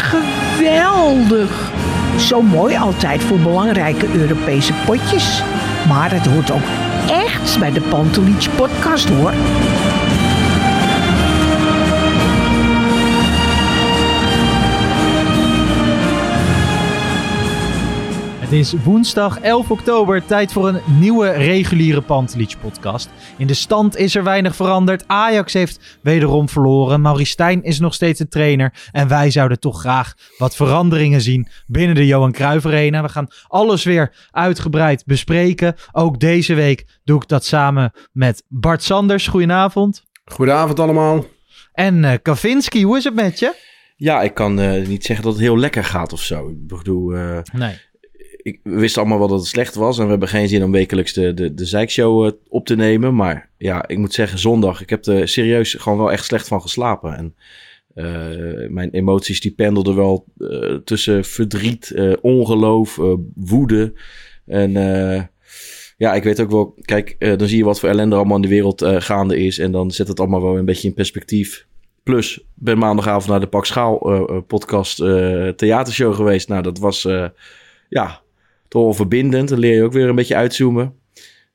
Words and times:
Geweldig. 0.00 1.72
Zo 2.18 2.42
mooi 2.42 2.76
altijd 2.76 3.22
voor 3.22 3.38
belangrijke 3.38 4.06
Europese 4.12 4.72
potjes. 4.86 5.42
Maar 5.88 6.12
het 6.12 6.26
hoort 6.26 6.50
ook 6.50 6.68
echt 7.08 7.58
bij 7.58 7.72
de 7.72 7.80
Pantelich 7.80 8.56
podcast 8.56 9.08
hoor. 9.08 9.32
Het 18.50 18.58
is 18.58 18.72
woensdag 18.72 19.40
11 19.40 19.70
oktober, 19.70 20.26
tijd 20.26 20.52
voor 20.52 20.68
een 20.68 20.80
nieuwe 20.98 21.30
reguliere 21.30 22.00
Pantelich 22.00 22.60
podcast. 22.60 23.08
In 23.36 23.46
de 23.46 23.54
stand 23.54 23.96
is 23.96 24.14
er 24.14 24.24
weinig 24.24 24.56
veranderd. 24.56 25.04
Ajax 25.06 25.52
heeft 25.52 25.98
wederom 26.02 26.48
verloren. 26.48 27.00
Maurice 27.00 27.30
Stijn 27.30 27.62
is 27.62 27.78
nog 27.78 27.94
steeds 27.94 28.18
de 28.18 28.28
trainer. 28.28 28.88
En 28.92 29.08
wij 29.08 29.30
zouden 29.30 29.60
toch 29.60 29.80
graag 29.80 30.14
wat 30.38 30.56
veranderingen 30.56 31.20
zien 31.20 31.48
binnen 31.66 31.94
de 31.94 32.06
Johan 32.06 32.32
Cruijff 32.32 32.66
Arena. 32.66 33.02
We 33.02 33.08
gaan 33.08 33.28
alles 33.46 33.84
weer 33.84 34.28
uitgebreid 34.30 35.04
bespreken. 35.06 35.74
Ook 35.92 36.20
deze 36.20 36.54
week 36.54 36.84
doe 37.04 37.22
ik 37.22 37.28
dat 37.28 37.44
samen 37.44 37.92
met 38.12 38.42
Bart 38.48 38.82
Sanders. 38.82 39.26
Goedenavond. 39.26 40.04
Goedenavond 40.24 40.80
allemaal. 40.80 41.24
En 41.72 42.02
uh, 42.02 42.12
Kavinski, 42.22 42.84
hoe 42.84 42.96
is 42.96 43.04
het 43.04 43.14
met 43.14 43.38
je? 43.38 43.54
Ja, 43.96 44.22
ik 44.22 44.34
kan 44.34 44.60
uh, 44.60 44.86
niet 44.86 45.04
zeggen 45.04 45.24
dat 45.24 45.34
het 45.34 45.42
heel 45.42 45.58
lekker 45.58 45.84
gaat 45.84 46.12
of 46.12 46.22
zo. 46.22 46.48
Ik 46.48 46.66
bedoel, 46.66 47.14
uh, 47.14 47.38
nee 47.52 47.88
we 48.62 48.78
wisten 48.78 49.00
allemaal 49.00 49.18
wel 49.18 49.28
dat 49.28 49.38
het 49.38 49.48
slecht 49.48 49.74
was. 49.74 49.98
En 49.98 50.04
we 50.04 50.10
hebben 50.10 50.28
geen 50.28 50.48
zin 50.48 50.64
om 50.64 50.70
wekelijks 50.70 51.12
de, 51.12 51.34
de, 51.34 51.54
de 51.54 51.64
zeikshow 51.64 52.24
uh, 52.24 52.30
op 52.48 52.66
te 52.66 52.76
nemen. 52.76 53.14
Maar 53.14 53.50
ja, 53.58 53.88
ik 53.88 53.98
moet 53.98 54.14
zeggen, 54.14 54.38
zondag, 54.38 54.80
ik 54.80 54.90
heb 54.90 55.06
er 55.06 55.28
serieus 55.28 55.74
gewoon 55.74 55.98
wel 55.98 56.12
echt 56.12 56.24
slecht 56.24 56.48
van 56.48 56.60
geslapen. 56.60 57.16
En 57.16 57.34
uh, 57.94 58.68
mijn 58.68 58.90
emoties 58.90 59.40
die 59.40 59.54
pendelden 59.54 59.96
wel 59.96 60.24
uh, 60.38 60.74
tussen 60.74 61.24
verdriet, 61.24 61.94
ongeloof, 62.20 63.00
woede. 63.34 63.92
En 64.46 64.72
ja, 65.96 66.14
ik 66.14 66.22
weet 66.22 66.40
ook 66.40 66.50
wel, 66.50 66.74
kijk, 66.82 67.16
dan 67.38 67.48
zie 67.48 67.58
je 67.58 67.64
wat 67.64 67.80
voor 67.80 67.88
ellende 67.88 68.16
allemaal 68.16 68.36
in 68.36 68.42
de 68.42 68.48
wereld 68.48 68.84
gaande 68.86 69.38
is. 69.38 69.58
En 69.58 69.72
dan 69.72 69.90
zet 69.90 70.08
het 70.08 70.20
allemaal 70.20 70.42
wel 70.42 70.58
een 70.58 70.64
beetje 70.64 70.88
in 70.88 70.94
perspectief. 70.94 71.66
Plus, 72.02 72.44
ben 72.54 72.78
maandagavond 72.78 73.26
naar 73.26 73.40
de 73.40 73.46
Pak 73.46 73.66
Schaal 73.66 73.98
podcast 74.46 74.96
theatershow 75.56 76.14
geweest. 76.14 76.48
Nou, 76.48 76.62
dat 76.62 76.78
was 76.78 77.08
ja, 77.88 78.22
toch 78.70 78.96
verbindend. 78.96 79.48
Dan 79.48 79.58
leer 79.58 79.74
je 79.74 79.82
ook 79.82 79.92
weer 79.92 80.08
een 80.08 80.14
beetje 80.14 80.36
uitzoomen. 80.36 80.94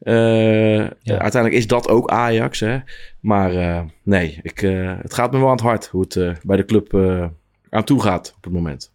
Uh, 0.01 0.77
ja. 0.77 1.17
Uiteindelijk 1.17 1.53
is 1.53 1.67
dat 1.67 1.89
ook 1.89 2.09
Ajax. 2.09 2.59
Hè? 2.59 2.77
Maar 3.19 3.53
uh, 3.53 3.81
nee, 4.03 4.39
ik, 4.41 4.61
uh, 4.61 4.93
het 5.01 5.13
gaat 5.13 5.31
me 5.31 5.37
wel 5.37 5.47
aan 5.47 5.53
het 5.53 5.61
hart 5.61 5.87
hoe 5.87 6.01
het 6.01 6.39
bij 6.43 6.57
de 6.57 6.65
club 6.65 6.93
aan 7.69 7.83
toe 7.83 8.01
gaat 8.01 8.33
op 8.37 8.43
het 8.43 8.53
moment. 8.53 8.93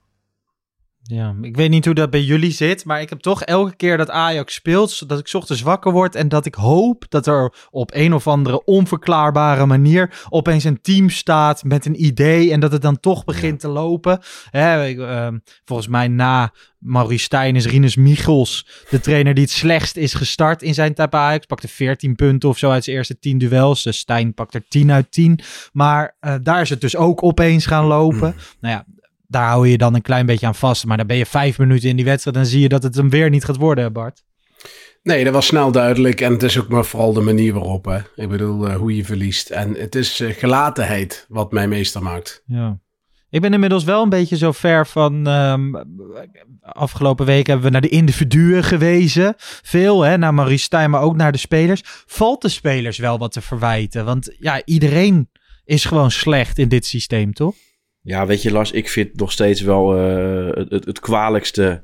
Ja, 1.11 1.34
ik 1.42 1.56
weet 1.56 1.70
niet 1.70 1.84
hoe 1.84 1.94
dat 1.94 2.11
bij 2.11 2.22
jullie 2.22 2.50
zit, 2.50 2.84
maar 2.84 3.00
ik 3.00 3.08
heb 3.08 3.20
toch 3.20 3.42
elke 3.42 3.77
keer 3.77 3.97
dat 3.97 4.11
Ajax 4.11 4.55
speelt, 4.55 5.08
dat 5.08 5.19
ik 5.19 5.34
ochtends 5.34 5.62
wakker 5.62 5.92
word 5.92 6.14
en 6.14 6.28
dat 6.28 6.46
ik 6.46 6.55
hoop 6.55 7.05
dat 7.08 7.27
er 7.27 7.55
op 7.70 7.90
een 7.95 8.14
of 8.14 8.27
andere 8.27 8.64
onverklaarbare 8.64 9.67
manier 9.67 10.27
opeens 10.29 10.64
een 10.64 10.80
team 10.80 11.08
staat 11.08 11.64
met 11.64 11.86
een 11.86 12.05
idee 12.05 12.52
en 12.52 12.61
dat 12.61 12.73
het 12.73 12.83
dan 12.83 13.01
toch 13.01 13.24
begint 13.24 13.62
ja. 13.62 13.68
te 13.68 13.74
lopen. 13.74 14.20
Hè, 14.51 14.86
ik, 14.86 14.98
uh, 14.98 15.29
volgens 15.64 15.89
mij 15.89 16.08
na 16.08 16.52
Maurice 16.79 17.24
Stijn 17.24 17.56
is 17.56 17.67
Rinus 17.67 17.96
Michels 17.96 18.85
de 18.90 19.01
trainer 19.01 19.35
die 19.35 19.45
het 19.45 19.52
slechtst 19.52 19.96
is 19.96 20.14
gestart 20.14 20.62
in 20.62 20.74
zijn 20.74 20.95
tijd 20.95 21.11
bij 21.11 21.20
Ajax. 21.20 21.46
Pakte 21.46 21.68
14 21.68 22.14
punten 22.14 22.48
of 22.48 22.58
zo 22.58 22.70
uit 22.70 22.85
zijn 22.85 22.96
eerste 22.96 23.18
10 23.18 23.39
duels. 23.39 23.83
Dus 23.83 23.98
Stijn 23.98 24.35
pakt 24.35 24.55
er 24.55 24.64
10 24.68 24.92
uit 24.92 25.12
10. 25.12 25.40
Maar 25.73 26.17
uh, 26.20 26.35
daar 26.42 26.61
is 26.61 26.70
het 26.70 26.80
dus 26.80 26.96
ook 26.96 27.23
opeens 27.23 27.67
gaan 27.67 27.85
lopen. 27.85 28.35
nou 28.61 28.74
ja, 28.74 28.85
daar 29.30 29.48
hou 29.48 29.68
je 29.68 29.79
dan 29.79 29.95
een 29.95 30.02
klein 30.02 30.27
beetje 30.27 30.46
aan 30.46 30.55
vast. 30.55 30.86
Maar 30.86 30.96
dan 30.96 31.07
ben 31.07 31.17
je 31.17 31.27
vijf 31.27 31.58
minuten 31.58 31.89
in 31.89 31.96
die 31.96 32.05
wedstrijd 32.05 32.36
en 32.36 32.46
zie 32.46 32.61
je 32.61 32.68
dat 32.68 32.83
het 32.83 32.95
hem 32.95 33.11
weer 33.11 33.30
niet 33.30 33.45
gaat 33.45 33.57
worden, 33.57 33.92
Bart. 33.92 34.23
Nee, 35.02 35.24
dat 35.24 35.33
was 35.33 35.46
snel 35.46 35.73
duidelijk. 35.73 36.20
En 36.20 36.33
het 36.33 36.42
is 36.42 36.58
ook 36.58 36.68
maar 36.68 36.85
vooral 36.85 37.13
de 37.13 37.20
manier 37.20 37.52
waarop. 37.52 37.85
Hè. 37.85 37.98
Ik 38.14 38.29
bedoel, 38.29 38.68
uh, 38.68 38.77
hoe 38.77 38.96
je 38.96 39.05
verliest. 39.05 39.51
En 39.51 39.74
het 39.74 39.95
is 39.95 40.20
uh, 40.20 40.35
gelatenheid 40.35 41.27
wat 41.29 41.52
mij 41.52 41.68
meester 41.68 42.02
maakt. 42.02 42.42
Ja. 42.46 42.79
Ik 43.30 43.41
ben 43.41 43.52
inmiddels 43.52 43.85
wel 43.85 44.02
een 44.02 44.08
beetje 44.08 44.36
zo 44.36 44.52
ver 44.52 44.86
van. 44.86 45.27
Um, 45.27 45.85
afgelopen 46.61 47.27
week 47.27 47.47
hebben 47.47 47.64
we 47.64 47.73
naar 47.73 47.80
de 47.80 47.89
individuen 47.89 48.64
gewezen. 48.64 49.35
Veel, 49.62 50.02
hè, 50.02 50.17
naar 50.17 50.35
Maurice 50.35 50.64
Stijn, 50.64 50.91
maar 50.91 51.02
ook 51.02 51.17
naar 51.17 51.33
de 51.33 51.39
spelers. 51.39 51.83
Valt 52.07 52.42
de 52.42 52.48
spelers 52.48 52.98
wel 52.98 53.18
wat 53.18 53.33
te 53.33 53.41
verwijten? 53.41 54.05
Want 54.05 54.36
ja, 54.39 54.62
iedereen 54.64 55.30
is 55.64 55.85
gewoon 55.85 56.11
slecht 56.11 56.58
in 56.58 56.68
dit 56.68 56.86
systeem, 56.86 57.33
toch? 57.33 57.55
Ja, 58.02 58.27
weet 58.27 58.42
je, 58.42 58.52
Lars, 58.52 58.70
ik 58.70 58.88
vind 58.88 59.16
nog 59.16 59.33
steeds 59.33 59.61
wel 59.61 59.98
uh, 59.98 60.55
het, 60.55 60.70
het, 60.70 60.84
het, 60.84 61.00
kwalijkste. 61.00 61.83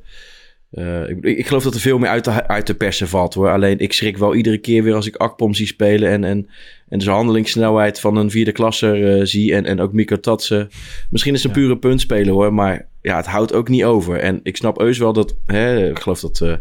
Uh, 0.72 1.09
ik, 1.09 1.25
ik, 1.25 1.47
geloof 1.47 1.62
dat 1.62 1.75
er 1.75 1.81
veel 1.81 1.99
meer 1.99 2.09
uit 2.09 2.25
de, 2.25 2.49
uit 2.49 2.66
de 2.66 2.75
persen 2.75 3.09
valt 3.09 3.34
hoor. 3.34 3.50
Alleen 3.50 3.78
ik 3.78 3.93
schrik 3.93 4.16
wel 4.16 4.34
iedere 4.34 4.59
keer 4.59 4.82
weer 4.82 4.94
als 4.94 5.06
ik 5.06 5.16
Akpom 5.16 5.54
zie 5.54 5.66
spelen. 5.66 6.10
En, 6.10 6.25
en, 6.25 6.49
en 6.88 7.00
zijn 7.00 7.15
handelingssnelheid 7.15 8.00
van 8.00 8.16
een 8.16 8.31
vierde 8.31 8.53
klasser 8.53 9.19
uh, 9.19 9.25
zie. 9.25 9.54
En, 9.54 9.65
en 9.65 9.81
ook 9.81 9.93
Miko 9.93 10.21
Tatsen. 10.21 10.69
Misschien 11.10 11.34
is 11.34 11.43
het 11.43 11.54
een 11.54 11.60
ja. 11.60 11.66
pure 11.66 11.78
puntspeler 11.78 12.33
hoor. 12.33 12.54
Maar 12.54 12.88
ja, 13.03 13.16
het 13.16 13.27
houdt 13.27 13.53
ook 13.53 13.69
niet 13.69 13.84
over. 13.84 14.19
En 14.19 14.41
ik 14.43 14.56
snap 14.56 14.78
heus 14.78 14.98
wel 14.98 15.12
dat. 15.12 15.37
Hè, 15.47 15.88
ik 15.91 15.98
geloof 15.98 16.21
dat 16.21 16.60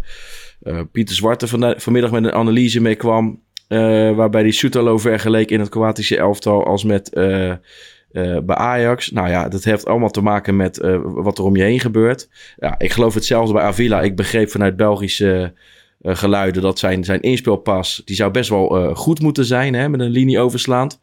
Pieter 0.91 1.15
Zwarte 1.15 1.47
van, 1.47 1.73
vanmiddag 1.77 2.11
met 2.11 2.23
een 2.23 2.31
analyse 2.31 2.81
mee 2.81 2.95
kwam. 2.95 3.41
waarbij 4.15 4.43
die 4.43 4.51
Soetalo 4.51 4.97
vergeleek 4.97 5.51
in 5.51 5.59
het 5.59 5.69
Kroatische 5.69 6.17
elftal 6.17 6.65
als 6.65 6.83
met. 6.83 7.11
Uh, 7.13 7.53
bij 8.45 8.55
Ajax. 8.55 9.11
Nou 9.11 9.29
ja, 9.29 9.49
dat 9.49 9.63
heeft 9.63 9.85
allemaal 9.85 10.09
te 10.09 10.21
maken 10.21 10.55
met 10.55 10.79
uh, 10.79 10.99
wat 11.03 11.37
er 11.37 11.43
om 11.43 11.55
je 11.55 11.63
heen 11.63 11.79
gebeurt. 11.79 12.29
Ja, 12.57 12.79
ik 12.79 12.91
geloof 12.91 13.13
hetzelfde 13.13 13.53
bij 13.53 13.63
Avila. 13.63 14.01
Ik 14.01 14.15
begreep 14.15 14.49
vanuit 14.49 14.75
Belgische 14.75 15.53
uh, 16.01 16.15
geluiden 16.15 16.61
dat 16.61 16.79
zijn, 16.79 17.03
zijn 17.03 17.21
inspeelpas... 17.21 18.01
die 18.05 18.15
zou 18.15 18.31
best 18.31 18.49
wel 18.49 18.95
goed 18.95 19.21
moeten 19.21 19.45
zijn, 19.45 19.73
hè, 19.73 19.89
met 19.89 19.99
een 19.99 20.09
linie 20.09 20.39
overslaand. 20.39 20.99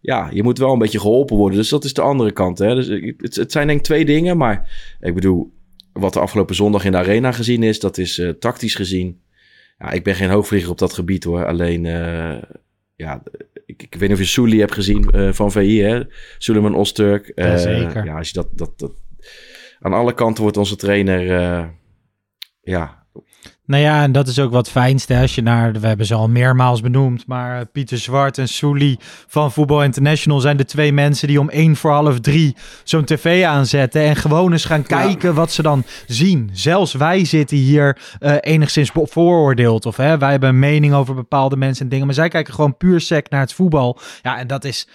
Ja, 0.00 0.28
je 0.32 0.42
moet 0.42 0.58
wel 0.58 0.72
een 0.72 0.78
beetje 0.78 1.00
geholpen 1.00 1.36
worden. 1.36 1.58
Dus 1.58 1.68
dat 1.68 1.84
is 1.84 1.94
de 1.94 2.02
andere 2.02 2.32
kant. 2.32 2.58
Hè. 2.58 2.74
Dus 2.74 2.88
het, 3.16 3.36
het 3.36 3.52
zijn 3.52 3.66
denk 3.66 3.78
ik 3.78 3.84
twee 3.84 4.04
dingen. 4.04 4.36
Maar 4.36 4.70
ik 5.00 5.14
bedoel, 5.14 5.52
wat 5.92 6.12
de 6.12 6.20
afgelopen 6.20 6.54
zondag 6.54 6.84
in 6.84 6.92
de 6.92 6.98
arena 6.98 7.32
gezien 7.32 7.62
is... 7.62 7.80
dat 7.80 7.98
is 7.98 8.22
tactisch 8.38 8.74
gezien... 8.74 9.20
Ja, 9.78 9.90
ik 9.90 10.04
ben 10.04 10.14
geen 10.14 10.30
hoogvlieger 10.30 10.70
op 10.70 10.78
dat 10.78 10.92
gebied 10.92 11.24
hoor. 11.24 11.46
Alleen, 11.46 11.84
ja, 12.96 13.22
ik, 13.72 13.82
ik, 13.82 13.94
weet 13.94 14.08
niet 14.08 14.18
of 14.18 14.24
je 14.24 14.30
Souli 14.30 14.58
hebt 14.58 14.74
gezien 14.74 15.10
uh, 15.14 15.32
van 15.32 15.52
VI, 15.52 15.80
hè? 15.82 16.02
Suleiman 16.38 16.74
Osturk. 16.74 17.32
Uh, 17.34 17.46
ja, 17.46 17.56
zeker. 17.56 18.04
Ja, 18.04 18.16
als 18.16 18.28
je 18.28 18.34
dat, 18.34 18.48
dat, 18.52 18.78
dat... 18.78 18.92
Aan 19.80 19.92
alle 19.92 20.14
kanten 20.14 20.42
wordt 20.42 20.56
onze 20.56 20.76
trainer... 20.76 21.26
Uh, 21.26 21.68
ja... 22.60 23.01
Nou 23.66 23.82
ja, 23.82 24.02
en 24.02 24.12
dat 24.12 24.28
is 24.28 24.38
ook 24.38 24.52
wat 24.52 24.70
fijnste 24.70 25.16
als 25.16 25.34
je 25.34 25.42
naar, 25.42 25.72
we 25.72 25.86
hebben 25.86 26.06
ze 26.06 26.14
al 26.14 26.28
meermaals 26.28 26.80
benoemd, 26.80 27.26
maar 27.26 27.66
Pieter 27.66 27.98
Zwart 27.98 28.38
en 28.38 28.48
Souli 28.48 28.96
van 29.26 29.52
Voetbal 29.52 29.82
International 29.82 30.40
zijn 30.40 30.56
de 30.56 30.64
twee 30.64 30.92
mensen 30.92 31.28
die 31.28 31.40
om 31.40 31.48
één 31.48 31.76
voor 31.76 31.90
half 31.90 32.20
drie 32.20 32.56
zo'n 32.84 33.04
tv 33.04 33.44
aanzetten 33.44 34.02
en 34.02 34.16
gewoon 34.16 34.52
eens 34.52 34.64
gaan 34.64 34.82
kijken 34.82 35.28
ja. 35.28 35.34
wat 35.34 35.52
ze 35.52 35.62
dan 35.62 35.84
zien. 36.06 36.50
Zelfs 36.52 36.92
wij 36.92 37.24
zitten 37.24 37.56
hier 37.56 37.98
uh, 38.20 38.36
enigszins 38.40 38.90
vooroordeeld 38.94 39.86
of 39.86 39.96
hè, 39.96 40.18
wij 40.18 40.30
hebben 40.30 40.48
een 40.48 40.58
mening 40.58 40.94
over 40.94 41.14
bepaalde 41.14 41.56
mensen 41.56 41.84
en 41.84 41.90
dingen, 41.90 42.06
maar 42.06 42.14
zij 42.14 42.28
kijken 42.28 42.54
gewoon 42.54 42.76
puur 42.76 43.00
sec 43.00 43.30
naar 43.30 43.40
het 43.40 43.52
voetbal. 43.52 43.98
Ja, 44.22 44.38
en 44.38 44.46
dat 44.46 44.64
is 44.64 44.88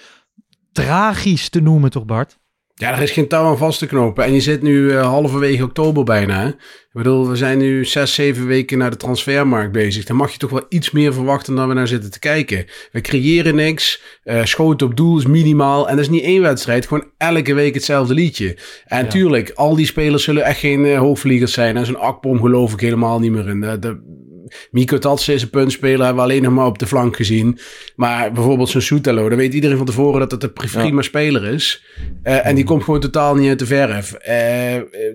tragisch 0.71 1.49
te 1.49 1.61
noemen 1.61 1.89
toch 1.89 2.05
Bart? 2.05 2.37
Ja, 2.79 2.91
er 2.91 3.01
is 3.01 3.11
geen 3.11 3.27
touw 3.27 3.45
aan 3.45 3.57
vast 3.57 3.79
te 3.79 3.85
knopen. 3.85 4.23
En 4.23 4.33
je 4.33 4.41
zit 4.41 4.61
nu 4.61 4.77
uh, 4.77 5.01
halverwege 5.01 5.63
oktober 5.63 6.03
bijna. 6.03 6.41
Hè? 6.41 6.47
Ik 6.47 7.03
bedoel, 7.03 7.29
we 7.29 7.35
zijn 7.35 7.57
nu 7.57 7.85
zes, 7.85 8.13
zeven 8.13 8.47
weken 8.47 8.77
naar 8.77 8.89
de 8.89 8.97
transfermarkt 8.97 9.71
bezig. 9.71 10.05
Dan 10.05 10.15
mag 10.15 10.31
je 10.31 10.37
toch 10.37 10.49
wel 10.49 10.65
iets 10.69 10.91
meer 10.91 11.13
verwachten 11.13 11.55
dan 11.55 11.67
we 11.67 11.73
naar 11.73 11.87
zitten 11.87 12.11
te 12.11 12.19
kijken. 12.19 12.65
We 12.91 13.01
creëren 13.01 13.55
niks. 13.55 14.01
Uh, 14.23 14.43
schoten 14.43 14.87
op 14.87 14.97
doel 14.97 15.17
is 15.17 15.25
minimaal. 15.25 15.89
En 15.89 15.95
dat 15.95 16.05
is 16.05 16.11
niet 16.11 16.23
één 16.23 16.41
wedstrijd. 16.41 16.87
Gewoon 16.87 17.11
elke 17.17 17.53
week 17.53 17.73
hetzelfde 17.73 18.13
liedje. 18.13 18.57
En 18.85 19.03
ja. 19.03 19.09
tuurlijk, 19.09 19.51
al 19.55 19.75
die 19.75 19.85
spelers 19.85 20.23
zullen 20.23 20.43
echt 20.43 20.59
geen 20.59 20.85
uh, 20.85 20.97
hoogvliegers 20.99 21.53
zijn. 21.53 21.77
En 21.77 21.85
zo'n 21.85 21.99
Akpom 21.99 22.41
geloof 22.41 22.73
ik 22.73 22.79
helemaal 22.79 23.19
niet 23.19 23.31
meer 23.31 23.49
in. 23.49 23.59
De, 23.59 24.16
Miko 24.71 24.97
Tatsen 24.97 25.33
is 25.33 25.41
een 25.41 25.49
puntspeler, 25.49 26.05
hebben 26.05 26.15
we 26.15 26.21
alleen 26.29 26.41
nog 26.43 26.53
maar 26.53 26.65
op 26.65 26.79
de 26.79 26.87
flank 26.87 27.15
gezien. 27.15 27.59
Maar 27.95 28.31
bijvoorbeeld 28.31 28.69
zo'n 28.69 28.81
Soetelo, 28.81 29.29
dan 29.29 29.37
weet 29.37 29.53
iedereen 29.53 29.77
van 29.77 29.85
tevoren 29.85 30.19
dat 30.19 30.31
het 30.31 30.43
een 30.43 30.53
prima 30.53 31.01
speler 31.01 31.45
is. 31.53 31.83
Eh, 32.23 32.45
en 32.45 32.55
die 32.55 32.63
komt 32.63 32.83
gewoon 32.83 32.99
totaal 32.99 33.35
niet 33.35 33.49
uit 33.49 33.59
de 33.59 33.65
verf. 33.65 34.13
Eh, 34.13 34.35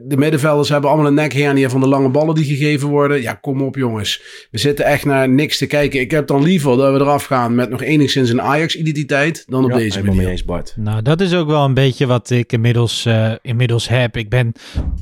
de 0.07 0.17
middenvelders 0.17 0.69
hebben 0.69 0.91
allemaal 0.91 1.07
een 1.09 1.15
nekhernia 1.15 1.69
van 1.69 1.81
de 1.81 1.89
lange 1.89 2.09
ballen 2.09 2.35
die 2.35 2.45
gegeven 2.45 2.89
worden. 2.89 3.21
Ja, 3.23 3.35
kom 3.35 3.63
op 3.63 3.77
jongens. 3.77 4.23
We 4.51 4.59
zitten 4.59 4.85
echt 4.85 5.05
naar 5.05 5.29
niks 5.29 5.59
te 5.59 5.67
kijken. 5.67 6.01
Ik 6.01 6.11
heb 6.11 6.27
dan 6.27 6.43
liever 6.43 6.77
dat 6.77 6.93
we 6.93 7.01
eraf 7.01 7.25
gaan 7.25 7.55
met 7.55 7.71
nog 7.71 7.83
enigszins 7.83 8.31
een 8.31 8.43
Ajax-identiteit 8.43 9.45
dan 9.49 9.65
op 9.65 9.71
Ja, 9.71 9.77
deze 9.77 10.03
manier. 10.05 10.23
mee 10.23 10.31
eens, 10.31 10.45
Bart. 10.45 10.75
Nou, 10.77 11.03
dat 11.03 11.21
is 11.21 11.35
ook 11.35 11.47
wel 11.49 11.65
een 11.65 11.75
beetje 11.75 12.07
wat 12.07 12.31
ik 12.31 12.53
inmiddels, 12.53 13.05
eh, 13.07 13.33
inmiddels 13.43 13.89
heb. 13.89 14.17
Ik 14.17 14.29
ben 14.29 14.53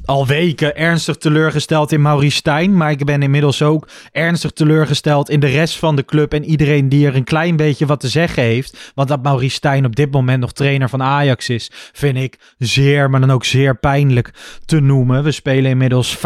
al 0.05 0.27
weken 0.27 0.77
ernstig 0.77 1.17
teleurgesteld 1.17 1.93
in 1.93 2.03
Maurice 2.03 2.37
Stijn. 2.37 2.77
Maar 2.77 2.91
ik 2.91 3.05
ben 3.05 3.23
inmiddels 3.23 3.63
ook 3.63 3.89
ernstig 4.21 4.51
teleurgesteld 4.51 5.31
in 5.31 5.41
de 5.41 5.47
rest 5.47 5.79
van 5.79 5.97
de 5.97 6.05
club. 6.05 6.35
En 6.35 6.45
iedereen 6.45 6.89
die 6.89 7.07
er 7.07 7.17
een 7.17 7.25
klein 7.25 7.57
beetje 7.57 7.87
wat 7.87 8.01
te 8.01 8.09
zeggen 8.09 8.43
heeft. 8.43 8.93
Want 8.95 9.09
dat 9.09 9.23
Maurice 9.23 9.55
Stijn 9.55 9.85
op 9.85 9.97
dit 9.97 10.13
moment 10.13 10.41
nog 10.41 10.53
trainer 10.53 10.89
van 10.89 11.03
Ajax 11.03 11.49
is, 11.49 11.71
vind 11.93 12.17
ik 12.17 12.39
zeer, 12.59 13.11
maar 13.11 13.21
dan 13.21 13.31
ook 13.31 13.45
zeer 13.45 13.77
pijnlijk 13.77 14.31
te 14.65 14.81
noemen. 14.81 15.23
We 15.23 15.31
spelen 15.31 15.71
inmiddels 15.71 16.17
5-0-5 16.17 16.21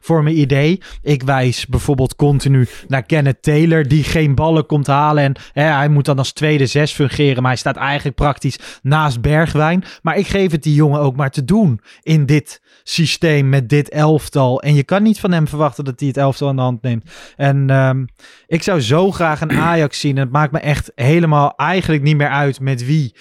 voor 0.00 0.22
mijn 0.22 0.38
idee. 0.38 0.80
Ik 1.02 1.22
wijs 1.22 1.66
bijvoorbeeld 1.66 2.16
continu 2.16 2.68
naar 2.88 3.02
Kenneth 3.02 3.42
Taylor, 3.42 3.88
die 3.88 4.04
geen 4.04 4.34
ballen 4.34 4.66
komt 4.66 4.86
halen. 4.86 5.24
En 5.24 5.34
hè, 5.52 5.62
hij 5.62 5.88
moet 5.88 6.04
dan 6.04 6.18
als 6.18 6.32
tweede 6.32 6.66
zes 6.66 6.92
fungeren, 6.92 7.42
maar 7.42 7.50
hij 7.50 7.60
staat 7.60 7.76
eigenlijk 7.76 8.16
praktisch 8.16 8.58
naast 8.82 9.20
Bergwijn. 9.20 9.84
Maar 10.02 10.16
ik 10.16 10.26
geef 10.26 10.50
het 10.50 10.62
die 10.62 10.74
jongen 10.74 11.00
ook 11.00 11.16
maar 11.16 11.30
te 11.30 11.44
doen 11.44 11.80
in 12.02 12.26
dit 12.26 12.62
systeem 12.82 13.48
met 13.48 13.68
dit 13.68 13.88
elftal. 13.88 14.62
En 14.62 14.74
je 14.74 14.82
kan 14.82 15.02
niet 15.02 15.20
van 15.20 15.32
hem 15.32 15.48
verwachten 15.48 15.84
dat 15.84 16.00
hij 16.00 16.08
het 16.08 16.16
elftal 16.16 16.48
aan 16.48 16.58
hand 16.64 16.82
neemt. 16.82 17.10
En 17.36 17.70
ehm, 17.70 18.04
ik 18.46 18.62
zou 18.62 18.80
zo 18.80 19.10
graag 19.10 19.40
een 19.40 19.52
Ajax 19.52 20.00
zien. 20.00 20.16
En 20.16 20.22
het 20.22 20.32
maakt 20.32 20.52
me 20.52 20.58
echt 20.58 20.92
helemaal 20.94 21.56
eigenlijk 21.56 22.02
niet 22.02 22.16
meer 22.16 22.28
uit 22.28 22.60
met 22.60 22.86
wie 22.86 23.14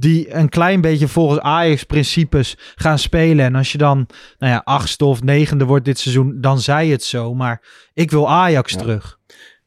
die 0.00 0.34
een 0.34 0.48
klein 0.48 0.80
beetje 0.80 1.08
volgens 1.08 1.40
Ajax-principes 1.40 2.56
gaan 2.74 2.98
spelen. 2.98 3.44
En 3.44 3.54
als 3.54 3.72
je 3.72 3.78
dan, 3.78 4.06
nou 4.38 4.52
ja, 4.52 4.62
achtste 4.64 5.04
of 5.04 5.22
negende 5.22 5.64
wordt 5.64 5.84
dit 5.84 5.98
seizoen, 5.98 6.40
dan 6.40 6.60
zei 6.60 6.90
het 6.90 7.04
zo. 7.04 7.34
Maar 7.34 7.62
ik 7.94 8.10
wil 8.10 8.30
Ajax 8.30 8.76
terug. 8.76 9.18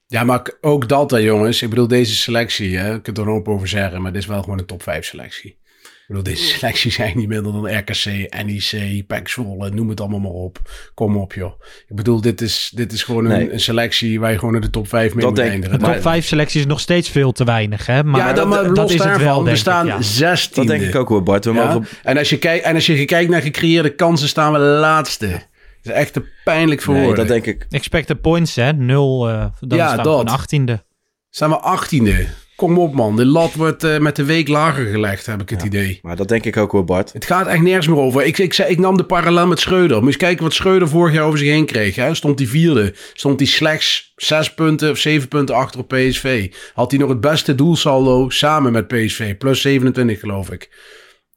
Ja, 0.07 0.23
maar 0.23 0.51
ook 0.61 0.87
dat 0.87 1.11
hè, 1.11 1.17
jongens. 1.17 1.61
Ik 1.61 1.69
bedoel, 1.69 1.87
deze 1.87 2.15
selectie, 2.15 2.77
hè, 2.77 2.95
ik 2.95 3.03
kan 3.03 3.15
er 3.15 3.25
hoop 3.25 3.47
over 3.47 3.67
zeggen, 3.67 4.01
maar 4.01 4.11
dit 4.11 4.21
is 4.21 4.27
wel 4.27 4.41
gewoon 4.41 4.59
een 4.59 4.65
top 4.65 4.83
5 4.83 5.05
selectie. 5.05 5.57
Ik 6.03 6.09
bedoel, 6.09 6.23
deze 6.23 6.43
selecties 6.45 6.95
zijn 6.95 7.17
niet 7.17 7.27
minder 7.27 7.51
dan 7.53 7.77
RKC, 7.77 8.05
NEC, 8.45 9.03
PEC 9.07 9.27
Zwolle, 9.27 9.69
noem 9.69 9.89
het 9.89 9.99
allemaal 9.99 10.19
maar 10.19 10.31
op. 10.31 10.59
Kom 10.93 11.17
op, 11.17 11.33
joh. 11.33 11.61
Ik 11.87 11.95
bedoel, 11.95 12.21
dit 12.21 12.41
is, 12.41 12.71
dit 12.75 12.91
is 12.91 13.03
gewoon 13.03 13.25
een, 13.25 13.31
Nee. 13.31 13.53
een 13.53 13.59
selectie 13.59 14.19
waar 14.19 14.31
je 14.31 14.37
gewoon 14.37 14.51
naar 14.53 14.61
de 14.61 14.69
top 14.69 14.87
5 14.87 15.13
mee 15.13 15.19
Dat 15.25 15.29
moet 15.29 15.35
denk 15.35 15.47
ik. 15.47 15.53
eindigen. 15.53 15.81
Maar- 15.81 15.93
Top 15.93 16.01
5 16.01 16.25
selectie 16.25 16.59
is 16.59 16.65
nog 16.65 16.79
steeds 16.79 17.09
veel 17.09 17.31
te 17.31 17.43
weinig, 17.43 17.85
hè? 17.85 18.03
Maar 18.03 18.19
ja, 18.27 18.33
dan 18.33 18.47
maar 18.47 18.63
dat, 18.63 18.77
los 18.77 18.85
is 18.85 18.91
het 18.93 19.03
daarvan. 19.03 19.25
wel, 19.25 19.43
we 19.43 19.55
staan 19.55 19.85
ik. 19.87 19.91
Ja. 19.93 20.01
16. 20.01 20.65
Dat 20.67 20.77
denk 20.77 20.89
ik 20.89 20.95
ook 20.95 21.09
wel, 21.09 21.23
Bart. 21.23 21.45
We 21.45 21.53
Ja? 21.53 21.65
mogen... 21.65 21.87
En, 22.03 22.17
als 22.17 22.29
je 22.29 22.37
kijkt, 22.37 22.65
en 22.65 22.75
als 22.75 22.85
je 22.85 23.05
kijkt 23.05 23.29
naar 23.29 23.41
gecreëerde 23.41 23.95
kansen, 23.95 24.27
staan 24.27 24.51
we 24.53 24.57
laatste. 24.59 25.27
Dat 25.27 25.93
is 25.93 25.99
echt 25.99 26.13
te 26.13 26.23
pijnlijk 26.43 26.81
voor 26.81 26.93
Nee, 26.93 27.03
woorden. 27.05 27.27
dat 27.27 27.43
denk 27.43 27.55
ik. 27.55 27.65
Expected 27.69 28.21
points, 28.21 28.55
hè? 28.55 28.73
Nul. 28.73 29.29
eh 29.29 29.45
dan 29.59 29.77
Ja, 29.77 29.85
staan 29.87 29.97
we 29.97 30.03
dat. 30.03 30.29
achttiende. 30.29 30.83
Staan 31.29 31.49
we 31.49 31.59
18e. 31.61 32.27
Kom 32.55 32.77
op, 32.77 32.93
man. 32.93 33.15
De 33.15 33.25
lat 33.25 33.53
wordt 33.53 33.83
eh, 33.83 33.97
met 33.97 34.15
de 34.15 34.23
week 34.23 34.47
lager 34.47 34.85
gelegd, 34.85 35.25
heb 35.25 35.41
ik 35.41 35.49
het 35.49 35.63
idee. 35.63 35.99
Maar 36.01 36.15
dat 36.15 36.27
denk 36.27 36.45
ik 36.45 36.57
ook 36.57 36.71
wel, 36.71 36.83
Bart. 36.83 37.13
Het 37.13 37.25
gaat 37.25 37.47
echt 37.47 37.61
nergens 37.61 37.87
meer 37.87 37.97
over. 37.97 38.25
Ik, 38.25 38.37
ik, 38.37 38.53
zei, 38.53 38.69
ik 38.71 38.79
nam 38.79 38.97
de 38.97 39.03
parallel 39.05 39.47
met 39.47 39.59
Schreuder. 39.59 39.89
Moet 39.95 39.99
je 39.99 40.07
eens 40.07 40.17
kijken 40.17 40.43
wat 40.43 40.53
Schreuder 40.53 40.87
vorig 40.87 41.13
jaar 41.13 41.25
over 41.25 41.39
zich 41.39 41.47
heen 41.49 41.65
kreeg. 41.65 41.95
Hè? 41.95 42.13
Stond 42.15 42.39
hij 42.39 42.47
vierde. 42.47 42.93
Stond 43.13 43.39
hij 43.39 43.47
slechts 43.47 44.13
zes 44.15 44.53
punten 44.53 44.89
of 44.91 44.97
zeven 44.97 45.27
punten 45.27 45.55
achter 45.55 45.79
op 45.79 45.87
PSV. 45.87 46.51
Had 46.73 46.91
hij 46.91 46.99
nog 46.99 47.09
het 47.09 47.21
beste 47.21 47.55
doelsaldo 47.55 48.29
samen 48.29 48.71
met 48.71 48.87
PSV. 48.87 49.37
Plus 49.37 49.61
27 49.61 50.19
geloof 50.19 50.51
ik. 50.51 50.69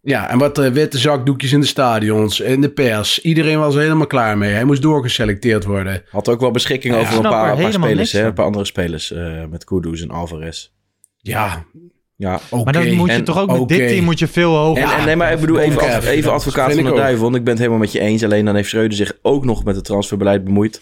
Ja, 0.03 0.31
en 0.31 0.39
wat 0.39 0.59
eh, 0.59 0.71
witte 0.71 0.99
zakdoekjes 0.99 1.53
in 1.53 1.61
de 1.61 1.67
stadions, 1.67 2.41
in 2.41 2.61
de 2.61 2.71
pers. 2.71 3.21
Iedereen 3.21 3.59
was 3.59 3.75
er 3.75 3.81
helemaal 3.81 4.07
klaar 4.07 4.39
mee. 4.39 4.53
Hij 4.53 4.65
moest 4.65 4.83
doorgeselecteerd 4.83 5.65
worden. 5.65 6.03
Had 6.11 6.29
ook 6.29 6.41
wel 6.41 6.51
beschikking 6.51 6.95
Ja, 6.95 7.01
over 7.01 7.15
een 7.17 7.23
paar, 7.23 7.57
paar 7.57 7.73
spelers, 7.73 8.13
hè? 8.13 8.25
een 8.27 8.33
paar 8.35 8.45
andere 8.45 8.65
spelers. 8.65 9.13
eh, 9.13 9.45
met 9.51 9.65
Kudus 9.65 10.03
en 10.03 10.11
Alvarez. 10.11 10.69
Ja, 11.27 11.65
Ja. 12.17 12.41
oké. 12.51 12.65
Maar 12.65 12.73
dan 12.73 12.95
moet 12.95 13.09
je 13.09 13.15
En- 13.15 13.25
toch 13.25 13.39
ook 13.39 13.59
met 13.59 13.69
dit 13.69 13.89
team 13.89 14.05
moet 14.05 14.19
je 14.19 14.27
veel 14.27 14.57
hoger. 14.57 14.93
En, 14.93 15.05
nee, 15.05 15.17
maar 15.17 15.33
ik 15.33 15.41
bedoel 15.41 15.59
even, 15.59 16.03
even 16.09 16.33
advocaat 16.33 16.75
van 16.75 16.85
de 16.85 16.95
duivel. 16.95 17.23
Want 17.23 17.37
ik 17.37 17.43
ben 17.43 17.51
het 17.53 17.59
helemaal 17.59 17.81
met 17.81 17.93
je 17.93 18.01
eens. 18.01 18.25
Alleen 18.25 18.45
dan 18.45 18.55
heeft 18.55 18.69
Schreuder 18.69 18.97
zich 18.97 19.13
ook 19.23 19.45
nog 19.45 19.65
met 19.65 19.77
het 19.77 19.85
transferbeleid 19.85 20.45
bemoeid. 20.45 20.81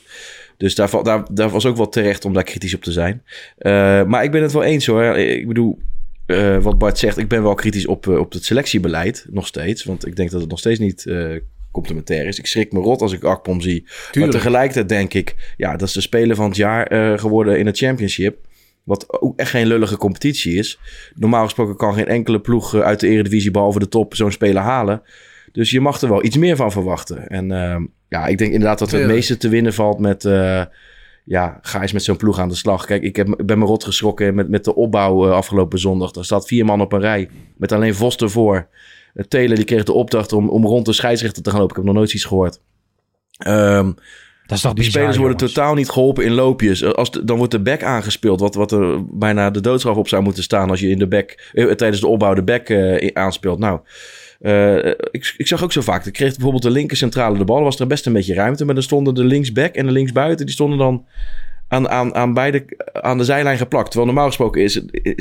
Dus 0.57 0.75
daar, 0.75 1.03
daar, 1.03 1.25
daar 1.31 1.51
was 1.51 1.67
ook 1.67 1.77
wel 1.77 1.89
terecht 1.89 2.25
om 2.25 2.33
daar 2.33 2.43
kritisch 2.43 2.75
op 2.75 2.83
te 2.83 2.93
zijn. 2.93 3.23
Eh, 3.59 3.73
maar 4.05 4.25
ik 4.25 4.31
ben 4.31 4.43
het 4.43 4.53
wel 4.53 4.63
eens 4.63 4.87
hoor. 4.87 5.05
Ik 5.05 5.49
bedoel, 5.49 5.79
eh, 6.27 6.59
wat 6.59 6.79
Bart 6.79 6.99
zegt, 6.99 7.19
ik 7.19 7.29
ben 7.29 7.43
wel 7.43 7.55
kritisch 7.55 7.87
op, 7.87 8.09
eh, 8.09 8.19
op 8.19 8.33
het 8.33 8.45
selectiebeleid. 8.45 9.27
Nog 9.31 9.47
steeds. 9.47 9.85
Want 9.85 10.07
ik 10.07 10.17
denk 10.17 10.31
dat 10.31 10.41
het 10.41 10.51
nog 10.51 10.59
steeds 10.59 10.79
niet 10.79 11.07
eh, 11.07 11.27
complementair 11.73 12.27
is. 12.27 12.39
Ik 12.39 12.47
schrik 12.47 12.73
me 12.73 12.79
rot 12.81 13.01
als 13.01 13.13
ik 13.13 13.25
Akpom 13.25 13.61
zie. 13.61 13.85
Maar 14.19 14.31
tegelijkertijd 14.31 14.89
denk 14.89 15.15
ik, 15.15 15.55
ja, 15.57 15.77
dat 15.77 15.89
is 15.89 15.95
de 15.95 16.01
speler 16.01 16.37
van 16.37 16.47
het 16.49 16.57
jaar 16.57 16.87
eh, 16.87 17.19
geworden 17.19 17.59
in 17.59 17.67
het 17.67 17.79
championship. 17.79 18.37
Wat 18.85 19.21
ook 19.21 19.39
echt 19.39 19.51
geen 19.51 19.67
lullige 19.67 19.97
competitie 19.97 20.55
is. 20.55 20.79
Normaal 21.15 21.45
gesproken 21.45 21.77
kan 21.77 21.95
geen 21.95 22.07
enkele 22.07 22.41
ploeg 22.41 22.75
eh, 22.75 22.81
uit 22.81 23.01
de 23.01 23.09
eredivisie 23.09 23.51
behalve 23.51 23.79
de 23.79 23.89
top 23.89 24.15
zo'n 24.15 24.33
speler 24.33 24.63
halen. 24.63 25.03
Dus 25.53 25.71
je 25.71 25.81
mag 25.81 26.01
er 26.01 26.09
wel 26.09 26.25
iets 26.25 26.37
meer 26.37 26.57
van 26.57 26.73
verwachten. 26.73 27.29
En 27.29 27.53
ehm, 27.53 27.87
ja, 28.09 28.27
ik 28.27 28.39
denk 28.39 28.53
inderdaad 28.53 28.79
dat 28.79 28.93
er 28.93 28.99
het 28.99 29.09
meeste 29.09 29.37
te 29.37 29.49
winnen 29.49 29.75
valt 29.75 29.99
met... 29.99 30.25
eh, 30.25 30.65
ja, 31.25 31.59
ga 31.63 31.83
eens 31.83 31.93
met 31.93 32.03
zo'n 32.03 32.17
ploeg 32.17 32.39
aan 32.39 32.49
de 32.49 32.55
slag. 32.55 32.87
Kijk, 32.87 33.03
ik, 33.03 33.17
heb, 33.17 33.29
ik 33.29 33.47
ben 33.47 33.59
me 33.59 33.65
rot 33.65 33.85
geschrokken 33.85 34.35
met, 34.35 34.49
met 34.49 34.65
de 34.65 34.75
opbouw 34.75 35.27
eh, 35.27 35.33
afgelopen 35.33 35.79
zondag. 35.79 36.15
Er 36.15 36.25
staat 36.25 36.47
vier 36.47 36.65
man 36.65 36.81
op 36.81 36.93
een 36.93 37.01
rij. 37.01 37.29
Met 37.57 37.73
alleen 37.73 37.95
Vos 37.95 38.17
ervoor. 38.17 38.69
Taylor 39.29 39.57
die 39.57 39.65
kreeg 39.65 39.85
de 39.85 39.93
opdracht 39.93 40.33
om, 40.33 40.49
om 40.49 40.67
rond 40.67 40.87
de 40.87 40.93
scheidsrechter 40.93 41.43
te 41.43 41.51
gaan 41.51 41.59
lopen. 41.59 41.77
Ik 41.77 41.83
heb 41.83 41.93
nog 41.93 42.01
nooit 42.01 42.15
iets 42.15 42.25
gehoord. 42.25 42.61
Ehm, 43.37 43.93
Dat 44.47 44.57
is 44.57 44.63
toch 44.63 44.73
die 44.73 44.85
bizar, 44.85 44.93
spelers 45.01 45.17
worden 45.17 45.37
jongens. 45.37 45.55
totaal 45.57 45.75
niet 45.75 45.89
geholpen 45.91 46.25
in 46.25 46.33
loopjes. 46.33 46.85
Als 46.85 47.11
de- 47.11 47.25
dan 47.25 47.37
wordt 47.37 47.53
de 47.53 47.61
back 47.61 47.83
aangespeeld, 47.83 48.41
wat, 48.41 48.55
wat 48.55 48.73
er 48.73 49.05
bijna 49.19 49.51
de 49.51 49.61
doodstraf 49.61 49.97
op 49.97 50.09
zou 50.09 50.23
moeten 50.23 50.43
staan 50.43 50.71
als 50.71 50.81
je 50.81 50.89
in 50.89 50.99
de 50.99 51.07
back, 51.09 51.51
eh, 51.53 51.67
tijdens 51.71 52.01
de 52.01 52.07
opbouw 52.07 52.35
de 52.35 52.43
back 52.43 52.69
eh, 52.69 53.11
aanspeelt. 53.13 53.59
Nou, 53.59 53.81
eh, 54.41 54.77
ik, 54.87 55.35
ik 55.37 55.47
zag 55.47 55.63
ook 55.63 55.73
zo 55.73 55.81
vaak, 55.81 56.07
ik 56.07 56.13
kreeg 56.13 56.31
bijvoorbeeld 56.33 56.63
de 56.63 56.71
linker 56.71 56.97
centrale 56.97 57.39
de 57.39 57.45
bal, 57.45 57.63
was 57.63 57.81
er 57.81 57.87
best 57.87 58.07
een 58.07 58.13
beetje 58.13 58.35
ruimte, 58.35 58.65
maar 58.65 58.75
dan 58.75 58.83
stonden 58.83 59.15
de 59.15 59.25
linksback 59.25 59.75
en 59.75 59.87
de 59.87 59.93
linksbuiten, 59.93 60.47
die 60.47 60.55
stonden 60.55 60.79
dan 60.79 61.05
aan, 61.69 61.89
aan, 61.89 62.15
aan 62.15 62.35
beide 62.35 62.65
aan 62.93 63.19
de 63.19 63.25
zijlijn 63.25 63.59
geplakt. 63.59 63.87
Terwijl 63.87 64.07
normaal 64.07 64.27
gesproken 64.27 64.63
is, 64.63 64.81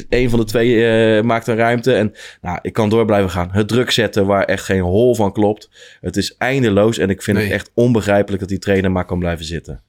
een 0.10 0.30
van 0.30 0.40
de 0.40 0.46
twee 0.46 0.86
eh, 0.88 1.24
maakt 1.24 1.48
een 1.48 1.56
ruimte. 1.56 1.94
En 1.94 2.14
nou, 2.42 2.60
ik 2.62 2.74
kan 2.74 2.90
door 2.90 3.06
blijven 3.06 3.30
gaan. 3.30 3.50
Het 3.52 3.68
druk 3.68 3.92
zetten 3.92 4.26
waar 4.26 4.44
echt 4.44 4.66
geen 4.66 4.82
hol 4.82 5.16
van 5.16 5.32
klopt. 5.32 5.70
Het 6.02 6.18
is 6.18 6.36
eindeloos 6.38 6.98
en 6.98 7.10
ik 7.10 7.22
vind 7.22 7.38
Nee. 7.38 7.46
het 7.46 7.56
echt 7.56 7.72
onbegrijpelijk 7.74 8.40
dat 8.40 8.50
die 8.50 8.60
trainer 8.60 8.92
maar 8.92 9.06
kan 9.06 9.20
blijven 9.20 9.46
zitten. 9.46 9.82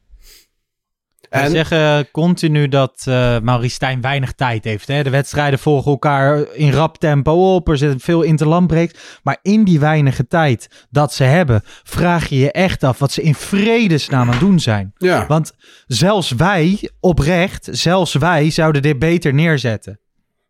En- 1.42 1.50
zeggen 1.50 2.10
continu 2.10 2.68
dat 2.68 3.04
eh 3.08 3.38
Maurice 3.42 3.74
Stijn 3.74 4.00
weinig 4.00 4.32
tijd 4.32 4.64
heeft. 4.64 4.88
Hè? 4.88 5.02
De 5.02 5.10
wedstrijden 5.10 5.58
volgen 5.58 5.90
elkaar 5.90 6.44
in 6.52 6.72
rap 6.72 6.98
tempo 6.98 7.54
op. 7.54 7.68
Er 7.68 7.78
zit 7.78 8.02
veel 8.02 8.22
interlandbreekt. 8.22 9.20
Maar 9.22 9.38
in 9.42 9.64
die 9.64 9.80
weinige 9.80 10.26
tijd 10.26 10.86
dat 10.90 11.12
ze 11.14 11.24
hebben, 11.24 11.62
vraag 11.82 12.28
je 12.28 12.38
je 12.38 12.52
echt 12.52 12.82
af 12.84 12.98
wat 12.98 13.12
ze 13.12 13.22
in 13.22 13.34
vredesnaam 13.34 14.26
aan 14.26 14.28
het 14.28 14.40
doen 14.40 14.60
zijn. 14.60 14.92
Ja. 14.96 15.26
Want 15.26 15.52
zelfs 15.86 16.30
wij, 16.30 16.90
oprecht, 17.00 17.68
zelfs 17.70 18.14
wij 18.14 18.50
zouden 18.50 18.82
dit 18.82 18.98
beter 18.98 19.34
neerzetten. 19.34 19.98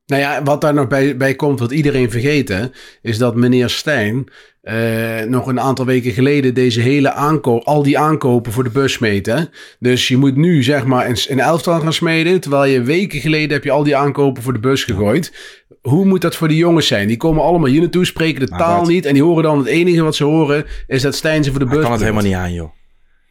Nou 0.07 0.23
ja, 0.23 0.43
wat 0.43 0.61
daar 0.61 0.75
nog 0.75 0.87
bij, 0.87 1.17
bij 1.17 1.35
komt, 1.35 1.59
wat 1.59 1.71
iedereen 1.71 2.11
vergeten, 2.11 2.73
is 3.03 3.19
dat 3.19 3.35
meneer 3.35 3.71
Stijn 3.71 4.25
eh, 4.65 5.23
nog 5.29 5.47
een 5.47 5.61
aantal 5.61 5.85
weken 5.85 6.13
geleden 6.13 6.55
deze 6.55 6.81
hele 6.81 7.13
aankoop, 7.13 7.65
al 7.65 7.83
die 7.83 7.99
aankopen 7.99 8.53
voor 8.53 8.65
de 8.65 8.71
bus 8.71 8.93
smeet. 8.93 9.27
Hè? 9.27 9.41
Dus 9.79 10.09
je 10.09 10.17
moet 10.17 10.37
nu 10.37 10.63
zeg 10.63 10.85
maar 10.85 11.09
een, 11.09 11.17
een 11.29 11.41
elftal 11.41 11.81
gaan 11.81 11.93
smeden, 11.93 12.41
terwijl 12.41 12.73
je 12.73 12.83
weken 12.83 13.21
geleden 13.21 13.53
heb 13.53 13.65
je 13.65 13.71
al 13.71 13.83
die 13.83 13.97
aankopen 13.97 14.43
voor 14.43 14.53
de 14.53 14.59
bus 14.59 14.85
gegooid. 14.85 15.33
Hoe 15.81 16.05
moet 16.05 16.21
dat 16.21 16.37
voor 16.37 16.49
die 16.49 16.57
jongens 16.57 16.87
zijn? 16.87 17.09
Die 17.09 17.17
komen 17.17 17.43
allemaal 17.43 17.69
hier 17.69 17.81
naartoe, 17.81 18.05
spreken 18.05 18.41
de 18.41 18.51
Maar 18.51 18.59
taal 18.59 18.85
niet 18.85 19.05
en 19.05 19.15
die 19.15 19.23
horen 19.23 19.43
dan 19.43 19.59
het 19.59 19.67
enige 19.67 20.03
wat 20.03 20.17
ze 20.17 20.25
horen 20.25 20.65
is 20.87 21.03
dat 21.03 21.15
Stijn 21.15 21.45
ze 21.45 21.51
voor 21.51 21.61
de 21.61 21.67
bus 21.67 21.83
kan 21.83 21.93
het 21.93 22.01
helemaal 22.01 22.23
niet 22.23 22.35
aan, 22.35 22.53
joh. 22.53 22.71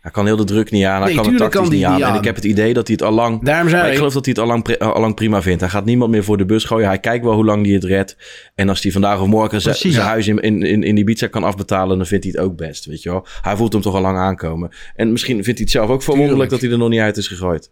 Hij 0.04 0.12
kan 0.12 0.26
heel 0.26 0.36
de 0.36 0.44
druk 0.44 0.72
niet 0.72 0.86
aan. 0.86 1.02
Hij 1.02 1.06
Nee, 1.14 1.16
kan 1.16 1.26
het 1.26 1.38
tactisch 1.38 1.60
kan 1.62 1.70
niet 1.70 1.84
aan. 1.84 1.96
niet 1.96 2.04
En 2.04 2.16
ik 2.16 2.24
heb 2.24 2.36
het 2.36 2.44
idee 2.44 2.74
dat 2.74 2.88
hij 2.88 2.96
het 3.00 3.06
al 3.08 3.14
lang... 3.14 3.44
Daarom 3.44 3.68
ik 3.68 3.96
geloof 3.96 4.14
dat 4.14 4.26
hij 4.26 4.34
het 4.34 4.40
al 4.44 4.48
lang, 4.48 4.64
pri- 4.64 4.76
al 4.78 5.02
lang 5.02 5.16
prima 5.16 5.42
vindt. 5.42 5.62
Hij 5.62 5.70
gaat 5.70 5.86
niemand 5.86 6.12
meer 6.12 6.24
voor 6.24 6.38
de 6.38 6.46
bus 6.46 6.64
gooien. 6.64 6.88
Hij 6.88 7.00
kijkt 7.00 7.24
wel 7.24 7.34
hoe 7.34 7.46
lang 7.46 7.66
hij 7.66 7.74
het 7.74 7.84
redt. 7.84 8.18
En 8.56 8.70
als 8.70 8.82
hij 8.84 8.92
vandaag 8.92 9.22
of 9.22 9.28
morgen 9.28 9.62
zijn 9.62 9.94
huis 9.94 10.28
in, 10.28 10.40
in, 10.40 10.62
in, 10.62 10.84
in 10.84 10.98
Ibiza 10.98 11.28
kan 11.28 11.44
afbetalen... 11.44 11.98
dan 11.98 12.06
vindt 12.06 12.24
hij 12.24 12.34
het 12.36 12.44
ook 12.44 12.58
best, 12.58 12.86
weet 12.86 13.04
je 13.04 13.10
wel. 13.10 13.26
Hij 13.42 13.56
voelt 13.56 13.74
hem 13.74 13.82
toch 13.82 13.96
al 13.96 14.02
lang 14.02 14.18
aankomen. 14.18 14.72
En 14.96 15.12
misschien 15.12 15.34
vindt 15.44 15.60
hij 15.60 15.62
het 15.62 15.70
zelf 15.72 15.90
ook 15.90 16.04
verwonderlijk... 16.04 16.50
Dat 16.50 16.62
hij 16.62 16.72
er 16.72 16.78
nog 16.78 16.90
niet 16.90 17.00
uit 17.00 17.18
is 17.18 17.28
gegooid. 17.28 17.72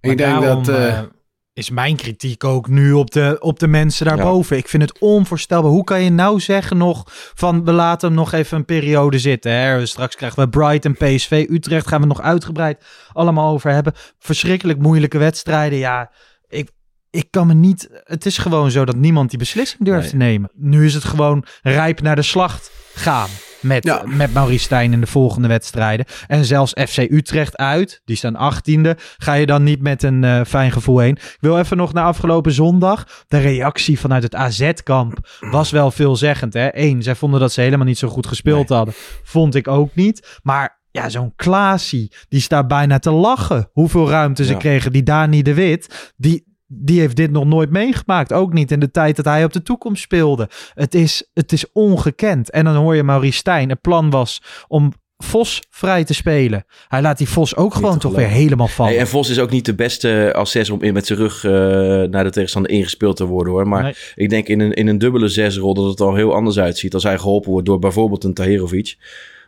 ik 0.00 0.16
denk 0.16 0.18
daarom, 0.18 0.64
dat... 0.64 0.68
eh, 0.76 0.88
eh, 0.98 1.04
is 1.54 1.70
mijn 1.70 1.96
kritiek 1.96 2.44
ook 2.44 2.68
nu 2.68 2.92
op 2.92 3.10
de, 3.10 3.36
op 3.40 3.58
de 3.58 3.68
mensen 3.68 4.06
daarboven. 4.06 4.56
Ik 4.56 4.68
vind 4.68 4.82
het 4.82 4.98
onvoorstelbaar. 4.98 5.70
Hoe 5.70 5.84
kan 5.84 6.02
je 6.02 6.10
nou 6.10 6.40
zeggen 6.40 6.76
nog 6.76 7.02
van 7.34 7.64
we 7.64 7.72
laten 7.72 8.08
hem 8.08 8.16
nog 8.16 8.32
even 8.32 8.56
een 8.56 8.64
periode 8.64 9.18
zitten. 9.18 9.52
Hè? 9.52 9.86
Straks 9.86 10.16
krijgen 10.16 10.42
we 10.42 10.48
Brighton, 10.48 10.92
PSV, 10.94 11.46
Utrecht 11.50 11.86
gaan 11.88 12.00
we 12.00 12.06
nog 12.06 12.20
uitgebreid 12.20 12.84
allemaal 13.12 13.52
over 13.52 13.70
hebben. 13.70 13.92
Verschrikkelijk 14.18 14.78
moeilijke 14.78 15.18
wedstrijden. 15.18 15.78
Ja, 15.78 16.10
ik, 16.48 16.70
ik 17.10 17.26
kan 17.30 17.46
me 17.46 17.54
niet... 17.54 17.88
Het 18.04 18.26
is 18.26 18.38
gewoon 18.38 18.70
zo 18.70 18.84
dat 18.84 18.96
niemand 18.96 19.30
die 19.30 19.38
beslissing 19.38 19.84
durft 19.84 20.00
Nee. 20.00 20.10
te 20.10 20.16
nemen. 20.16 20.50
Nu 20.54 20.84
is 20.84 20.94
het 20.94 21.04
gewoon 21.04 21.44
rijp 21.62 22.00
naar 22.00 22.16
de 22.16 22.22
slacht 22.22 22.70
gaan. 22.94 23.28
Met, 23.64 23.84
Ja. 23.84 24.02
met 24.06 24.32
Maurice 24.34 24.64
Stijn 24.64 24.92
in 24.92 25.00
de 25.00 25.06
volgende 25.06 25.48
wedstrijden. 25.48 26.06
En 26.26 26.44
zelfs 26.44 26.72
FC 26.88 26.96
Utrecht 26.98 27.56
uit, 27.56 28.00
die 28.04 28.16
staan 28.16 28.36
achttiende. 28.36 28.96
Ga 29.16 29.32
je 29.34 29.46
dan 29.46 29.62
niet 29.62 29.80
met 29.82 30.02
een 30.02 30.24
eh, 30.24 30.40
fijn 30.46 30.72
gevoel 30.72 30.98
heen. 30.98 31.14
Ik 31.16 31.36
wil 31.40 31.58
even 31.58 31.76
nog 31.76 31.92
naar 31.92 32.04
afgelopen 32.04 32.52
zondag. 32.52 33.24
De 33.28 33.38
reactie 33.38 34.00
vanuit 34.00 34.22
het 34.22 34.34
AZ-kamp 34.34 35.18
was 35.40 35.70
wel 35.70 35.90
veelzeggend. 35.90 36.52
Hè? 36.54 36.68
Eén, 36.72 37.02
zij 37.02 37.14
vonden 37.14 37.40
dat 37.40 37.52
ze 37.52 37.60
helemaal 37.60 37.86
niet 37.86 37.98
zo 37.98 38.08
goed 38.08 38.26
gespeeld 38.26 38.68
hadden. 38.68 38.94
Vond 39.22 39.54
ik 39.54 39.68
ook 39.68 39.94
niet. 39.94 40.38
Maar 40.42 40.82
ja, 40.90 41.08
zo'n 41.08 41.32
Klaasie, 41.36 42.12
die 42.28 42.40
staat 42.40 42.68
bijna 42.68 42.98
te 42.98 43.10
lachen. 43.10 43.68
Hoeveel 43.72 44.08
ruimte 44.08 44.44
ze 44.44 44.52
Ja. 44.52 44.58
kregen. 44.58 44.92
Die 44.92 45.02
Dani 45.02 45.42
de 45.42 45.54
Wit, 45.54 46.12
die, 46.16 46.53
die 46.74 47.00
heeft 47.00 47.16
dit 47.16 47.30
nog 47.30 47.44
nooit 47.44 47.70
meegemaakt. 47.70 48.32
Ook 48.32 48.52
niet 48.52 48.70
in 48.70 48.80
de 48.80 48.90
tijd 48.90 49.16
dat 49.16 49.24
hij 49.24 49.44
op 49.44 49.52
de 49.52 49.62
toekomst 49.62 50.02
speelde. 50.02 50.48
Het 50.74 50.94
is, 50.94 51.30
het 51.34 51.52
is 51.52 51.72
ongekend. 51.72 52.50
En 52.50 52.64
dan 52.64 52.74
hoor 52.74 52.94
je 52.96 53.02
Maurice 53.02 53.38
Stijn. 53.38 53.68
Het 53.68 53.80
plan 53.80 54.10
was 54.10 54.42
om 54.68 54.92
Vos 55.18 55.62
vrij 55.70 56.04
te 56.04 56.14
spelen. 56.14 56.64
Hij 56.88 57.02
laat 57.02 57.18
die 57.18 57.28
Vos 57.28 57.56
ook 57.56 57.74
gewoon 57.74 57.98
toch 57.98 58.14
weer 58.14 58.28
helemaal 58.28 58.68
vallen. 58.68 58.92
Hey, 58.92 59.00
en 59.00 59.08
Vos 59.08 59.28
is 59.28 59.38
ook 59.38 59.50
niet 59.50 59.64
de 59.64 59.74
beste 59.74 60.32
als 60.36 60.50
zes 60.50 60.70
om 60.70 60.82
in 60.82 60.92
met 60.92 61.06
zijn 61.06 61.18
rug 61.18 61.44
eh, 61.44 61.50
naar 62.10 62.24
de 62.24 62.30
tegenstander 62.30 62.70
ingespeeld 62.70 63.16
te 63.16 63.24
worden 63.24 63.52
hoor. 63.52 63.68
Maar 63.68 63.82
Nee. 63.82 63.94
ik 64.14 64.30
denk 64.30 64.48
in 64.48 64.60
een, 64.60 64.72
in 64.72 64.86
een 64.86 64.98
dubbele 64.98 65.28
zesrol 65.28 65.74
dat 65.74 65.84
het 65.84 66.00
al 66.00 66.14
heel 66.14 66.34
anders 66.34 66.58
uitziet 66.58 66.94
als 66.94 67.02
hij 67.02 67.18
geholpen 67.18 67.50
wordt 67.50 67.66
door 67.66 67.78
bijvoorbeeld 67.78 68.24
een 68.24 68.34
Tahirovic. 68.34 68.96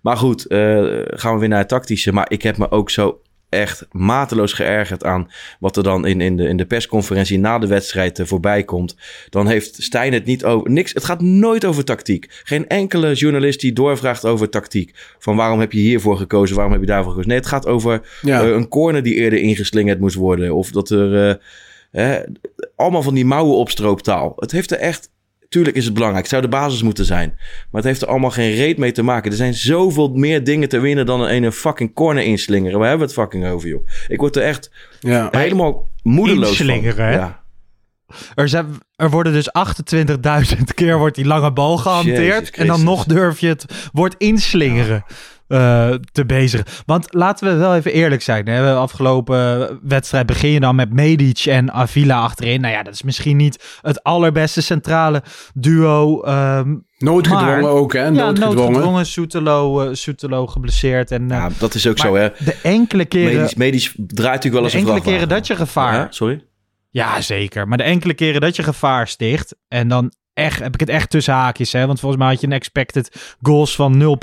Maar 0.03 0.17
goed, 0.17 0.47
eh, 0.47 0.59
gaan 1.07 1.35
we 1.35 1.41
weer 1.41 1.49
naar 1.49 1.59
het 1.59 1.69
tactische. 1.69 2.13
Maar 2.13 2.27
ik 2.31 2.43
heb 2.43 2.57
me 2.57 2.71
ook 2.71 2.91
zo 2.91 3.21
echt 3.49 3.87
mateloos 3.93 4.53
geërgerd 4.53 5.05
aan 5.05 5.31
wat 5.61 5.77
er 5.77 5.83
dan 5.83 6.07
in, 6.07 6.21
in, 6.21 6.37
de, 6.37 6.49
in 6.49 6.57
de 6.57 6.67
persconferentie 6.67 7.39
na 7.39 7.59
de 7.59 7.67
wedstrijd 7.67 8.19
eh, 8.19 8.27
voorbij 8.27 8.65
komt. 8.65 8.97
Dan 9.29 9.47
heeft 9.49 9.83
Stijn 9.83 10.13
het 10.13 10.25
niet 10.25 10.45
over 10.45 10.71
niks. 10.71 10.93
Het 10.93 11.05
gaat 11.05 11.21
nooit 11.21 11.65
over 11.65 11.85
tactiek. 11.85 12.27
Geen 12.45 12.69
enkele 12.69 13.13
journalist 13.15 13.61
die 13.61 13.73
doorvraagt 13.73 14.25
over 14.25 14.49
tactiek. 14.49 15.15
Van 15.19 15.37
waarom 15.37 15.61
heb 15.61 15.73
je 15.73 15.81
hiervoor 15.81 16.17
gekozen, 16.17 16.55
waarom 16.55 16.73
heb 16.73 16.83
je 16.83 16.87
daarvoor 16.87 17.09
gekozen. 17.11 17.29
Nee, 17.31 17.39
het 17.39 17.49
gaat 17.49 17.67
over 17.67 18.01
Ja. 18.23 18.43
eh, 18.43 18.49
een 18.51 18.69
corner 18.69 19.03
die 19.03 19.15
eerder 19.15 19.39
ingeslingerd 19.39 20.01
moest 20.01 20.17
worden. 20.17 20.55
Of 20.55 20.71
dat 20.71 20.91
er 20.91 21.41
eh, 21.91 22.15
allemaal 22.77 23.03
van 23.03 23.15
die 23.15 23.25
mouwen 23.25 23.57
opstrooptaal. 23.57 24.33
Het 24.37 24.53
heeft 24.53 24.71
er 24.71 24.79
echt. 24.79 25.11
Tuurlijk 25.57 25.77
is 25.77 25.85
het 25.85 25.95
belangrijk. 25.95 26.25
Het 26.25 26.33
zou 26.35 26.43
de 26.51 26.57
basis 26.57 26.83
moeten 26.83 27.05
zijn. 27.05 27.33
Maar 27.37 27.81
het 27.81 27.85
heeft 27.85 28.03
er 28.03 28.09
allemaal 28.09 28.31
geen 28.31 28.55
reet 28.55 28.79
mee 28.79 28.93
te 28.93 29.03
maken. 29.03 29.31
Er 29.31 29.37
zijn 29.37 29.55
zoveel 29.55 30.09
meer 30.09 30.45
dingen 30.45 30.69
te 30.69 30.79
winnen 30.79 31.07
dan 31.07 31.21
een 31.21 31.29
ene 31.29 31.53
fucking 31.53 31.95
corner 31.95 32.25
inslingeren. 32.25 32.79
Waar 32.79 32.89
hebben 32.89 33.07
we 33.07 33.13
het 33.13 33.23
fucking 33.23 33.47
over, 33.47 33.69
joh? 33.69 33.87
Ik 34.09 34.21
word 34.21 34.37
er 34.37 34.43
echt 34.43 34.71
Ja. 35.01 35.29
helemaal 35.31 35.91
moedeloos 36.03 36.57
van. 36.57 36.67
Inslingeren, 36.67 37.07
hè? 37.07 37.13
Ja. 37.15 37.43
Er, 38.35 38.49
zijn, 38.49 38.67
er 38.97 39.11
worden 39.11 39.33
dus 39.33 39.49
28.000 40.57 40.63
keer 40.75 40.99
wordt 40.99 41.17
die 41.17 41.27
lange 41.27 41.53
bal 41.53 41.77
gehanteerd. 41.79 42.51
En 42.51 42.67
dan 42.67 42.85
nog 42.85 43.05
durf 43.05 43.41
je 43.41 43.49
het 43.49 43.89
woord 43.93 44.15
inslingeren 44.19 45.05
eh, 45.49 45.91
te 46.13 46.25
bezigen. 46.27 46.67
Want 46.87 47.15
laten 47.15 47.49
we 47.49 47.55
wel 47.57 47.75
even 47.75 47.93
eerlijk 47.93 48.23
zijn. 48.23 48.47
Hè? 48.49 48.65
De 48.65 48.79
afgelopen 48.79 49.79
wedstrijd 49.83 50.27
begin 50.27 50.51
je 50.51 50.61
dan 50.61 50.75
met 50.77 50.93
Medic 50.93 51.39
en 51.39 51.73
Avila 51.73 52.21
achterin. 52.21 52.61
Nou 52.61 52.75
ja, 52.75 52.83
dat 52.83 52.95
is 52.95 53.03
misschien 53.03 53.37
niet 53.37 53.79
het 53.83 54.03
allerbeste 54.03 54.63
centrale 54.63 55.23
duo. 55.55 56.21
ehm, 56.23 56.75
Noodgedwongen 56.99 57.61
Maar- 57.61 57.71
ook, 57.71 57.93
hè? 57.93 58.03
ja, 58.03 58.11
Noodgedwongen. 58.11 58.57
noodgedwongen. 58.57 59.07
Soetelo, 59.07 59.81
eh, 59.81 59.89
Soetelo 59.95 60.47
geblesseerd. 60.47 61.11
En, 61.11 61.31
eh, 61.31 61.37
ja, 61.37 61.49
dat 61.59 61.75
is 61.75 61.87
ook 61.89 61.99
zo, 61.99 62.15
hè? 62.15 62.29
De 62.45 62.57
enkele 62.63 63.05
keren, 63.05 63.35
Medisch, 63.35 63.55
medisch 63.55 63.93
draait 63.97 64.17
natuurlijk 64.17 64.43
wel 64.43 64.63
de 64.63 64.65
eens 64.65 64.73
een 64.73 64.79
enkele 64.79 64.95
vrachtwagen. 64.95 65.13
keren 65.13 65.29
dat 65.29 65.47
je 65.47 65.57
gevaar 65.57 65.95
Ja, 65.95 66.07
sorry? 66.11 66.45
Ja, 66.91 67.21
zeker. 67.21 67.69
Maar 67.69 67.79
de 67.79 67.85
enkele 67.85 68.15
keren 68.15 68.41
dat 68.41 68.57
je 68.57 68.63
gevaar 68.63 69.09
sticht. 69.09 69.57
En 69.69 69.89
dan 69.89 70.13
echt, 70.37 70.59
heb 70.59 70.75
ik 70.75 70.81
het 70.81 70.89
echt 70.89 71.11
tussen 71.11 71.35
haakjes. 71.35 71.73
Hè? 71.73 71.87
Want 71.87 72.01
volgens 72.01 72.21
mij 72.21 72.31
had 72.31 72.41
je 72.41 72.47
een 72.47 72.53
expected 72.53 73.37
goals 73.43 73.75
van 73.75 74.19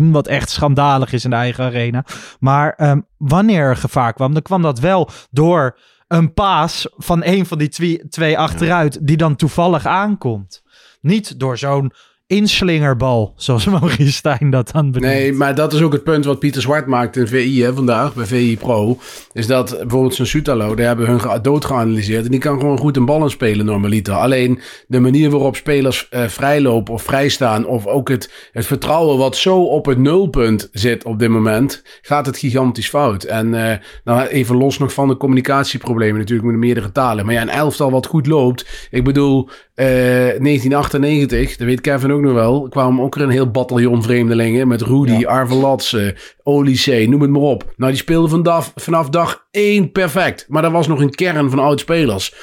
0,19. 0.00 0.10
Wat 0.10 0.26
echt 0.26 0.50
schandalig 0.50 1.12
is 1.12 1.24
in 1.24 1.30
de 1.30 1.36
eigen 1.36 1.64
arena. 1.64 2.04
Maar 2.40 2.72
ehm, 2.72 3.00
wanneer 3.16 3.62
er 3.62 3.76
gevaar 3.76 4.12
kwam, 4.12 4.32
dan 4.32 4.42
kwam 4.42 4.62
dat 4.62 4.78
wel 4.78 5.10
door 5.30 5.78
een 6.08 6.32
paas 6.32 6.86
van 6.96 7.24
een 7.24 7.46
van 7.46 7.58
die 7.58 7.68
twee, 7.68 8.08
twee 8.08 8.38
achteruit. 8.38 9.06
Die 9.06 9.16
dan 9.16 9.36
toevallig 9.36 9.86
aankomt. 9.86 10.62
Niet 11.00 11.40
door 11.40 11.58
zo'n 11.58 11.92
inslingerbal. 12.28 13.32
Zoals 13.36 13.64
Maurice 13.80 14.38
dat 14.50 14.70
dan 14.72 14.90
benoemt. 14.90 15.12
Nee, 15.12 15.32
maar 15.32 15.54
dat 15.54 15.72
is 15.72 15.82
ook 15.82 15.92
het 15.92 16.04
punt 16.04 16.24
wat 16.24 16.38
Pieter 16.38 16.62
Zwart 16.62 16.86
maakt 16.86 17.16
in 17.16 17.26
VI 17.26 17.62
hè, 17.62 17.74
vandaag, 17.74 18.14
bij 18.14 18.26
VI 18.26 18.56
Pro. 18.56 18.98
Is 19.32 19.46
dat 19.46 19.76
bijvoorbeeld 19.78 20.14
zo'n 20.14 20.26
Soetalo, 20.26 20.74
daar 20.74 20.86
hebben 20.86 21.06
hun 21.06 21.42
dood 21.42 21.64
geanalyseerd. 21.64 22.24
En 22.24 22.30
die 22.30 22.40
kan 22.40 22.60
gewoon 22.60 22.78
goed 22.78 22.96
een 22.96 23.04
bal 23.04 23.22
aan 23.22 23.30
spelen 23.30 23.66
normaliter. 23.66 24.14
Alleen 24.14 24.60
de 24.86 25.00
manier 25.00 25.30
waarop 25.30 25.56
spelers 25.56 26.08
eh, 26.08 26.24
vrijlopen 26.24 26.94
of 26.94 27.02
vrijstaan. 27.02 27.66
Of 27.66 27.86
ook 27.86 28.08
het, 28.08 28.48
het 28.52 28.66
vertrouwen 28.66 29.18
wat 29.18 29.36
zo 29.36 29.62
op 29.62 29.86
het 29.86 29.98
nulpunt 29.98 30.68
zit 30.72 31.04
op 31.04 31.18
dit 31.18 31.28
moment. 31.28 31.82
Gaat 32.02 32.26
het 32.26 32.38
gigantisch 32.38 32.88
fout. 32.88 33.24
En 33.24 33.70
eh, 33.70 33.76
nou 34.04 34.26
even 34.26 34.56
los 34.56 34.78
nog 34.78 34.92
van 34.92 35.08
de 35.08 35.16
communicatieproblemen 35.16 36.18
natuurlijk 36.18 36.46
met 36.46 36.60
de 36.60 36.66
meerdere 36.66 36.92
talen. 36.92 37.24
Maar 37.24 37.34
ja, 37.34 37.42
een 37.42 37.48
elftal 37.48 37.90
wat 37.90 38.06
goed 38.06 38.26
loopt. 38.26 38.88
Ik 38.90 39.04
bedoel, 39.04 39.48
eh, 39.74 39.86
1998, 39.86 41.56
dat 41.56 41.66
weet 41.66 41.80
Kevin 41.80 42.12
ook 42.12 42.17
nog 42.22 42.32
wel, 42.32 42.68
kwamen 42.68 43.04
ook 43.04 43.14
er 43.14 43.22
een 43.22 43.30
heel 43.30 43.50
bataljon 43.50 44.02
vreemdelingen 44.02 44.68
met 44.68 44.82
Rudy, 44.82 45.26
Arvelatse, 45.26 46.16
Olysee, 46.42 47.08
noem 47.08 47.20
het 47.20 47.30
maar 47.30 47.42
op. 47.42 47.72
Nou, 47.76 47.90
die 47.92 48.00
speelden 48.00 48.30
vanaf, 48.30 48.72
vanaf 48.74 49.08
dag 49.08 49.46
één 49.50 49.92
perfect. 49.92 50.46
Maar 50.48 50.62
dat 50.62 50.72
was 50.72 50.88
nog 50.88 51.00
een 51.00 51.14
kern 51.14 51.50
van 51.50 51.58
oud-spelers. 51.58 52.34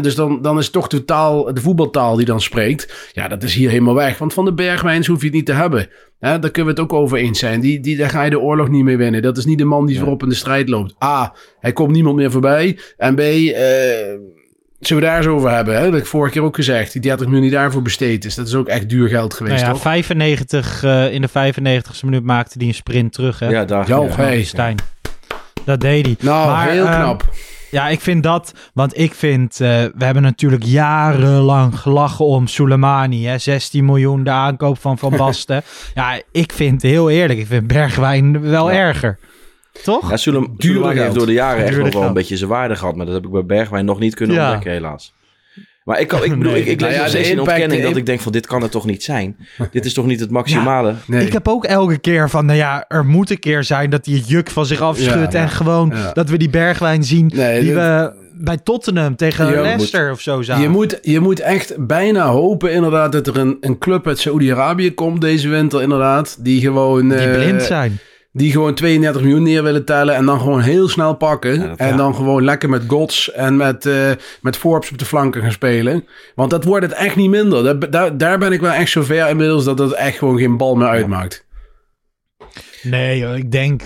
Dus 0.00 0.14
dan, 0.14 0.42
dan 0.42 0.58
is 0.58 0.70
toch 0.70 0.86
de 0.86 1.04
taal, 1.04 1.54
de 1.54 1.60
voetbaltaal 1.60 2.16
die 2.16 2.26
dan 2.26 2.40
spreekt. 2.40 3.10
Ja, 3.12 3.28
dat 3.28 3.42
is 3.42 3.54
hier 3.54 3.70
helemaal 3.70 3.94
weg. 3.94 4.18
Want 4.18 4.34
van 4.34 4.44
de 4.44 4.54
Bergwijns 4.54 5.06
hoef 5.06 5.20
je 5.20 5.26
het 5.26 5.34
niet 5.34 5.46
te 5.46 5.52
hebben. 5.52 5.88
Hè, 6.18 6.38
daar 6.38 6.50
kunnen 6.50 6.74
we 6.74 6.80
het 6.80 6.90
ook 6.90 6.98
over 6.98 7.18
eens 7.18 7.38
zijn. 7.38 7.60
Die, 7.60 7.80
die, 7.80 7.96
daar 7.96 8.10
ga 8.10 8.22
je 8.22 8.30
de 8.30 8.40
oorlog 8.40 8.68
niet 8.68 8.84
mee 8.84 8.96
winnen. 8.96 9.22
Dat 9.22 9.36
is 9.36 9.44
niet 9.44 9.58
de 9.58 9.64
man 9.64 9.86
die 9.86 9.98
voorop 9.98 10.22
in 10.22 10.28
de 10.28 10.34
strijd 10.34 10.68
loopt. 10.68 10.94
A, 11.04 11.34
hij 11.60 11.72
komt 11.72 11.92
niemand 11.92 12.16
meer 12.16 12.30
voorbij. 12.30 12.78
En 12.96 13.14
B, 13.14 13.20
eh, 13.20 13.54
Zullen 14.80 15.02
we 15.02 15.08
daar 15.08 15.18
eens 15.18 15.26
over 15.26 15.50
hebben? 15.50 15.74
Hè? 15.74 15.82
Dat 15.84 15.92
heb 15.92 16.00
ik 16.02 16.06
vorige 16.06 16.32
keer 16.32 16.42
ook 16.42 16.54
gezegd. 16.54 16.92
Die 16.92 17.00
30 17.02 17.26
miljoen 17.26 17.42
die 17.48 17.50
daarvoor 17.56 17.82
besteed 17.82 18.24
is. 18.24 18.34
Dat 18.34 18.46
is 18.46 18.54
ook 18.54 18.68
echt 18.68 18.88
duur 18.88 19.08
geld 19.08 19.34
geweest, 19.34 19.54
Nou 19.56 19.66
ja, 19.66 19.72
toch? 19.72 19.82
95, 19.82 20.82
eh, 20.82 21.12
in 21.12 21.20
de 21.22 21.28
95ste 21.28 22.04
minuut 22.04 22.24
maakte 22.24 22.58
hij 22.58 22.66
een 22.66 22.74
sprint 22.74 23.12
terug. 23.12 23.38
Hè? 23.38 23.48
Ja, 23.48 23.64
daar. 23.64 23.88
Ja, 23.88 24.00
ja. 24.00 24.08
hey. 24.16 24.42
Stijn. 24.42 24.76
Dat 25.64 25.80
deed 25.80 26.06
hij. 26.06 26.16
Nou, 26.20 26.50
Maar, 26.50 26.68
heel 26.68 26.86
ehm, 26.86 27.00
knap. 27.00 27.24
Ja, 27.70 27.88
ik 27.88 28.00
vind 28.00 28.22
dat, 28.22 28.52
want 28.74 28.98
ik 28.98 29.14
vind, 29.14 29.52
eh, 29.60 29.68
we 29.68 30.04
hebben 30.04 30.22
natuurlijk 30.22 30.62
jarenlang 30.64 31.78
gelachen 31.78 32.24
om 32.24 32.46
Soleimani, 32.46 33.26
hè, 33.26 33.38
16 33.38 33.84
miljoen, 33.84 34.24
de 34.24 34.30
aankoop 34.30 34.78
van 34.80 34.98
Van 34.98 35.16
Basten. 35.16 35.62
ja, 35.94 36.20
ik 36.32 36.52
vind, 36.52 36.82
heel 36.82 37.10
eerlijk, 37.10 37.38
ik 37.38 37.46
vind 37.46 37.66
Bergwijn 37.66 38.40
wel 38.40 38.70
Ja. 38.70 38.76
erger. 38.76 39.18
Toch? 39.82 40.10
Ja, 40.10 40.16
Soleimani 40.16 41.00
heeft 41.00 41.14
door 41.14 41.26
de 41.26 41.32
jaren 41.32 41.64
echt 41.64 41.78
nog 41.78 41.92
wel 41.92 42.02
een 42.02 42.12
beetje 42.12 42.36
zijn 42.36 42.50
waarde 42.50 42.76
gehad. 42.76 42.96
Maar 42.96 43.06
dat 43.06 43.14
heb 43.14 43.24
ik 43.24 43.30
bij 43.30 43.44
Bergwijn 43.46 43.84
nog 43.84 43.98
niet 43.98 44.14
kunnen 44.14 44.36
Ja. 44.36 44.44
ontdekken, 44.44 44.72
helaas. 44.72 45.14
Maar 45.84 46.00
ik, 46.00 46.08
kan, 46.08 46.24
ik 46.24 46.30
bedoel, 46.38 46.52
Nee. 46.52 46.60
ik, 46.60 46.66
ik 46.66 46.80
Nou 46.80 46.92
lees 46.92 47.00
ja, 47.00 47.08
steeds 47.08 47.30
in 47.30 47.40
ontkenning 47.40 47.82
dat 47.82 47.96
ik 47.96 48.06
denk 48.06 48.20
van 48.20 48.32
dit 48.32 48.46
kan 48.46 48.62
het 48.62 48.70
toch 48.70 48.86
niet 48.86 49.02
zijn. 49.02 49.36
dit 49.72 49.84
is 49.84 49.92
toch 49.94 50.06
niet 50.06 50.20
het 50.20 50.30
maximale. 50.30 50.94
Nee. 51.06 51.26
Ik 51.26 51.32
heb 51.32 51.48
ook 51.48 51.64
elke 51.64 51.98
keer 51.98 52.30
van, 52.30 52.46
nou 52.46 52.58
ja, 52.58 52.84
er 52.88 53.04
moet 53.06 53.30
een 53.30 53.38
keer 53.38 53.64
zijn 53.64 53.90
dat 53.90 54.06
hij 54.06 54.14
het 54.14 54.28
juk 54.28 54.50
van 54.50 54.66
zich 54.66 54.80
afschudt. 54.80 55.32
Ja, 55.32 55.38
en 55.40 55.48
gewoon 55.48 55.92
Ja. 55.94 56.12
dat 56.12 56.28
we 56.28 56.36
die 56.38 56.50
Bergwijn 56.50 57.04
zien 57.04 57.30
Nee, 57.34 57.60
die 57.60 57.74
we 57.74 58.12
bij 58.42 58.56
Tottenham 58.56 59.16
tegen 59.16 59.46
Je 59.46 59.60
Leicester 59.60 60.10
of 60.12 60.20
zo 60.20 60.42
zagen. 60.42 60.62
Je 60.62 60.68
moet, 60.68 60.98
je 61.02 61.20
moet 61.20 61.40
echt 61.40 61.86
bijna 61.86 62.26
hopen 62.26 62.72
inderdaad 62.72 63.12
dat 63.12 63.26
er 63.26 63.36
een, 63.38 63.56
een 63.60 63.78
club 63.78 64.06
uit 64.06 64.18
Saoedi-Arabië 64.18 64.94
komt 64.94 65.20
deze 65.20 65.48
winter 65.48 65.82
inderdaad. 65.82 66.36
Die 66.44 66.60
gewoon, 66.60 67.08
die 67.08 67.18
eh, 67.18 67.34
blind 67.34 67.62
zijn. 67.62 67.98
Die 68.32 68.52
gewoon 68.52 68.74
32 68.74 69.22
miljoen 69.22 69.42
neer 69.42 69.62
willen 69.62 69.84
tellen 69.84 70.14
en 70.14 70.26
dan 70.26 70.38
gewoon 70.40 70.60
heel 70.60 70.88
snel 70.88 71.14
pakken. 71.14 71.60
Ja, 71.60 71.66
dat- 71.66 71.78
en 71.78 71.88
ja. 71.88 71.96
dan 71.96 72.14
gewoon 72.14 72.44
lekker 72.44 72.68
met 72.68 72.82
Gods 72.86 73.32
en 73.32 73.56
met, 73.56 73.86
eh, 73.86 74.10
met 74.40 74.56
Forbes 74.56 74.90
op 74.90 74.98
de 74.98 75.04
flanken 75.04 75.42
gaan 75.42 75.52
spelen. 75.52 76.06
Want 76.34 76.50
dat 76.50 76.64
wordt 76.64 76.86
het 76.86 76.94
echt 76.94 77.16
niet 77.16 77.30
minder. 77.30 77.62
Daar, 77.62 77.90
daar, 77.90 78.16
daar 78.16 78.38
ben 78.38 78.52
ik 78.52 78.60
wel 78.60 78.72
echt 78.72 78.90
zover 78.90 79.28
inmiddels 79.28 79.64
dat 79.64 79.78
het 79.78 79.92
echt 79.92 80.18
gewoon 80.18 80.38
geen 80.38 80.56
bal 80.56 80.74
meer 80.76 80.88
uitmaakt. 80.88 81.46
Nee, 82.82 83.34
ik 83.36 83.50
denk 83.52 83.82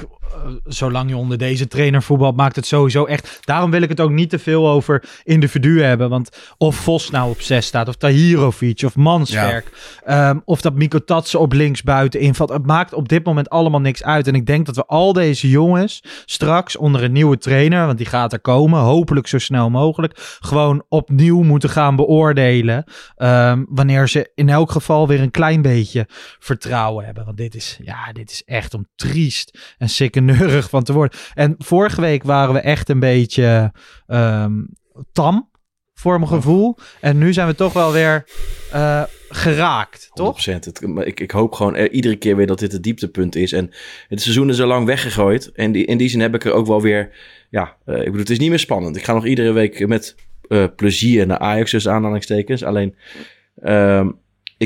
zolang 0.65 1.09
je 1.11 1.17
onder 1.17 1.39
deze 1.39 1.67
trainer 1.69 2.03
voetbalt, 2.03 2.37
maakt 2.37 2.57
het 2.57 2.67
sowieso 2.67 3.05
echt. 3.05 3.39
Daarom 3.41 3.71
wil 3.71 3.83
ik 3.83 3.89
het 3.89 4.01
ook 4.01 4.11
niet 4.11 4.31
te 4.31 4.39
veel 4.39 4.69
over 4.69 5.05
individuen 5.23 5.87
hebben. 5.87 6.09
Want 6.09 6.29
of 6.59 6.77
Vos 6.77 7.11
nou 7.11 7.31
op 7.31 7.41
6 7.41 7.67
staat, 7.67 7.89
of 7.89 7.97
Tahirovic, 7.97 8.83
of 8.85 8.97
Manswerk. 8.97 9.73
ehm, 10.05 10.39
of 10.45 10.61
dat 10.61 10.75
Miko 10.75 10.99
Tatsen 10.99 11.41
op 11.41 11.53
links 11.53 11.83
buiten 11.83 12.21
invalt. 12.21 12.49
Het 12.51 12.67
maakt 12.67 12.93
op 12.93 13.09
dit 13.09 13.25
moment 13.25 13.51
allemaal 13.51 13.81
niks 13.81 14.03
uit. 14.03 14.27
En 14.27 14.35
ik 14.35 14.47
denk 14.47 14.67
dat 14.67 14.77
we 14.77 14.87
al 14.87 15.13
deze 15.13 15.49
jongens 15.51 16.03
straks 16.25 16.77
onder 16.77 17.03
een 17.03 17.13
nieuwe 17.13 17.39
trainer, 17.39 17.87
want 17.87 17.99
die 17.99 18.07
gaat 18.07 18.33
er 18.33 18.41
komen, 18.41 18.81
hopelijk 18.81 19.27
zo 19.27 19.39
snel 19.39 19.71
mogelijk, 19.71 20.39
gewoon 20.41 20.85
opnieuw 20.89 21.43
moeten 21.43 21.71
gaan 21.71 21.97
beoordelen. 21.97 22.85
ehm, 23.17 23.65
wanneer 23.69 24.09
ze 24.09 24.31
in 24.35 24.49
elk 24.49 24.71
geval 24.71 25.09
weer 25.09 25.21
een 25.21 25.31
klein 25.31 25.63
beetje 25.63 26.07
vertrouwen 26.39 27.05
hebben. 27.05 27.25
Want 27.25 27.37
dit 27.37 27.55
is, 27.55 27.79
ja, 27.83 28.13
dit 28.13 28.31
is 28.31 28.43
echt 28.45 28.75
om 28.75 28.87
triest 28.97 29.75
en 29.79 29.89
sikkeneurig 30.29 30.69
van 30.69 30.83
te 30.83 30.93
worden. 30.93 31.19
En 31.35 31.55
vorige 31.59 32.01
week 32.01 32.23
waren 32.23 32.55
we 32.55 32.61
echt 32.61 32.89
een 32.89 33.01
beetje 33.01 33.73
ehm, 34.07 34.63
tam, 35.13 35.51
voor 35.95 36.19
mijn 36.19 36.31
gevoel. 36.31 36.77
En 37.01 37.19
nu 37.19 37.33
zijn 37.33 37.47
we 37.47 37.55
toch 37.55 37.73
wel 37.73 37.93
weer 37.93 38.29
eh, 38.73 39.03
geraakt, 39.29 40.11
toch? 40.13 40.47
100%. 40.51 40.53
Het, 40.53 40.83
ik, 41.05 41.21
ik 41.21 41.31
hoop 41.31 41.53
gewoon 41.53 41.75
eh, 41.75 41.95
iedere 41.95 42.17
keer 42.17 42.37
weer 42.37 42.47
dat 42.47 42.59
dit 42.59 42.73
het 42.73 42.83
dieptepunt 42.83 43.37
is. 43.37 43.53
En 43.53 43.71
het 44.09 44.23
seizoen 44.23 44.49
is 44.49 44.61
al 44.61 44.67
lang 44.67 44.87
weggegooid. 44.87 45.53
En 45.53 45.73
die, 45.73 45.85
in 45.85 45.99
die 45.99 46.09
zin 46.09 46.21
heb 46.21 46.35
ik 46.35 46.45
er 46.45 46.53
ook 46.53 46.67
wel 46.67 46.83
weer... 46.83 47.11
Ja, 47.51 47.77
eh, 47.85 47.99
ik 47.99 48.05
bedoel, 48.05 48.19
het 48.19 48.31
is 48.31 48.39
niet 48.39 48.51
meer 48.51 48.59
spannend. 48.59 48.97
Ik 48.97 49.05
ga 49.05 49.13
nog 49.13 49.27
iedere 49.27 49.53
week 49.53 49.87
met 49.87 50.15
plezier 50.77 51.27
naar 51.27 51.39
Ajax, 51.39 51.71
dus 51.71 51.89
aanhalingstekens. 51.89 52.65
Alleen, 52.65 52.97
ehm, 53.63 54.11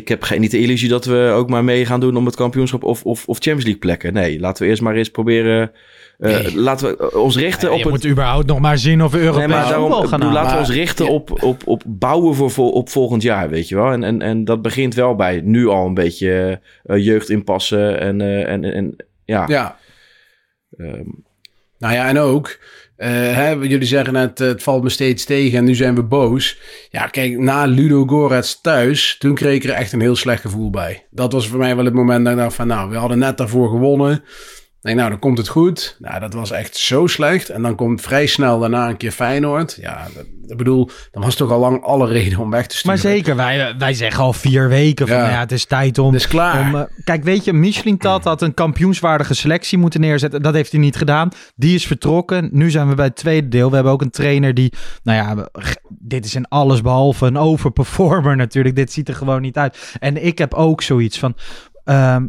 ik 0.00 0.09
heb 0.09 0.23
geen, 0.23 0.40
niet 0.40 0.50
de 0.50 0.59
illusie 0.61 0.88
dat 0.88 1.05
we 1.05 1.31
ook 1.35 1.49
maar 1.49 1.64
mee 1.64 1.87
gaan 1.87 2.00
doen 2.00 2.17
om 2.17 2.26
het 2.26 2.37
kampioenschap 2.37 2.83
of, 2.83 3.05
of, 3.05 3.26
of 3.28 3.37
Champions 3.37 3.62
League 3.64 3.81
plekken. 3.81 4.12
Nee, 4.12 4.40
laten 4.40 4.62
we 4.62 4.69
eerst 4.69 4.83
maar 4.83 4.95
eens 4.95 5.11
proberen... 5.11 5.71
eh, 6.19 6.55
Laten 6.55 6.88
we 6.97 7.19
ons 7.19 7.37
richten 7.37 7.69
Ja, 7.69 7.75
op 7.75 7.78
je 7.78 7.85
het... 7.85 7.93
moet 7.95 8.07
überhaupt 8.07 8.47
nog 8.47 8.59
maar 8.59 8.78
zien 8.78 9.02
of 9.02 9.12
we 9.12 9.19
Europees 9.19 9.47
Nee, 9.47 9.57
maar 9.57 9.69
daarom, 9.69 10.07
gaan 10.07 10.33
laten 10.33 10.52
we 10.52 10.59
ons 10.59 10.71
richten 10.71 11.05
ja. 11.07 11.11
op, 11.12 11.43
op, 11.43 11.62
op 11.67 11.83
bouwen 11.87 12.35
voor, 12.35 12.50
voor 12.50 12.73
op 12.73 12.88
volgend 12.88 13.23
jaar, 13.23 13.49
weet 13.49 13.69
je 13.69 13.75
wel. 13.75 13.93
En, 13.93 14.02
en, 14.05 14.23
en 14.23 14.45
dat 14.45 14.62
begint 14.62 14.95
wel 14.95 15.14
bij 15.14 15.40
nu 15.45 15.67
al 15.67 15.87
een 15.87 15.95
beetje 15.95 16.61
eh, 16.85 17.05
jeugd 17.05 17.31
inpassen 17.31 18.00
en, 18.00 18.21
eh, 18.21 18.49
en, 18.49 18.64
en 18.64 18.97
ja. 19.25 19.45
Ja, 19.49 19.78
ehm, 20.78 21.05
nou 21.78 21.95
ja, 21.95 22.09
en 22.09 22.19
ook... 22.19 22.59
eh, 22.99 23.11
hè, 23.11 23.50
jullie 23.50 23.87
zeggen 23.87 24.12
net, 24.12 24.40
eh, 24.40 24.49
het 24.49 24.62
valt 24.62 24.83
me 24.83 24.88
steeds 24.88 25.25
tegen 25.25 25.59
en 25.59 25.64
nu 25.64 25.75
zijn 25.75 25.95
we 25.95 26.02
boos. 26.02 26.59
Ja, 26.90 27.07
kijk, 27.07 27.38
na 27.38 27.64
Ludo 27.64 28.07
Gorets 28.07 28.61
thuis, 28.61 29.17
toen 29.19 29.35
kreeg 29.35 29.55
ik 29.55 29.64
er 29.64 29.71
echt 29.71 29.93
een 29.93 30.00
heel 30.00 30.17
slecht 30.17 30.40
gevoel 30.40 30.71
bij. 30.71 31.07
Dat 31.11 31.33
was 31.33 31.49
voor 31.49 31.59
mij 31.59 31.76
wel 31.76 31.85
het 31.85 31.95
moment 31.95 32.25
dat 32.25 32.35
ik 32.35 32.38
dacht 32.38 32.55
van, 32.55 32.67
nou, 32.67 32.90
we 32.90 32.97
hadden 32.97 33.19
net 33.19 33.37
daarvoor 33.37 33.69
gewonnen. 33.69 34.25
Denk, 34.80 34.97
nou, 34.97 35.11
dan 35.11 35.18
komt 35.18 35.38
het 35.38 35.49
goed. 35.49 35.97
Nou, 35.99 36.20
dat 36.20 36.35
was 36.35 36.50
echt 36.50 36.76
zo 36.76 37.06
slecht. 37.06 37.49
En 37.49 37.62
dan 37.62 37.75
komt 37.75 38.00
vrij 38.00 38.26
snel 38.26 38.58
daarna 38.58 38.88
een 38.88 38.97
keer 38.97 39.12
Feyenoord. 39.12 39.78
Ja, 39.80 40.06
ik 40.47 40.56
bedoel, 40.56 40.90
dan 41.11 41.23
was 41.23 41.35
toch 41.35 41.50
al 41.50 41.58
lang 41.58 41.82
alle 41.82 42.06
reden 42.08 42.38
om 42.38 42.50
weg 42.50 42.66
te 42.66 42.76
sturen. 42.76 43.00
Maar 43.00 43.12
zeker, 43.12 43.37
wij, 43.37 43.75
wij 43.78 43.94
zeggen 43.94 44.23
al 44.23 44.32
vier 44.32 44.68
weken 44.68 45.08
van 45.08 45.16
Ja. 45.16 45.30
ja. 45.30 45.38
het 45.38 45.52
is 45.52 45.64
tijd 45.64 45.99
om... 45.99 46.12
Het 46.12 46.20
is 46.20 46.28
klaar. 46.28 46.61
om, 46.61 46.75
eh, 46.75 46.82
kijk, 47.04 47.25
weet 47.25 47.44
je, 47.44 47.52
Michelin 47.52 47.99
Tat 47.99 48.25
had 48.25 48.42
een 48.42 48.54
kampioenswaardige 48.54 49.35
selectie 49.35 49.78
moeten 49.78 50.00
neerzetten. 50.00 50.42
Dat 50.42 50.54
heeft 50.54 50.73
hij 50.73 50.80
niet 50.80 50.97
gedaan. 50.97 51.28
Die 51.54 51.75
is 51.75 51.87
vertrokken. 51.87 52.49
Nu 52.52 52.70
zijn 52.70 52.88
we 52.88 52.94
bij 52.94 53.06
het 53.06 53.16
tweede 53.16 53.49
deel. 53.49 53.68
We 53.68 53.75
hebben 53.75 53.92
ook 53.92 54.02
een 54.02 54.11
trainer 54.11 54.54
die, 54.54 54.73
nou 55.02 55.18
ja, 55.18 55.49
dit 55.88 56.25
is 56.25 56.35
in 56.35 56.49
alles 56.49 56.80
behalve 56.80 57.26
een 57.26 57.38
overperformer 57.38 58.37
natuurlijk. 58.37 58.76
Dit 58.76 58.92
ziet 58.92 59.08
er 59.08 59.14
gewoon 59.14 59.42
niet 59.42 59.56
uit. 59.56 59.97
En 59.99 60.25
ik 60.25 60.38
heb 60.38 60.54
ook 60.54 60.82
zoiets 60.82 61.18
van, 61.18 61.35
ehm, 61.85 62.26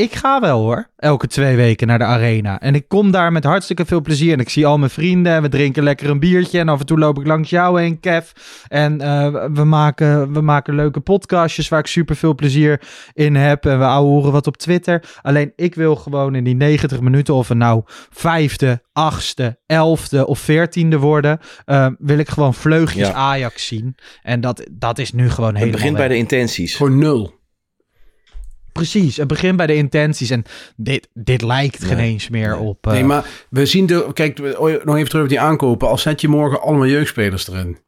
ik 0.00 0.14
ga 0.14 0.40
wel 0.40 0.60
hoor, 0.60 0.88
elke 0.96 1.26
twee 1.26 1.56
weken 1.56 1.86
naar 1.86 1.98
de 1.98 2.04
arena. 2.04 2.60
En 2.60 2.74
ik 2.74 2.88
kom 2.88 3.10
daar 3.10 3.32
met 3.32 3.44
hartstikke 3.44 3.84
veel 3.84 4.00
plezier. 4.00 4.32
En 4.32 4.38
ik 4.38 4.48
zie 4.48 4.66
al 4.66 4.78
mijn 4.78 4.90
vrienden 4.90 5.32
en 5.32 5.42
we 5.42 5.48
drinken 5.48 5.82
lekker 5.82 6.10
een 6.10 6.18
biertje. 6.18 6.58
En 6.58 6.68
af 6.68 6.80
en 6.80 6.86
toe 6.86 6.98
loop 6.98 7.18
ik 7.18 7.26
langs 7.26 7.50
jou 7.50 7.80
heen, 7.80 8.00
Kev. 8.00 8.30
En 8.68 9.00
eh, 9.00 9.46
we, 9.52 9.64
maken, 9.64 10.32
we 10.32 10.40
maken 10.40 10.74
leuke 10.74 11.00
podcastjes 11.00 11.68
waar 11.68 11.78
ik 11.78 11.86
super 11.86 12.16
veel 12.16 12.34
plezier 12.34 12.82
in 13.12 13.34
heb. 13.34 13.66
En 13.66 13.78
we 13.78 13.84
horen 13.84 14.32
wat 14.32 14.46
op 14.46 14.56
Twitter. 14.56 15.02
Alleen 15.22 15.52
ik 15.56 15.74
wil 15.74 15.96
gewoon 15.96 16.34
in 16.34 16.44
die 16.44 16.56
90 16.56 17.00
minuten, 17.00 17.34
of 17.34 17.48
we 17.48 17.54
nou 17.54 17.82
vijfde, 18.10 18.82
achtste, 18.92 19.58
elfde 19.66 20.26
of 20.26 20.38
veertiende 20.38 20.98
worden, 20.98 21.38
eh, 21.64 21.86
wil 21.98 22.18
ik 22.18 22.28
gewoon 22.28 22.54
vleugjes 22.54 23.08
Ja. 23.08 23.12
Ajax 23.12 23.66
zien. 23.66 23.96
En 24.22 24.40
dat, 24.40 24.66
dat 24.70 24.98
is 24.98 25.12
nu 25.12 25.30
gewoon 25.30 25.48
het 25.48 25.58
helemaal 25.58 25.78
begint 25.78 25.96
bij 25.96 26.08
de 26.08 26.16
intenties. 26.16 26.74
Gewoon 26.74 26.98
nul. 26.98 27.38
Precies, 28.80 29.16
het 29.16 29.26
begint 29.28 29.56
bij 29.56 29.66
de 29.66 29.74
intenties. 29.74 30.30
En 30.30 30.44
dit, 30.76 31.08
dit 31.14 31.42
lijkt 31.42 31.84
geen 31.84 31.98
eens 31.98 32.28
meer 32.28 32.58
op... 32.58 32.86
eh, 32.86 32.92
Nee, 32.92 33.04
maar 33.04 33.24
we 33.50 33.66
zien 33.66 33.86
de. 33.86 34.06
Kijk, 34.12 34.38
we- 34.38 34.80
nog 34.84 34.96
even 34.96 35.08
terug 35.08 35.22
op 35.22 35.28
die 35.28 35.40
aankopen. 35.40 35.88
Als 35.88 36.02
zet 36.02 36.20
je 36.20 36.28
morgen 36.28 36.62
allemaal 36.62 36.86
jeugdspelers 36.86 37.48
erin. 37.48 37.78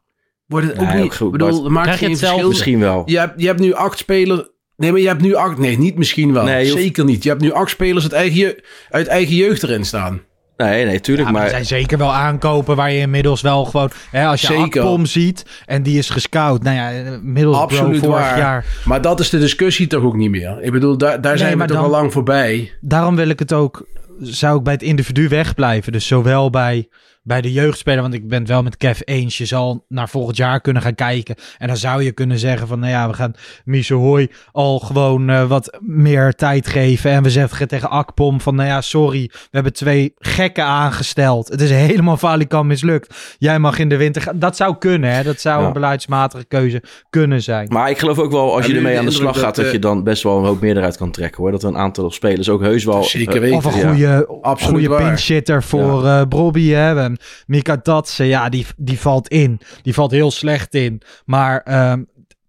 Wordt 0.47 0.67
het 0.67 0.79
ook 0.79 0.87
Nee, 0.87 0.95
niet. 0.95 1.05
ook 1.05 1.15
goed, 1.15 1.27
Ik 1.27 1.33
bedoel, 1.33 1.69
maakt 1.71 1.85
Krijg 1.87 2.01
je 2.01 2.09
het 2.09 2.19
zelf 2.19 2.31
verschil. 2.31 2.49
Misschien 2.51 2.79
wel. 2.79 3.03
Je 3.07 3.19
hebt, 3.19 3.41
je 3.41 3.47
hebt 3.47 3.61
nu 3.61 3.73
acht 3.73 3.99
spelers. 3.99 4.43
Nee, 4.77 4.91
maar 4.93 5.01
je 5.01 5.07
hebt 5.07 5.23
nu 5.23 5.35
acht. 5.35 5.59
Nee, 5.59 5.79
niet 5.79 5.97
misschien 5.97 6.33
wel. 6.33 6.45
Nee, 6.45 6.65
hoeft- 6.71 6.83
Zeker 6.83 7.05
niet. 7.05 7.23
Je 7.23 7.29
hebt 7.29 7.41
nu 7.43 7.53
acht 7.53 7.71
spelers 7.71 8.03
uit 8.05 8.13
eigen, 8.13 8.39
je- 8.39 8.65
uit 8.91 9.07
eigen 9.07 9.35
jeugd 9.35 9.63
erin 9.63 9.85
staan. 9.85 10.21
Nee, 10.57 10.85
nee, 10.85 11.01
tuurlijk. 11.01 11.27
Ja, 11.29 11.33
maar, 11.33 11.43
maar 11.43 11.51
er 11.51 11.65
zijn 11.67 11.81
zeker 11.81 11.99
wel 11.99 12.13
aankopen 12.13 12.77
waar 12.77 12.93
je 12.93 12.99
inmiddels 13.01 13.41
wel 13.41 13.65
gewoon... 13.65 13.91
Hè, 14.11 14.27
als 14.27 14.41
je 14.41 14.47
Zeker. 14.47 14.83
Akpom 14.83 15.07
ziet 15.07 15.45
en 15.67 15.83
die 15.83 15.99
is 15.99 16.11
gescout. 16.11 16.63
Nou 16.63 16.77
ja, 16.77 16.91
Middlesbrough 17.23 17.63
Absoluut 17.63 17.99
vorig 18.01 18.15
waar. 18.21 18.39
jaar. 18.39 18.65
Maar 18.85 19.01
dat 19.01 19.21
is 19.21 19.31
de 19.31 19.39
discussie 19.39 19.87
toch 19.87 20.03
ook 20.03 20.17
niet 20.17 20.31
meer. 20.31 20.63
Ik 20.63 20.73
bedoel, 20.73 20.99
daar, 20.99 21.21
daar 21.21 21.39
zijn 21.39 21.59
we 21.59 21.65
toch 21.65 21.77
dan- 21.77 21.85
al 21.85 21.91
lang 21.91 22.13
voorbij. 22.13 22.73
Daarom 22.81 23.17
wil 23.17 23.29
ik 23.29 23.39
het 23.39 23.53
ook... 23.53 23.87
Zou 24.21 24.57
ik 24.59 24.63
bij 24.63 24.73
het 24.73 24.83
individu 24.83 25.29
wegblijven. 25.29 25.93
Dus 25.93 26.07
zowel 26.07 26.51
bij, 26.51 26.89
bij 27.23 27.41
de 27.41 27.53
jeugdspeler... 27.53 28.03
Want 28.03 28.15
ik 28.15 28.29
ben 28.29 28.39
het 28.39 28.49
wel 28.49 28.63
met 28.63 28.77
Kev 28.77 29.01
eens. 29.05 29.39
Je 29.39 29.45
zal 29.47 29.85
naar 29.89 30.09
volgend 30.09 30.37
jaar 30.37 30.61
kunnen 30.61 30.83
gaan 30.83 30.95
kijken. 30.95 31.35
En 31.59 31.67
dan 31.67 31.77
zou 31.77 32.03
je 32.03 32.13
kunnen 32.13 32.39
zeggen 32.39 32.69
van... 32.69 32.79
Nou 32.79 32.93
ja, 32.93 33.09
we 33.09 33.15
gaan 33.15 33.35
Miso 33.65 33.99
Hoi 33.99 34.29
al 34.53 34.79
gewoon 34.79 35.29
eh, 35.31 35.45
wat 35.45 35.79
meer 35.81 36.35
tijd 36.35 36.67
geven. 36.67 37.11
En 37.11 37.23
we 37.23 37.31
zeggen 37.31 37.69
tegen 37.69 37.91
Akpom 37.91 38.41
van... 38.41 38.55
Nou 38.55 38.69
ja, 38.69 38.81
sorry. 38.81 39.31
We 39.33 39.49
hebben 39.51 39.73
twee 39.73 40.15
gekken 40.19 40.65
aangesteld. 40.65 41.49
Het 41.49 41.61
is 41.61 41.71
helemaal 41.71 42.17
valikant 42.17 42.67
mislukt. 42.67 43.37
Jij 43.39 43.59
mag 43.59 43.79
in 43.79 43.89
de 43.89 43.97
winter 43.97 44.23
gaan. 44.23 44.39
Dat 44.39 44.57
zou 44.57 44.77
kunnen, 44.79 45.15
hè. 45.15 45.23
Dat 45.23 45.41
zou 45.41 45.61
Ja. 45.61 45.67
een 45.67 45.73
beleidsmatige 45.73 46.45
keuze 46.45 46.83
kunnen 47.11 47.43
zijn. 47.43 47.69
Maar 47.73 47.91
ik 47.91 47.99
geloof 47.99 48.19
ook 48.19 48.31
wel, 48.33 48.55
als 48.55 48.67
Ja, 48.67 48.71
je 48.71 48.77
ermee 48.77 48.99
aan 48.99 49.05
de 49.05 49.11
slag 49.11 49.35
gaat, 49.39 49.45
dat, 49.45 49.65
dat 49.65 49.67
je 49.71 49.77
eh, 49.77 49.83
dan 49.83 50.05
best 50.05 50.23
wel 50.23 50.39
een 50.39 50.45
hoop 50.45 50.61
meerderheid 50.61 50.97
kan 50.97 51.11
trekken 51.11 51.43
hoor. 51.43 51.51
Dat 51.51 51.63
er 51.63 51.69
een 51.69 51.77
aantal 51.77 52.11
spelers 52.11 52.49
ook 52.49 52.61
heus 52.61 52.85
wel. 52.85 53.03
Zeker 53.05 53.35
eh, 53.35 53.41
weten. 53.41 53.57
Of 53.57 53.65
een 53.65 53.81
ja. 53.81 53.89
goede, 53.89 54.27
absoluut 54.43 54.73
goede 54.73 54.89
waar. 54.89 55.09
pinchitter 55.09 55.63
voor 55.63 56.07
eh 56.07 56.23
Brobby. 56.29 56.69
Hè. 56.69 57.11
En 57.13 57.19
Mika 57.47 57.77
Datse, 57.77 58.25
ja, 58.25 58.49
die, 58.49 58.67
die 58.77 58.99
valt 59.01 59.29
in. 59.29 59.61
Die 59.83 59.95
valt 59.95 60.11
heel 60.11 60.31
slecht 60.31 60.75
in. 60.75 61.03
Maar 61.25 61.61
ehm, 61.61 62.03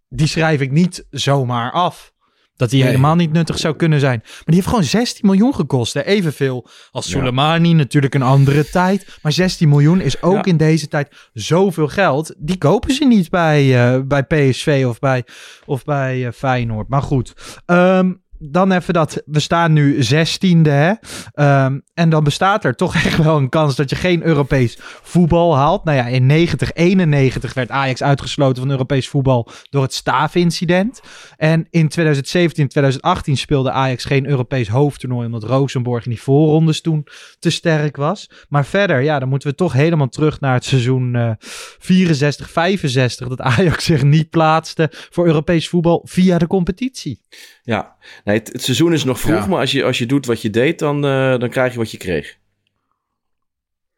die 0.10 0.28
schrijf 0.28 0.62
ik 0.62 0.72
niet 0.72 1.06
zomaar 1.10 1.72
af. 1.72 2.12
Dat 2.56 2.72
hij 2.72 2.80
Nee. 2.80 2.90
helemaal 2.90 3.16
niet 3.16 3.32
nuttig 3.32 3.60
zou 3.60 3.76
kunnen 3.76 4.00
zijn. 4.00 4.20
Maar 4.24 4.42
die 4.46 4.56
heeft 4.56 4.68
gewoon 4.68 4.84
16 4.84 5.26
miljoen 5.26 5.56
gekost. 5.56 5.94
Hè. 5.94 6.04
Evenveel 6.04 6.68
als 6.92 7.06
Ja. 7.06 7.12
Soleimani. 7.12 7.74
Natuurlijk 7.74 8.16
een 8.16 8.22
andere 8.22 8.70
tijd. 8.70 9.18
Maar 9.22 9.32
16 9.32 9.70
miljoen 9.70 10.02
is 10.02 10.22
ook 10.22 10.46
Ja. 10.46 10.52
in 10.52 10.58
deze 10.58 10.88
tijd 10.88 11.16
zoveel 11.34 11.88
geld. 11.88 12.36
Die 12.38 12.58
kopen 12.58 12.94
ze 12.94 13.06
niet 13.06 13.30
bij, 13.30 13.94
eh, 13.96 14.02
bij 14.06 14.24
PSV 14.24 14.84
of 14.88 15.00
bij, 15.00 15.26
of 15.66 15.84
bij 15.84 16.26
eh, 16.28 16.32
Feyenoord. 16.34 16.88
Maar 16.90 17.02
goed. 17.02 17.34
Ehm, 17.66 18.12
dan 18.52 18.72
even 18.72 18.94
dat. 18.94 19.22
We 19.26 19.40
staan 19.40 19.74
nu 19.74 20.04
16e. 20.04 20.70
Hè? 20.70 20.94
Ehm, 21.34 21.80
en 21.94 22.10
dan 22.10 22.24
bestaat 22.24 22.66
er 22.66 22.76
toch 22.76 22.96
echt 22.96 23.18
wel 23.18 23.38
een 23.38 23.50
kans 23.50 23.76
dat 23.76 23.90
je 23.90 23.96
geen 23.96 24.24
Europees 24.24 24.78
voetbal 24.82 25.56
haalt. 25.56 25.84
Nou 25.84 25.98
ja, 25.98 26.06
in 26.06 26.26
90, 26.26 26.74
91 26.74 27.54
werd 27.54 27.70
Ajax 27.70 28.04
uitgesloten 28.04 28.62
van 28.62 28.72
Europees 28.72 29.10
voetbal 29.10 29.50
door 29.70 29.82
het 29.82 29.94
staafincident. 29.94 31.02
En 31.38 31.68
in 31.70 31.88
2017, 31.88 32.68
2018 32.68 33.38
speelde 33.38 33.72
Ajax 33.72 34.06
geen 34.06 34.28
Europees 34.28 34.68
hoofdtoernooi 34.68 35.26
omdat 35.26 35.44
Rosenborg 35.44 36.04
in 36.04 36.10
die 36.10 36.22
voorrondes 36.22 36.82
toen 36.82 37.08
te 37.40 37.50
sterk 37.50 37.96
was. 37.96 38.30
Maar 38.50 38.66
verder, 38.66 39.02
ja, 39.02 39.20
dan 39.20 39.30
moeten 39.30 39.50
we 39.50 39.56
toch 39.56 39.74
helemaal 39.74 40.10
terug 40.10 40.40
naar 40.40 40.54
het 40.54 40.66
seizoen 40.66 41.16
eh 41.16 41.32
64, 41.80 42.50
65 42.50 43.28
dat 43.28 43.42
Ajax 43.42 43.86
zich 43.86 44.04
niet 44.04 44.30
plaatste 44.30 44.90
voor 44.92 45.26
Europees 45.26 45.70
voetbal 45.70 46.02
via 46.06 46.38
de 46.38 46.48
competitie. 46.48 47.22
Ja, 47.66 47.96
nee, 48.24 48.38
het, 48.38 48.48
het 48.54 48.64
seizoen 48.64 48.94
is 48.94 49.04
nog 49.04 49.20
vroeg, 49.20 49.40
Ja. 49.40 49.46
maar 49.48 49.60
als 49.60 49.72
je, 49.72 49.84
als 49.84 49.98
je 49.98 50.06
doet 50.06 50.26
wat 50.26 50.42
je 50.42 50.50
deed, 50.50 50.80
dan, 50.80 51.06
eh, 51.06 51.38
dan 51.38 51.50
krijg 51.50 51.72
je 51.72 51.78
wat 51.78 51.92
je 51.92 51.98
kreeg. 51.98 52.38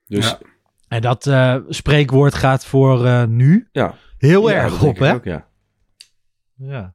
Dus 0.07 0.25
Ja. 0.29 0.39
En 0.87 1.01
dat 1.01 1.27
eh, 1.27 1.55
spreekwoord 1.69 2.33
gaat 2.33 2.65
voor 2.65 3.05
eh, 3.05 3.23
nu 3.23 3.67
ja. 3.71 3.95
heel 4.17 4.49
Ja, 4.49 4.55
erg 4.55 4.83
op, 4.83 4.95
ik 4.95 5.01
hè? 5.01 5.13
ook, 5.13 5.23
ja. 5.23 5.47
Ja. 6.55 6.93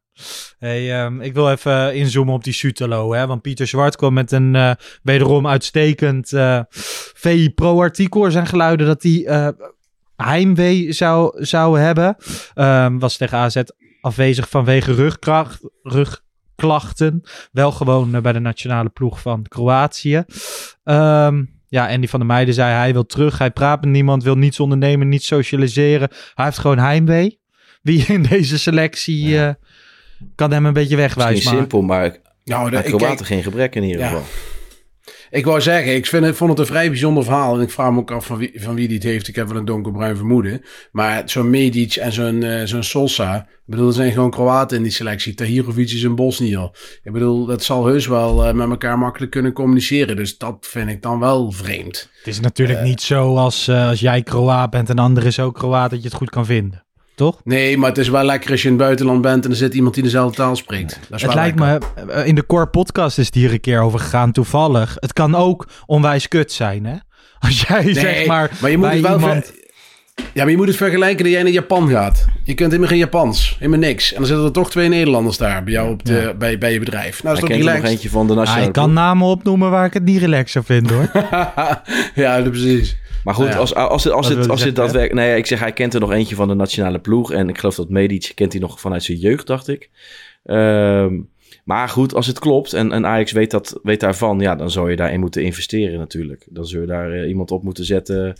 Hey, 0.58 1.02
ehm, 1.02 1.20
ik 1.20 1.34
wil 1.34 1.50
even 1.50 1.94
inzoomen 1.94 2.34
op 2.34 2.44
die 2.44 2.52
Sutelo, 2.52 3.12
hè? 3.14 3.26
Want 3.26 3.42
Pieter 3.42 3.66
Zwart 3.66 3.96
kwam 3.96 4.12
met 4.12 4.32
een 4.32 4.54
eh, 4.54 4.72
wederom 5.02 5.46
uitstekend 5.46 6.32
eh 6.32 6.60
VI 7.14 7.50
Pro-artikel. 7.54 8.24
Er 8.24 8.32
zijn 8.32 8.46
geluiden 8.46 8.86
dat 8.86 9.02
hij 9.02 9.26
eh, 9.26 9.48
heimwee 10.16 10.92
zou, 10.92 11.44
zou 11.44 11.78
hebben. 11.78 12.16
Ehm, 12.54 12.98
was 12.98 13.16
tegen 13.16 13.38
AZ 13.38 13.62
afwezig 14.00 14.48
vanwege 14.48 14.92
rugkracht, 14.94 15.60
gezichtsklachten. 16.60 17.22
Wel 17.52 17.72
gewoon 17.72 18.14
eh, 18.14 18.20
bij 18.20 18.32
de 18.32 18.38
nationale 18.38 18.88
ploeg 18.88 19.20
van 19.20 19.44
Kroatië. 19.48 20.24
Ehm, 20.84 21.44
ja, 21.68 21.88
Andy 21.88 22.06
van 22.06 22.18
der 22.20 22.28
Meijden 22.28 22.54
zei 22.54 22.72
hij 22.74 22.92
wil 22.92 23.06
terug. 23.06 23.38
Hij 23.38 23.50
praat 23.50 23.80
met 23.80 23.90
niemand, 23.90 24.22
wil 24.22 24.36
niets 24.36 24.60
ondernemen, 24.60 25.08
niet 25.08 25.22
socialiseren. 25.22 26.08
Hij 26.34 26.44
heeft 26.44 26.58
gewoon 26.58 26.78
heimwee. 26.78 27.38
Wie 27.82 28.04
in 28.16 28.22
deze 28.22 28.58
selectie 28.58 29.40
eh, 29.42 29.54
kan 30.34 30.50
hem 30.52 30.66
een 30.66 30.72
beetje 30.72 30.96
Het 30.96 31.16
is 31.16 31.34
niet 31.34 31.42
simpel, 31.42 31.82
maar 31.82 32.16
Nou, 32.44 32.70
de, 32.70 32.76
ik, 32.76 32.84
Kroaten 32.84 33.16
kijk, 33.16 33.26
geen 33.26 33.42
gebrek 33.42 33.74
in 33.74 33.82
ieder 33.82 34.00
Ja. 34.00 34.06
geval. 34.08 34.24
Ik 35.30 35.44
wou 35.44 35.60
zeggen, 35.60 35.94
ik 35.94 36.06
vind 36.06 36.24
het, 36.24 36.36
vond 36.36 36.50
het 36.50 36.58
een 36.58 36.66
vrij 36.66 36.88
bijzonder 36.88 37.24
verhaal. 37.24 37.54
En 37.54 37.60
ik 37.60 37.70
vraag 37.70 37.92
me 37.92 37.98
ook 37.98 38.10
af 38.10 38.26
van 38.26 38.38
wie, 38.38 38.52
van 38.54 38.74
wie 38.74 38.88
die 38.88 38.96
het 38.96 39.06
heeft. 39.06 39.28
Ik 39.28 39.34
heb 39.34 39.48
wel 39.48 39.56
een 39.56 39.64
donkerbruin 39.64 40.16
vermoeden. 40.16 40.62
Maar 40.92 41.22
zo'n 41.24 41.50
Medic 41.50 41.94
en 41.94 42.12
zo'n 42.12 42.42
eh, 42.42 42.64
zo'n 42.64 42.82
Sosa. 42.82 43.36
Ik 43.36 43.76
bedoel, 43.76 43.86
er 43.86 43.94
zijn 43.94 44.12
gewoon 44.12 44.30
Kroaten 44.30 44.76
in 44.76 44.82
die 44.82 44.92
selectie. 44.92 45.34
Tahirovic 45.34 45.90
is 45.90 46.02
een 46.02 46.14
Bosnier. 46.14 46.70
Ik 47.02 47.12
bedoel, 47.12 47.46
dat 47.46 47.62
zal 47.62 47.86
heus 47.86 48.06
wel 48.06 48.46
eh, 48.46 48.54
met 48.54 48.68
elkaar 48.68 48.98
makkelijk 48.98 49.30
kunnen 49.30 49.52
communiceren. 49.52 50.16
Dus 50.16 50.38
dat 50.38 50.56
vind 50.70 50.90
ik 50.90 51.02
dan 51.02 51.18
wel 51.18 51.52
vreemd. 51.52 52.10
Het 52.18 52.26
is 52.26 52.40
natuurlijk 52.40 52.82
niet 52.82 53.00
zo 53.00 53.36
als, 53.36 53.68
eh, 53.68 53.88
als 53.88 54.00
jij 54.00 54.22
Kroaat 54.22 54.70
bent 54.70 54.88
en 54.88 54.96
de 54.96 55.02
ander 55.02 55.26
is 55.26 55.40
ook 55.40 55.54
Kroaat 55.54 55.90
dat 55.90 56.02
je 56.02 56.08
het 56.08 56.16
goed 56.16 56.30
kan 56.30 56.46
vinden. 56.46 56.84
Toch? 57.20 57.40
Nee, 57.44 57.78
maar 57.78 57.88
het 57.88 57.98
is 57.98 58.08
wel 58.08 58.24
lekker 58.24 58.50
als 58.50 58.62
je 58.62 58.68
in 58.68 58.74
het 58.74 58.82
buitenland 58.82 59.22
bent 59.22 59.44
en 59.44 59.50
er 59.50 59.56
zit 59.56 59.74
iemand 59.74 59.94
die 59.94 60.02
dezelfde 60.02 60.36
taal 60.36 60.56
spreekt. 60.56 60.98
Dat 61.08 61.18
is 61.18 61.22
Het 61.22 61.34
lijkt 61.34 61.58
lekker. 61.58 61.88
me, 62.06 62.12
eh, 62.12 62.26
in 62.26 62.34
de 62.34 62.46
core 62.46 62.66
podcast 62.66 63.18
is 63.18 63.26
het 63.26 63.34
hier 63.34 63.52
een 63.52 63.60
keer 63.60 63.80
over 63.80 63.98
gegaan, 63.98 64.32
toevallig. 64.32 64.96
Het 65.00 65.12
kan 65.12 65.34
ook 65.34 65.66
onwijs 65.86 66.28
kut 66.28 66.52
zijn, 66.52 66.84
hè? 66.84 66.94
Als 67.38 67.60
jij 67.60 67.84
Nee, 67.84 67.94
zeg 67.94 68.26
maar, 68.26 68.50
maar 68.60 68.70
je 68.70 68.78
moet 68.78 68.90
het 68.90 69.00
wel 69.00 69.12
iemand... 69.12 69.52
Ja, 70.32 70.42
maar 70.42 70.50
je 70.50 70.56
moet 70.56 70.66
het 70.66 70.76
vergelijken 70.76 71.24
dat 71.24 71.32
jij 71.32 71.42
naar 71.42 71.52
Japan 71.52 71.88
gaat. 71.88 72.26
Je 72.44 72.54
kunt 72.54 72.68
helemaal 72.68 72.90
geen 72.90 72.98
Japans, 72.98 73.56
helemaal 73.58 73.78
niks. 73.78 74.10
En 74.12 74.16
dan 74.18 74.26
zitten 74.26 74.44
er 74.44 74.52
toch 74.52 74.70
twee 74.70 74.88
Nederlanders 74.88 75.36
daar 75.36 75.64
bij 75.64 75.72
jou 75.72 75.90
op 75.90 76.04
de, 76.04 76.34
bij, 76.38 76.58
bij 76.58 76.72
je 76.72 76.78
bedrijf. 76.78 77.22
Nou, 77.22 77.34
is 77.34 77.40
toch 77.40 77.48
nog 77.50 77.58
relaxed? 77.58 77.88
eentje 77.88 78.08
van 78.10 78.26
de 78.26 78.32
Ah, 78.32 78.38
nationale 78.38 78.66
ik 78.66 78.72
kan 78.72 78.92
namen 78.92 79.26
opnoemen 79.26 79.70
waar 79.70 79.84
ik 79.84 79.92
het 79.92 80.04
niet 80.04 80.20
relaxed 80.20 80.50
zou 80.50 80.64
vinden, 80.64 80.96
hoor. 80.96 81.10
ja, 82.24 82.42
dat 82.42 82.50
precies. 82.50 82.96
Maar 83.24 83.34
goed, 83.34 83.44
Nou 83.44 83.56
ja. 83.56 83.60
als, 83.60 83.74
als, 83.74 84.04
het, 84.04 84.12
als, 84.12 84.26
zeggen, 84.26 84.74
daadwerkelijk... 84.74 85.26
Nee, 85.26 85.36
ik 85.36 85.46
zeg, 85.46 85.60
hij 85.60 85.72
kent 85.72 85.94
er 85.94 86.00
nog 86.00 86.12
eentje 86.12 86.34
van 86.34 86.48
de 86.48 86.54
nationale 86.54 86.98
ploeg. 86.98 87.32
En 87.32 87.48
ik 87.48 87.58
geloof 87.58 87.74
dat 87.74 87.88
Medic 87.88 88.32
kent 88.34 88.52
hij 88.52 88.60
nog 88.60 88.80
vanuit 88.80 89.02
zijn 89.02 89.18
jeugd, 89.18 89.46
dacht 89.46 89.68
ik. 89.68 89.90
Ehm, 90.44 91.18
maar 91.64 91.88
goed, 91.88 92.14
als 92.14 92.26
het 92.26 92.38
klopt 92.38 92.72
en, 92.72 92.92
en 92.92 93.06
Ajax 93.06 93.32
weet, 93.32 93.50
dat, 93.50 93.80
weet 93.82 94.00
daarvan... 94.00 94.40
Ja, 94.40 94.56
dan 94.56 94.70
zou 94.70 94.90
je 94.90 94.96
daarin 94.96 95.20
moeten 95.20 95.42
investeren 95.42 95.98
natuurlijk. 95.98 96.46
Dan 96.48 96.66
zou 96.66 96.80
je 96.80 96.86
daar 96.86 97.12
eh, 97.12 97.28
iemand 97.28 97.50
op 97.50 97.62
moeten 97.62 97.84
zetten. 97.84 98.36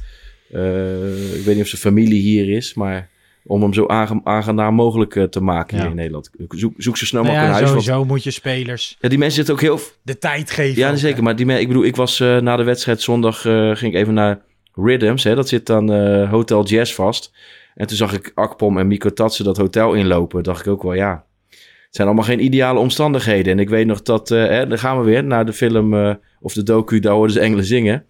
Eh, 0.53 1.35
ik 1.39 1.45
weet 1.45 1.55
niet 1.55 1.63
of 1.65 1.69
zijn 1.69 1.81
familie 1.81 2.21
hier 2.21 2.49
is, 2.57 2.75
maar... 2.75 3.09
Om 3.45 3.63
hem 3.63 3.73
zo 3.75 3.87
aange- 3.87 4.21
aangenaam 4.25 4.75
mogelijk 4.75 5.17
eh, 5.17 5.23
te 5.25 5.41
maken 5.43 5.77
Ja. 5.77 5.83
hier 5.83 5.91
in 5.91 5.97
Nederland. 5.97 6.31
Zoek, 6.49 6.73
zoek 6.77 6.97
zo 6.97 7.05
snel 7.05 7.23
Nou 7.23 7.35
mogelijk 7.35 7.57
ja, 7.59 7.61
een 7.61 7.65
huis. 7.67 7.71
want- 7.75 7.85
sowieso 7.85 8.05
moet 8.13 8.25
je 8.25 8.31
spelers 8.31 8.97
Ja, 9.01 9.09
die 9.09 9.19
mensen 9.19 9.37
zitten 9.37 9.55
ook 9.55 9.61
heel... 9.61 9.81
de 10.03 10.19
tijd 10.19 10.51
geven. 10.51 10.79
Ja, 10.79 10.91
ook, 10.91 10.97
zeker. 10.97 11.17
hè. 11.17 11.23
Maar 11.23 11.37
die, 11.37 11.59
ik 11.59 11.67
bedoel, 11.69 11.85
ik 11.85 11.97
was 11.97 12.21
eh, 12.21 12.39
na 12.39 12.57
de 12.57 12.63
wedstrijd 12.63 13.01
zondag, 13.03 13.41
ging 13.41 13.83
ik 13.83 13.95
even 13.95 14.15
naar 14.15 14.41
Rhythms. 14.75 15.25
Hè, 15.25 15.35
dat 15.35 15.49
zit 15.49 15.67
dan 15.67 15.91
Hotel 16.29 16.65
Jazz 16.67 16.93
vast. 16.95 17.33
En 17.75 17.87
toen 17.87 17.97
zag 17.97 18.13
ik 18.13 18.33
Akpom 18.35 18.79
en 18.79 18.87
Miko 18.87 19.13
Tatsen 19.13 19.45
dat 19.45 19.57
hotel 19.57 19.93
inlopen. 19.95 20.43
dacht 20.43 20.67
ik 20.67 20.73
ook 20.73 20.83
wel, 20.83 20.95
ja, 20.95 21.25
het 21.51 21.59
zijn 21.91 22.07
allemaal 22.07 22.27
geen 22.27 22.45
ideale 22.45 22.79
omstandigheden. 22.79 23.53
En 23.53 23.59
ik 23.59 23.69
weet 23.69 23.87
nog 23.87 24.03
dat, 24.03 24.29
hè, 24.29 24.67
dan 24.67 24.79
gaan 24.79 24.99
we 24.99 25.05
weer 25.05 25.25
naar 25.25 25.47
de 25.47 25.53
film 25.53 26.19
of 26.41 26.53
de 26.53 26.63
docu, 26.63 26.99
daar 27.01 27.13
hoorden 27.13 27.33
ze 27.35 27.41
engelen 27.41 27.65
zingen. 27.65 28.05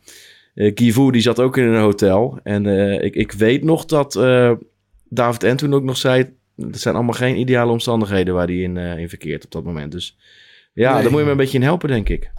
Eh 0.54 0.74
Kivu, 0.74 1.10
die 1.10 1.22
zat 1.22 1.40
ook 1.40 1.56
in 1.56 1.64
een 1.64 1.80
hotel. 1.80 2.38
En 2.42 2.66
eh, 2.66 3.04
ik, 3.04 3.14
ik 3.14 3.32
weet 3.32 3.62
nog 3.64 3.84
dat 3.84 4.16
eh, 4.16 4.52
David 5.08 5.42
en 5.42 5.56
toen 5.56 5.74
ook 5.74 5.82
nog 5.82 5.96
zei, 5.96 6.34
het 6.56 6.80
zijn 6.80 6.94
allemaal 6.94 7.14
geen 7.14 7.38
ideale 7.38 7.72
omstandigheden 7.72 8.34
waar 8.34 8.46
hij 8.46 8.56
in, 8.56 8.76
eh, 8.76 8.98
in 8.98 9.08
verkeert 9.08 9.44
op 9.44 9.50
dat 9.50 9.64
moment. 9.64 9.92
Dus 9.92 10.16
ja, 10.72 10.92
Nee. 10.92 11.02
daar 11.02 11.10
moet 11.10 11.20
je 11.20 11.24
me 11.26 11.30
een 11.30 11.36
beetje 11.36 11.58
in 11.58 11.64
helpen, 11.64 11.88
denk 11.88 12.08
ik. 12.08 12.30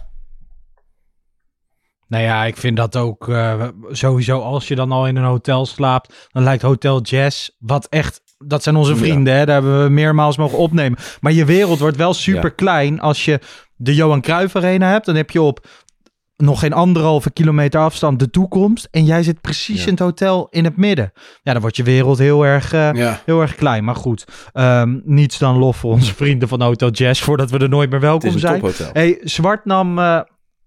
Nou 2.08 2.24
ja, 2.24 2.44
ik 2.44 2.56
vind 2.56 2.76
dat 2.76 2.96
ook 2.96 3.28
eh, 3.28 3.68
sowieso 3.90 4.38
als 4.40 4.68
je 4.68 4.74
dan 4.74 4.92
al 4.92 5.06
in 5.06 5.16
een 5.16 5.24
hotel 5.24 5.66
slaapt, 5.66 6.28
dan 6.32 6.42
lijkt 6.42 6.62
Hotel 6.62 7.00
Jazz, 7.00 7.48
wat 7.58 7.86
echt, 7.88 8.20
dat 8.38 8.62
zijn 8.62 8.76
onze 8.76 8.92
Ja. 8.92 8.98
vrienden, 8.98 9.34
hè, 9.36 9.44
daar 9.44 9.54
hebben 9.54 9.82
we 9.84 9.90
meermaals 9.90 10.36
mogen 10.36 10.58
opnemen. 10.58 10.98
Maar 11.20 11.32
je 11.32 11.44
wereld 11.44 11.78
wordt 11.78 11.96
wel 11.96 12.14
super 12.14 12.50
klein 12.50 13.00
als 13.00 13.24
je 13.24 13.38
de 13.76 13.94
Johan 13.94 14.20
Cruijff 14.20 14.56
Arena 14.56 14.90
hebt, 14.90 15.06
dan 15.06 15.14
heb 15.14 15.30
je 15.30 15.42
op 15.42 15.66
nog 16.42 16.60
geen 16.60 16.72
anderhalve 16.72 17.30
kilometer 17.30 17.80
afstand 17.80 18.18
de 18.18 18.30
toekomst 18.30 18.88
en 18.90 19.04
jij 19.04 19.22
zit 19.22 19.40
precies 19.40 19.78
Ja. 19.80 19.84
in 19.86 19.90
het 19.90 19.98
hotel 19.98 20.46
in 20.50 20.64
het 20.64 20.76
midden. 20.76 21.12
Ja, 21.42 21.52
dan 21.52 21.60
wordt 21.60 21.76
je 21.76 21.82
wereld 21.82 22.18
heel 22.18 22.42
erg, 22.46 22.72
eh, 22.72 22.92
Ja. 22.92 23.20
heel 23.26 23.40
erg 23.40 23.54
klein. 23.54 23.84
Maar 23.84 23.96
goed, 23.96 24.24
ehm, 24.52 24.98
niets 25.04 25.38
dan 25.38 25.56
lof 25.58 25.76
voor 25.76 25.92
onze 25.92 26.14
vrienden 26.22 26.48
van 26.48 26.62
Hotel 26.62 26.90
Jazz, 26.90 27.20
voordat 27.22 27.50
we 27.50 27.58
er 27.58 27.68
nooit 27.68 27.90
meer 27.90 28.00
welkom 28.00 28.38
zijn. 28.38 28.60
tophotel. 28.60 28.90
Hey, 28.92 29.18
Zwart 29.22 29.64
nam 29.64 29.98
eh, 29.98 30.20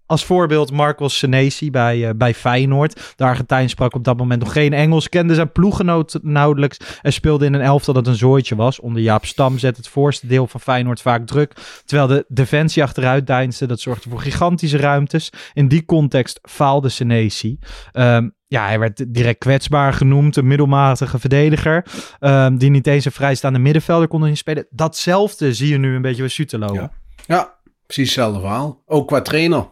als 0.06 0.24
voorbeeld 0.24 0.72
Marcos 0.72 1.18
Senesi 1.18 1.70
bij, 1.70 2.08
eh, 2.08 2.14
bij 2.16 2.34
Feyenoord. 2.34 3.14
De 3.16 3.24
Argentijn 3.24 3.68
sprak 3.68 3.94
op 3.94 4.04
dat 4.04 4.16
moment 4.16 4.42
nog 4.42 4.52
geen 4.52 4.72
Engels, 4.72 5.08
kende 5.08 5.34
zijn 5.34 5.52
ploeggenoot 5.52 6.18
nauwelijks 6.22 6.78
en 7.02 7.12
speelde 7.12 7.44
in 7.44 7.54
een 7.54 7.60
elftal 7.60 7.94
dat 7.94 8.06
een 8.06 8.14
zooitje 8.14 8.56
was. 8.56 8.80
Onder 8.80 9.02
Jaap 9.02 9.24
Stam 9.24 9.58
zet 9.58 9.76
het 9.76 9.88
voorste 9.88 10.26
deel 10.26 10.46
van 10.46 10.60
Feyenoord 10.60 11.00
vaak 11.00 11.26
druk, 11.26 11.52
terwijl 11.84 12.08
de 12.08 12.24
defensie 12.28 12.82
achteruit 12.82 13.26
deinsde. 13.26 13.66
Dat 13.66 13.80
zorgde 13.80 14.10
voor 14.10 14.20
gigantische 14.20 14.76
ruimtes. 14.76 15.32
In 15.52 15.68
die 15.68 15.84
context 15.84 16.38
faalde 16.42 16.88
Senesi. 16.88 17.58
Ehm, 17.92 18.28
ja, 18.48 18.66
hij 18.66 18.78
werd 18.78 19.14
direct 19.14 19.38
kwetsbaar 19.38 19.92
genoemd, 19.92 20.36
een 20.36 20.46
middelmatige 20.46 21.18
verdediger, 21.18 21.86
ehm, 22.18 22.56
die 22.56 22.70
niet 22.70 22.86
eens 22.86 23.04
een 23.04 23.12
vrijstaande 23.12 23.58
middenvelder 23.58 24.08
kon 24.08 24.26
inspelen. 24.26 24.66
Datzelfde 24.70 25.54
zie 25.54 25.68
je 25.68 25.78
nu 25.78 25.94
een 25.94 26.02
beetje 26.02 26.20
bij 26.20 26.30
Sutelo. 26.30 26.74
Ja. 26.74 26.90
ja, 27.26 27.54
precies 27.86 28.14
hetzelfde 28.14 28.40
verhaal. 28.40 28.82
Ook 28.86 29.06
qua 29.06 29.20
trainer, 29.20 29.68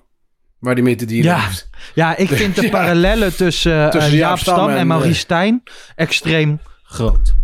waar 0.64 0.74
die 0.74 0.85
mee 0.85 0.94
te 0.94 1.05
dealen 1.05 1.24
Ja. 1.24 1.40
heeft. 1.40 1.68
Ja, 1.94 2.16
ik 2.16 2.29
vind 2.29 2.55
de 2.57 2.62
Ja. 2.66 2.70
parallellen 2.70 3.37
tussen, 3.37 3.85
eh, 3.85 3.88
Tussen 3.88 4.12
Jaap 4.12 4.20
Jaap 4.29 4.38
Stam 4.38 4.55
Stam 4.55 4.68
en, 4.70 4.77
en, 4.77 4.87
Maurice 4.87 5.11
eh, 5.11 5.18
Stijn 5.18 5.62
extreem 5.96 6.61
groot. 6.83 7.35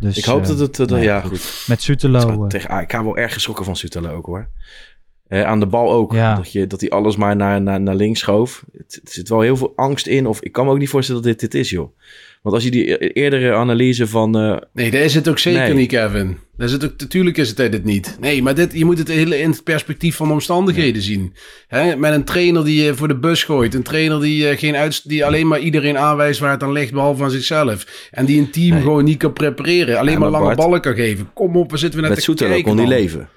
Dus, 0.00 0.16
Ik 0.18 0.24
hoop 0.24 0.46
dat 0.46 0.58
het... 0.58 0.78
eh, 0.80 0.86
nou 0.86 1.02
ja, 1.02 1.20
goed. 1.20 1.64
Met 1.66 1.82
Sutelo. 1.82 2.46
Tegen, 2.46 2.70
ah, 2.70 2.80
ik 2.82 2.90
heb 2.90 3.02
wel 3.02 3.16
erg 3.16 3.32
geschrokken 3.32 3.64
van 3.64 3.76
Sutelo 3.76 4.14
ook, 4.14 4.26
hoor. 4.26 4.48
Eh, 5.32 5.42
aan 5.42 5.60
de 5.60 5.66
bal 5.66 5.92
ook. 5.92 6.12
Ja. 6.12 6.34
Dat, 6.34 6.52
je, 6.52 6.66
dat 6.66 6.80
hij 6.80 6.90
alles 6.90 7.16
maar 7.16 7.36
naar, 7.36 7.62
naar, 7.62 7.80
naar 7.80 7.94
links 7.94 8.20
schoof. 8.20 8.64
Het, 8.76 9.00
er 9.04 9.12
zit 9.12 9.28
wel 9.28 9.40
heel 9.40 9.56
veel 9.56 9.72
angst 9.76 10.06
in. 10.06 10.26
Of 10.26 10.40
ik 10.40 10.52
kan 10.52 10.64
me 10.66 10.72
ook 10.72 10.78
niet 10.78 10.88
voorstellen 10.88 11.22
dat 11.22 11.30
dit 11.38 11.50
dit 11.50 11.60
is, 11.60 11.70
joh. 11.70 11.96
Want 12.42 12.54
als 12.54 12.64
je 12.64 12.70
die 12.70 13.04
e- 13.04 13.08
eerdere 13.12 13.54
analyse 13.54 14.06
van... 14.06 14.38
eh, 14.38 14.56
Nee, 14.72 14.90
dat 14.90 15.00
is 15.00 15.14
het 15.14 15.28
ook 15.28 15.38
zeker 15.38 15.60
Nee. 15.60 15.74
niet, 15.74 15.88
Kevin. 15.88 16.36
Is 16.58 16.72
het 16.72 16.84
ook, 16.84 16.92
natuurlijk 16.96 17.36
is 17.36 17.48
het 17.48 17.56
dit 17.72 17.84
niet. 17.84 18.16
Nee, 18.20 18.42
maar 18.42 18.54
dit, 18.54 18.72
je 18.72 18.84
moet 18.84 18.98
het 18.98 19.08
hele 19.08 19.38
in 19.40 19.50
het 19.50 19.64
perspectief 19.64 20.16
van 20.16 20.26
de 20.26 20.32
omstandigheden 20.32 21.02
zien. 21.02 21.32
Hè? 21.68 21.96
Met 21.96 22.12
een 22.12 22.24
trainer 22.24 22.64
die 22.64 22.82
je 22.82 22.94
voor 22.94 23.08
de 23.08 23.18
bus 23.18 23.44
gooit. 23.44 23.74
Een 23.74 23.82
trainer 23.82 24.20
die, 24.20 24.48
eh, 24.48 24.58
geen 24.58 24.76
uit, 24.76 25.08
die 25.08 25.24
alleen 25.26 25.46
maar 25.48 25.60
iedereen 25.60 25.98
aanwijst 25.98 26.40
waar 26.40 26.50
het 26.50 26.62
aan 26.62 26.72
ligt, 26.72 26.92
behalve 26.92 27.22
aan 27.22 27.30
zichzelf. 27.30 28.08
En 28.10 28.24
die 28.24 28.38
een 28.40 28.50
team 28.50 28.70
Nee. 28.74 28.80
gewoon 28.82 29.04
niet 29.04 29.18
kan 29.18 29.32
prepareren. 29.32 29.98
Alleen 29.98 30.12
Ja, 30.12 30.18
maar, 30.18 30.30
maar 30.30 30.40
lange 30.40 30.54
Bart, 30.54 30.66
ballen 30.66 30.80
kan 30.80 30.94
geven. 30.94 31.30
Kom 31.34 31.56
op, 31.56 31.70
we 31.70 31.76
zitten 31.76 32.00
we 32.00 32.06
net 32.08 32.26
met 32.26 32.36
te 32.36 32.44
kijken, 32.44 32.62
kon 32.62 32.76
hij 32.76 32.86
man. 32.86 32.94
leven. 32.94 33.28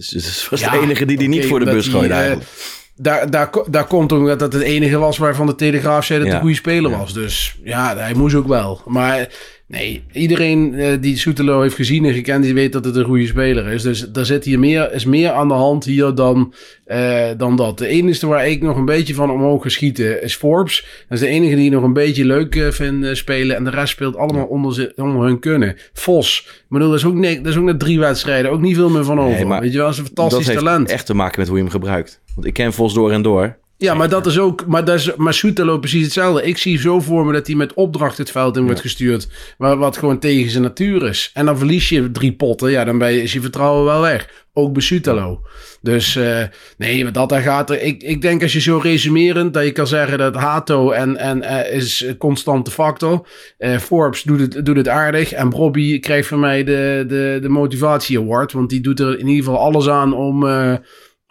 Dus, 0.00 0.08
dus 0.08 0.48
was 0.48 0.60
Ja, 0.60 0.70
de 0.70 0.78
enige 0.80 1.04
die 1.04 1.16
die 1.16 1.28
niet 1.28 1.46
voor 1.46 1.58
de 1.58 1.64
bus 1.64 1.88
gooide 1.88 2.14
eh, 2.14 2.18
eigenlijk. 2.20 2.48
Daar, 2.96 3.30
daar, 3.30 3.50
daar 3.70 3.86
komt 3.86 4.12
omdat 4.12 4.38
dat 4.38 4.52
het 4.52 4.62
enige 4.62 4.98
was 4.98 5.18
waarvan 5.18 5.46
de 5.46 5.54
Telegraaf 5.54 6.04
zei 6.04 6.18
dat 6.18 6.28
Ja. 6.28 6.34
een 6.34 6.40
goede 6.40 6.54
speler 6.54 6.90
was. 6.90 7.12
Dus 7.12 7.56
ja, 7.64 7.96
hij 7.96 8.14
moest 8.14 8.34
ook 8.34 8.46
wel. 8.48 8.82
Maar 8.86 9.28
nee, 9.70 10.02
iedereen 10.12 10.74
eh, 10.74 10.92
die 11.00 11.16
Soetelo 11.16 11.60
heeft 11.60 11.74
gezien 11.74 12.04
en 12.04 12.14
gekend, 12.14 12.44
die 12.44 12.54
weet 12.54 12.72
dat 12.72 12.84
het 12.84 12.96
een 12.96 13.04
goede 13.04 13.26
speler 13.26 13.66
is. 13.66 13.82
Dus 13.82 14.12
er 14.12 14.26
zit 14.26 14.44
hier 14.44 14.58
meer, 14.58 14.92
is 14.92 15.04
meer 15.04 15.30
aan 15.30 15.48
de 15.48 15.54
hand 15.54 15.84
hier 15.84 16.14
dan, 16.14 16.54
eh, 16.84 17.28
dan 17.36 17.56
dat. 17.56 17.78
De 17.78 17.86
enige 17.86 18.26
waar 18.26 18.48
ik 18.48 18.62
nog 18.62 18.76
een 18.76 18.84
beetje 18.84 19.14
van 19.14 19.30
omhoog 19.30 19.62
geschieten 19.62 20.22
is 20.22 20.36
Forbes. 20.36 20.86
Dat 21.08 21.18
is 21.18 21.24
de 21.24 21.30
enige 21.30 21.56
die 21.56 21.70
nog 21.70 21.82
een 21.82 21.92
beetje 21.92 22.24
leuk 22.24 22.56
eh, 22.56 22.68
vind 22.68 23.04
eh, 23.04 23.14
spelen. 23.14 23.56
En 23.56 23.64
de 23.64 23.70
rest 23.70 23.92
speelt 23.92 24.16
allemaal 24.16 24.44
onder, 24.44 24.92
onder 24.96 25.22
hun 25.26 25.38
kunnen. 25.38 25.76
Vos. 25.92 26.44
Ik 26.46 26.64
bedoel, 26.68 26.88
dat 26.88 26.98
is 26.98 27.04
ook, 27.04 27.14
net, 27.14 27.36
dat 27.44 27.52
is 27.52 27.58
ook 27.58 27.64
net 27.64 27.78
drie 27.78 27.98
wedstrijden. 27.98 28.50
Ook 28.50 28.60
niet 28.60 28.76
veel 28.76 28.90
meer 28.90 29.04
van 29.04 29.20
over. 29.20 29.46
Nee, 29.46 29.60
weet 29.60 29.72
je 29.72 29.76
wel, 29.78 29.86
dat 29.86 29.94
is 29.94 29.98
een 29.98 30.04
Dat 30.04 30.14
fantastisch 30.14 30.46
heeft 30.46 30.58
talent. 30.58 30.88
echt 30.90 31.06
te 31.06 31.14
maken 31.14 31.38
met 31.38 31.48
hoe 31.48 31.56
je 31.56 31.62
hem 31.62 31.72
gebruikt. 31.72 32.20
Want 32.34 32.46
ik 32.46 32.52
ken 32.52 32.72
Vos 32.72 32.94
door 32.94 33.12
en 33.12 33.22
door. 33.22 33.58
Ja, 33.80 33.94
maar 33.94 34.08
dat 34.08 34.26
is 34.26 34.38
ook. 34.38 34.66
Maar, 34.66 34.84
dat 34.84 34.98
is, 34.98 35.14
maar 35.16 35.34
Soetelo 35.34 35.78
precies 35.78 36.02
hetzelfde. 36.02 36.42
Ik 36.42 36.58
zie 36.58 36.78
zo 36.78 37.00
voor 37.00 37.26
me 37.26 37.32
dat 37.32 37.46
hij 37.46 37.56
met 37.56 37.74
opdracht 37.74 38.18
het 38.18 38.30
veld 38.30 38.56
in 38.56 38.64
wordt 38.64 38.80
gestuurd. 38.80 39.28
Waar, 39.58 39.76
wat 39.76 39.96
gewoon 39.96 40.18
tegen 40.18 40.50
zijn 40.50 40.62
natuur 40.62 41.08
is. 41.08 41.30
En 41.34 41.46
dan 41.46 41.58
verlies 41.58 41.88
je 41.88 42.10
drie 42.10 42.32
potten. 42.32 42.70
Ja, 42.70 42.84
dan 42.84 42.98
ben 42.98 43.12
je, 43.12 43.22
is 43.22 43.32
je 43.32 43.40
vertrouwen 43.40 43.84
wel 43.84 44.00
weg. 44.00 44.28
Ook 44.52 44.72
bij 44.72 44.82
Soetelo. 44.82 45.40
Dus 45.80 46.16
eh, 46.16 46.42
nee, 46.76 47.02
maar 47.02 47.12
dat 47.12 47.28
daar 47.28 47.40
gaat 47.40 47.70
er. 47.70 47.82
Ik, 47.82 48.02
ik 48.02 48.22
denk 48.22 48.42
als 48.42 48.52
je 48.52 48.60
zo 48.60 48.78
resumerend. 48.78 49.54
dat 49.54 49.64
je 49.64 49.72
kan 49.72 49.86
zeggen 49.86 50.18
dat 50.18 50.34
Hato 50.34 50.90
en, 50.90 51.16
en, 51.16 51.42
eh, 51.42 51.76
is 51.76 52.00
een 52.00 52.16
constante 52.16 52.70
factor. 52.70 53.28
Eh, 53.58 53.76
Forbes 53.76 54.22
doet 54.22 54.40
het, 54.40 54.66
doet 54.66 54.76
het 54.76 54.88
aardig. 54.88 55.32
En 55.32 55.50
Bobby 55.50 56.00
krijgt 56.00 56.28
van 56.28 56.40
mij 56.40 56.64
de, 56.64 57.04
de, 57.08 57.38
de 57.42 57.48
motivatie 57.48 58.18
award. 58.18 58.52
Want 58.52 58.70
die 58.70 58.80
doet 58.80 59.00
er 59.00 59.18
in 59.18 59.26
ieder 59.26 59.44
geval 59.44 59.60
alles 59.60 59.88
aan 59.88 60.12
om. 60.12 60.44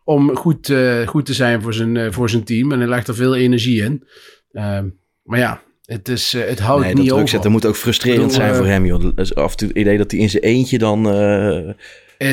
Om 0.09 0.35
goed, 0.35 0.69
eh, 0.69 1.07
goed 1.07 1.25
te 1.25 1.33
zijn 1.33 1.61
voor 1.61 1.73
zijn, 1.73 1.97
eh, 1.97 2.11
voor 2.11 2.29
zijn 2.29 2.43
team. 2.43 2.71
En 2.71 2.79
hij 2.79 2.87
legt 2.87 3.07
er 3.07 3.15
veel 3.15 3.35
energie 3.35 3.83
in. 3.83 4.03
Ehm, 4.51 4.87
maar 5.23 5.39
ja, 5.39 5.61
het, 5.85 6.07
is, 6.07 6.33
eh, 6.33 6.47
het 6.47 6.59
houdt 6.59 6.79
Nee, 6.81 6.89
dat 6.89 6.97
niet 6.99 7.07
druk 7.07 7.17
over. 7.17 7.29
zetten 7.29 7.51
moet 7.51 7.65
ook 7.65 7.75
frustrerend 7.75 8.21
bedoel, 8.21 8.35
zijn 8.37 8.55
voor 8.55 8.65
hem, 8.65 8.85
joh. 8.85 9.11
Dat 9.15 9.35
af 9.35 9.51
en 9.51 9.57
toe 9.57 9.67
het 9.67 9.77
idee 9.77 9.97
dat 9.97 10.11
hij 10.11 10.19
in 10.19 10.29
zijn 10.29 10.43
eentje 10.43 10.77
dan... 10.77 11.03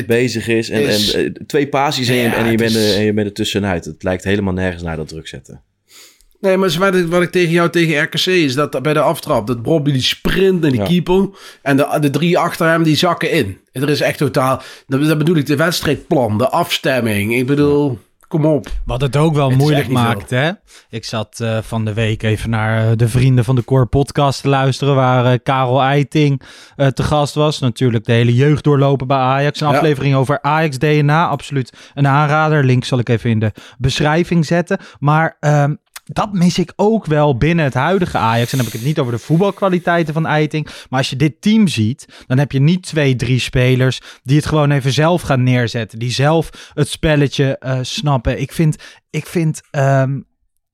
bezig 0.07 0.47
is. 0.47 0.69
En, 0.69 0.81
is- 0.81 1.13
en 1.13 1.33
twee 1.45 1.67
passies 1.67 2.07
en, 2.09 2.15
je- 2.15 2.21
Ja, 2.21 2.35
en, 2.35 2.43
je 2.43 2.49
het 2.49 2.57
bent 2.57 2.71
is- 2.75 2.91
er, 2.91 2.97
en 2.97 3.03
je 3.05 3.13
bent 3.13 3.27
er 3.27 3.33
tussenuit. 3.33 3.85
Het 3.85 4.03
lijkt 4.03 4.23
helemaal 4.23 4.53
nergens 4.53 4.83
naar 4.83 4.95
dat 4.95 5.07
druk 5.07 5.27
zetten. 5.27 5.63
Nee, 6.41 6.57
maar 6.57 6.75
wat 6.79 6.95
ik, 6.95 7.07
wat 7.07 7.21
ik 7.21 7.31
tegen 7.31 7.51
jou 7.51 7.69
tegen 7.69 8.03
RKC 8.03 8.25
is 8.25 8.55
dat 8.55 8.81
bij 8.81 8.93
de 8.93 8.99
aftrap, 8.99 9.47
dat 9.47 9.61
Bobby 9.61 9.91
die 9.91 10.01
sprint 10.01 10.61
naar 10.61 10.71
die 10.71 10.79
Ja. 10.79 10.85
keeper 10.85 11.29
en 11.61 11.77
de, 11.77 11.97
de 11.99 12.09
drie 12.09 12.37
achter 12.37 12.67
hem 12.67 12.83
die 12.83 12.95
zakken 12.95 13.31
in. 13.31 13.57
En 13.71 13.81
er 13.81 13.89
is 13.89 14.01
echt 14.01 14.17
totaal, 14.17 14.61
dat, 14.87 15.03
dat 15.05 15.17
bedoel 15.17 15.35
ik, 15.35 15.45
de 15.45 15.55
wedstrijdplan, 15.55 16.37
de 16.37 16.49
afstemming. 16.49 17.35
Ik 17.35 17.45
bedoel, 17.45 17.99
kom 18.27 18.45
op. 18.45 18.67
Wat 18.85 19.01
het 19.01 19.15
ook 19.15 19.33
wel 19.33 19.49
Het 19.49 19.57
moeilijk 19.57 19.87
maakt, 19.89 20.29
hè? 20.29 20.49
Ik 20.89 21.05
zat 21.05 21.39
eh, 21.39 21.57
van 21.61 21.85
de 21.85 21.93
week 21.93 22.23
even 22.23 22.49
naar 22.49 22.85
eh, 22.89 22.91
de 22.95 23.07
Vrienden 23.07 23.43
van 23.43 23.55
de 23.55 23.63
Core 23.63 23.85
podcast 23.85 24.41
te 24.41 24.47
luisteren, 24.49 24.95
waar 24.95 25.25
eh, 25.33 25.39
Karel 25.43 25.81
Eiting 25.81 26.41
eh, 26.75 26.87
te 26.87 27.03
gast 27.03 27.33
was. 27.33 27.59
Natuurlijk 27.59 28.05
de 28.05 28.11
hele 28.11 28.33
jeugd 28.35 28.63
doorlopen 28.63 29.07
bij 29.07 29.17
Ajax. 29.17 29.61
Een 29.61 29.67
Ja. 29.69 29.73
aflevering 29.75 30.15
over 30.15 30.41
Ajax 30.41 30.77
DNA, 30.77 31.27
absoluut 31.27 31.73
een 31.93 32.07
aanrader. 32.07 32.63
Link 32.63 32.83
zal 32.83 32.99
ik 32.99 33.09
even 33.09 33.29
in 33.29 33.39
de 33.39 33.51
beschrijving 33.77 34.45
zetten. 34.45 34.77
Maar 34.99 35.37
ehm, 35.39 35.73
dat 36.07 36.33
mis 36.33 36.59
ik 36.59 36.73
ook 36.75 37.05
wel 37.05 37.37
binnen 37.37 37.65
het 37.65 37.73
huidige 37.73 38.17
Ajax. 38.17 38.51
En 38.51 38.57
dan 38.57 38.65
heb 38.65 38.73
ik 38.75 38.79
het 38.79 38.87
niet 38.87 38.99
over 38.99 39.11
de 39.11 39.19
voetbalkwaliteiten 39.19 40.13
van 40.13 40.25
Eiting. 40.25 40.65
Maar 40.89 40.99
als 40.99 41.09
je 41.09 41.15
dit 41.15 41.41
team 41.41 41.67
ziet, 41.67 42.23
dan 42.27 42.37
heb 42.37 42.51
je 42.51 42.59
niet 42.59 42.83
twee, 42.83 43.15
drie 43.15 43.39
spelers 43.39 44.01
die 44.23 44.35
het 44.35 44.45
gewoon 44.45 44.71
even 44.71 44.91
zelf 44.91 45.21
gaan 45.21 45.43
neerzetten. 45.43 45.99
Die 45.99 46.11
zelf 46.11 46.71
het 46.73 46.87
spelletje 46.87 47.57
eh, 47.57 47.79
snappen. 47.81 48.41
Ik 48.41 48.51
vind, 48.51 48.75
ik 49.09 49.25
vind 49.25 49.61
ehm, 49.71 50.19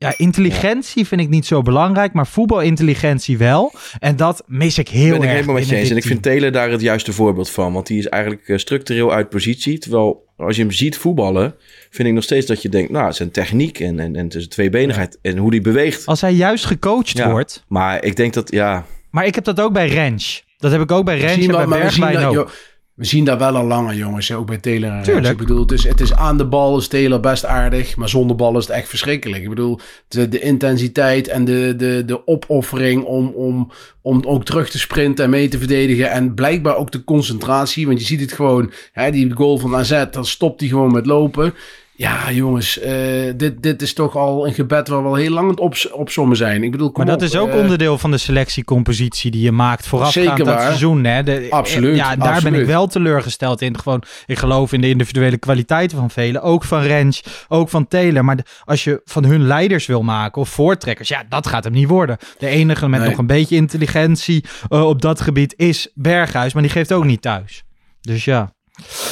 ja, 0.03 0.13
intelligentie 0.17 1.07
vind 1.07 1.21
ik 1.21 1.29
niet 1.29 1.45
zo 1.45 1.61
belangrijk, 1.61 2.13
maar 2.13 2.27
voetbalintelligentie 2.27 3.37
wel. 3.37 3.71
En 3.99 4.15
dat 4.15 4.43
mis 4.47 4.77
ik 4.77 4.87
heel 4.87 5.09
ben 5.09 5.15
ik 5.17 5.23
erg. 5.23 5.31
helemaal 5.31 5.55
met 5.55 5.67
je 5.67 5.75
eens. 5.75 5.89
En 5.89 5.97
ik 5.97 6.03
vind. 6.03 6.21
Taylor 6.21 6.51
daar 6.51 6.69
het 6.71 6.81
juiste 6.81 7.13
voorbeeld 7.13 7.49
van. 7.49 7.73
Want 7.73 7.87
die 7.87 7.97
is 7.97 8.07
eigenlijk 8.07 8.47
eh, 8.47 8.57
structureel 8.57 9.13
uit 9.13 9.29
positie. 9.29 9.77
Terwijl 9.77 10.23
als 10.37 10.55
je 10.55 10.61
hem 10.61 10.71
ziet 10.71 10.97
voetballen, 10.97 11.55
vind 11.89 12.07
ik 12.07 12.13
nog 12.13 12.23
steeds 12.23 12.45
dat 12.45 12.61
je 12.61 12.69
denkt... 12.69 12.91
Nou, 12.91 13.13
zijn 13.13 13.31
techniek 13.31 13.79
en, 13.79 13.99
en, 13.99 14.15
en 14.15 14.31
zijn 14.31 14.49
tweebenigheid 14.49 15.19
en 15.21 15.37
hoe 15.37 15.51
die 15.51 15.61
beweegt. 15.61 16.05
Als 16.05 16.21
hij 16.21 16.33
juist 16.33 16.65
gecoacht 16.65 17.17
Ja. 17.17 17.29
wordt. 17.29 17.63
Maar 17.67 18.03
ik 18.03 18.15
denk 18.15 18.33
dat, 18.33 18.51
ja... 18.51 18.85
Maar 19.09 19.25
ik 19.25 19.35
heb 19.35 19.43
dat 19.43 19.59
ook 19.59 19.73
bij 19.73 19.87
Rens. 19.87 20.43
Dat 20.57 20.71
heb 20.71 20.81
ik 20.81 20.91
ook 20.91 21.05
bij 21.05 21.19
Rens 21.19 21.45
en 21.45 21.51
bij 21.51 21.65
Bergwijn 21.65 22.17
ook. 22.25 22.51
We 22.93 23.05
zien 23.05 23.25
dat 23.25 23.39
wel 23.39 23.55
al 23.55 23.65
langer, 23.65 23.95
jongens. 23.95 24.31
Ook 24.31 24.47
bij 24.47 24.57
Taylor. 24.57 25.01
Tuurlijk. 25.01 25.27
Ik 25.27 25.37
bedoel, 25.37 25.59
het 25.59 25.71
is, 25.71 25.83
het 25.83 25.99
is 25.99 26.13
aan 26.13 26.37
de 26.37 26.45
bal 26.45 26.77
is 26.77 26.87
Taylor 26.87 27.19
best 27.19 27.45
aardig. 27.45 27.95
Maar 27.95 28.09
zonder 28.09 28.35
bal 28.35 28.57
is 28.57 28.67
het 28.67 28.75
echt 28.75 28.89
verschrikkelijk. 28.89 29.43
Ik 29.43 29.49
bedoel, 29.49 29.79
de, 30.07 30.29
de 30.29 30.39
intensiteit 30.39 31.27
en 31.27 31.45
de, 31.45 31.73
de, 31.77 32.03
de 32.05 32.27
opoffering 32.27 33.03
om, 33.03 33.27
om, 33.27 33.71
om 34.01 34.21
ook 34.25 34.45
terug 34.45 34.69
te 34.69 34.79
sprinten 34.79 35.23
en 35.23 35.29
mee 35.29 35.47
te 35.47 35.57
verdedigen. 35.57 36.11
En 36.11 36.33
blijkbaar 36.33 36.75
ook 36.75 36.91
de 36.91 37.03
concentratie. 37.03 37.87
Want 37.87 37.99
je 37.99 38.05
ziet 38.05 38.21
het 38.21 38.33
gewoon, 38.33 38.71
hè, 38.91 39.11
die 39.11 39.31
goal 39.31 39.57
van 39.57 39.75
AZ, 39.75 40.05
dan 40.11 40.25
stopt 40.25 40.59
hij 40.59 40.69
gewoon 40.69 40.91
met 40.91 41.05
lopen. 41.05 41.53
Ja, 41.95 42.31
jongens, 42.31 42.79
eh, 42.79 42.93
dit, 43.35 43.63
dit 43.63 43.81
is 43.81 43.93
toch 43.93 44.15
al 44.15 44.47
een 44.47 44.53
gebed 44.53 44.87
waar 44.87 45.01
we 45.01 45.07
al 45.07 45.15
heel 45.15 45.29
lang 45.31 45.59
aan 45.59 45.69
het 45.69 45.91
opzommen 45.91 46.37
zijn. 46.37 46.63
Ik 46.63 46.71
bedoel, 46.71 46.91
kom 46.91 47.05
Maar 47.05 47.13
dat 47.17 47.23
op, 47.23 47.33
is 47.33 47.39
ook 47.39 47.49
eh, 47.49 47.55
onderdeel 47.57 47.97
van 47.97 48.11
de 48.11 48.17
selectiecompositie 48.17 49.31
die 49.31 49.41
je 49.41 49.51
maakt 49.51 49.87
voorafgaand 49.87 50.39
waar. 50.43 50.61
seizoen. 50.61 51.03
Hè? 51.03 51.23
De- 51.23 51.47
Absoluut, 51.49 51.95
Ja, 51.95 52.15
daar 52.15 52.41
ben 52.41 52.53
ik 52.53 52.65
wel 52.65 52.87
teleurgesteld 52.87 53.61
in. 53.61 53.79
Gewoon, 53.79 54.03
ik 54.25 54.37
geloof 54.39 54.73
in 54.73 54.81
de 54.81 54.89
individuele 54.89 55.37
kwaliteiten 55.37 55.97
van 55.97 56.09
velen. 56.09 56.41
Ook 56.41 56.63
van 56.63 56.81
Rens, 56.81 57.23
ook 57.47 57.69
van 57.69 57.87
Taylor. 57.87 58.25
Maar 58.25 58.35
de- 58.35 58.43
als 58.65 58.83
je 58.83 59.01
van 59.05 59.25
hun 59.25 59.41
leiders 59.47 59.85
wil 59.85 60.01
maken 60.03 60.41
of 60.41 60.49
voortrekkers, 60.49 61.07
ja, 61.09 61.23
dat 61.29 61.47
gaat 61.47 61.63
hem 61.63 61.73
niet 61.73 61.87
worden. 61.87 62.17
De 62.37 62.47
enige 62.47 62.87
met 62.89 62.99
Nee. 62.99 63.09
nog 63.09 63.17
een 63.17 63.27
beetje 63.27 63.55
intelligentie 63.55 64.43
eh, 64.69 64.87
op 64.87 65.01
dat 65.01 65.21
gebied 65.21 65.53
is 65.57 65.91
Berghuis. 65.93 66.53
Maar 66.53 66.61
die 66.63 66.71
geeft 66.71 66.91
ook 66.93 67.05
niet 67.05 67.21
thuis. 67.21 67.63
Dus 68.01 68.25
ja. 68.25 68.53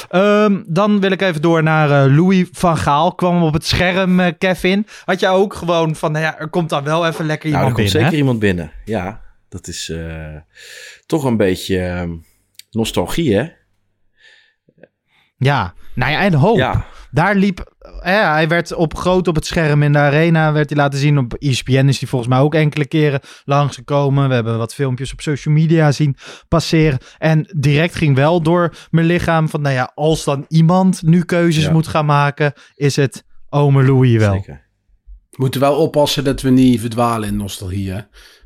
Ehm, 0.09 0.61
dan 0.65 0.99
wil 0.99 1.11
ik 1.11 1.21
even 1.21 1.41
door 1.41 1.63
naar 1.63 2.05
eh, 2.05 2.15
Louis 2.15 2.47
van 2.51 2.77
Gaal. 2.77 3.15
Kwam 3.15 3.43
op 3.43 3.53
het 3.53 3.65
scherm, 3.65 4.19
eh, 4.19 4.33
Kevin. 4.37 4.87
Had 5.05 5.19
je 5.19 5.27
ook 5.27 5.53
gewoon 5.53 5.95
van, 5.95 6.11
nou 6.11 6.23
ja, 6.23 6.39
er 6.39 6.49
komt 6.49 6.69
dan 6.69 6.83
wel 6.83 7.07
even 7.07 7.25
lekker 7.25 7.49
Nou, 7.49 7.61
er 7.61 7.67
iemand 7.67 7.81
komt 7.81 7.91
binnen. 7.91 8.01
zeker 8.01 8.17
iemand 8.17 8.39
binnen. 8.39 8.71
Ja, 8.85 9.21
dat 9.49 9.67
is 9.67 9.89
eh, 9.89 10.35
toch 11.05 11.23
een 11.23 11.37
beetje 11.37 11.79
ehm, 11.79 12.11
nostalgie, 12.71 13.35
hè? 13.35 13.49
Ja, 15.37 15.73
nou 15.95 16.11
ja, 16.11 16.19
en 16.21 16.33
hoop. 16.33 16.57
Ja, 16.57 16.85
Daar 17.11 17.35
liep, 17.35 17.73
ja, 18.03 18.33
hij 18.33 18.47
werd 18.47 18.73
op 18.73 18.95
groot 18.95 19.27
op 19.27 19.35
het 19.35 19.45
scherm 19.45 19.83
in 19.83 19.91
de 19.91 19.97
arena, 19.97 20.51
werd 20.51 20.69
hij 20.69 20.77
laten 20.77 20.99
zien. 20.99 21.17
Op 21.17 21.33
ESPN 21.33 21.85
is 21.87 21.99
hij 21.99 22.07
volgens 22.09 22.29
mij 22.31 22.39
ook 22.39 22.55
enkele 22.55 22.85
keren 22.87 23.19
langsgekomen. 23.45 24.27
We 24.27 24.33
hebben 24.33 24.57
wat 24.57 24.73
filmpjes 24.73 25.11
op 25.11 25.21
social 25.21 25.53
media 25.53 25.91
zien 25.91 26.15
passeren. 26.47 26.99
En 27.17 27.47
direct 27.57 27.95
ging 27.95 28.15
wel 28.15 28.41
door 28.41 28.75
mijn 28.89 29.05
lichaam 29.05 29.49
van, 29.49 29.61
nou 29.61 29.75
ja, 29.75 29.91
als 29.95 30.23
dan 30.23 30.45
iemand 30.47 31.01
nu 31.03 31.23
keuzes 31.23 31.63
Ja. 31.63 31.71
moet 31.71 31.87
gaan 31.87 32.05
maken, 32.05 32.53
is 32.75 32.95
het 32.95 33.23
ome 33.49 33.83
Louis 33.83 34.17
wel. 34.17 34.33
zeker. 34.33 34.69
We 35.29 35.37
moeten 35.39 35.61
wel 35.61 35.75
oppassen 35.75 36.23
dat 36.23 36.41
we 36.41 36.49
niet 36.49 36.79
verdwalen 36.79 37.29
in 37.29 37.35
nostalgie. 37.35 37.91
Hè? 37.91 37.99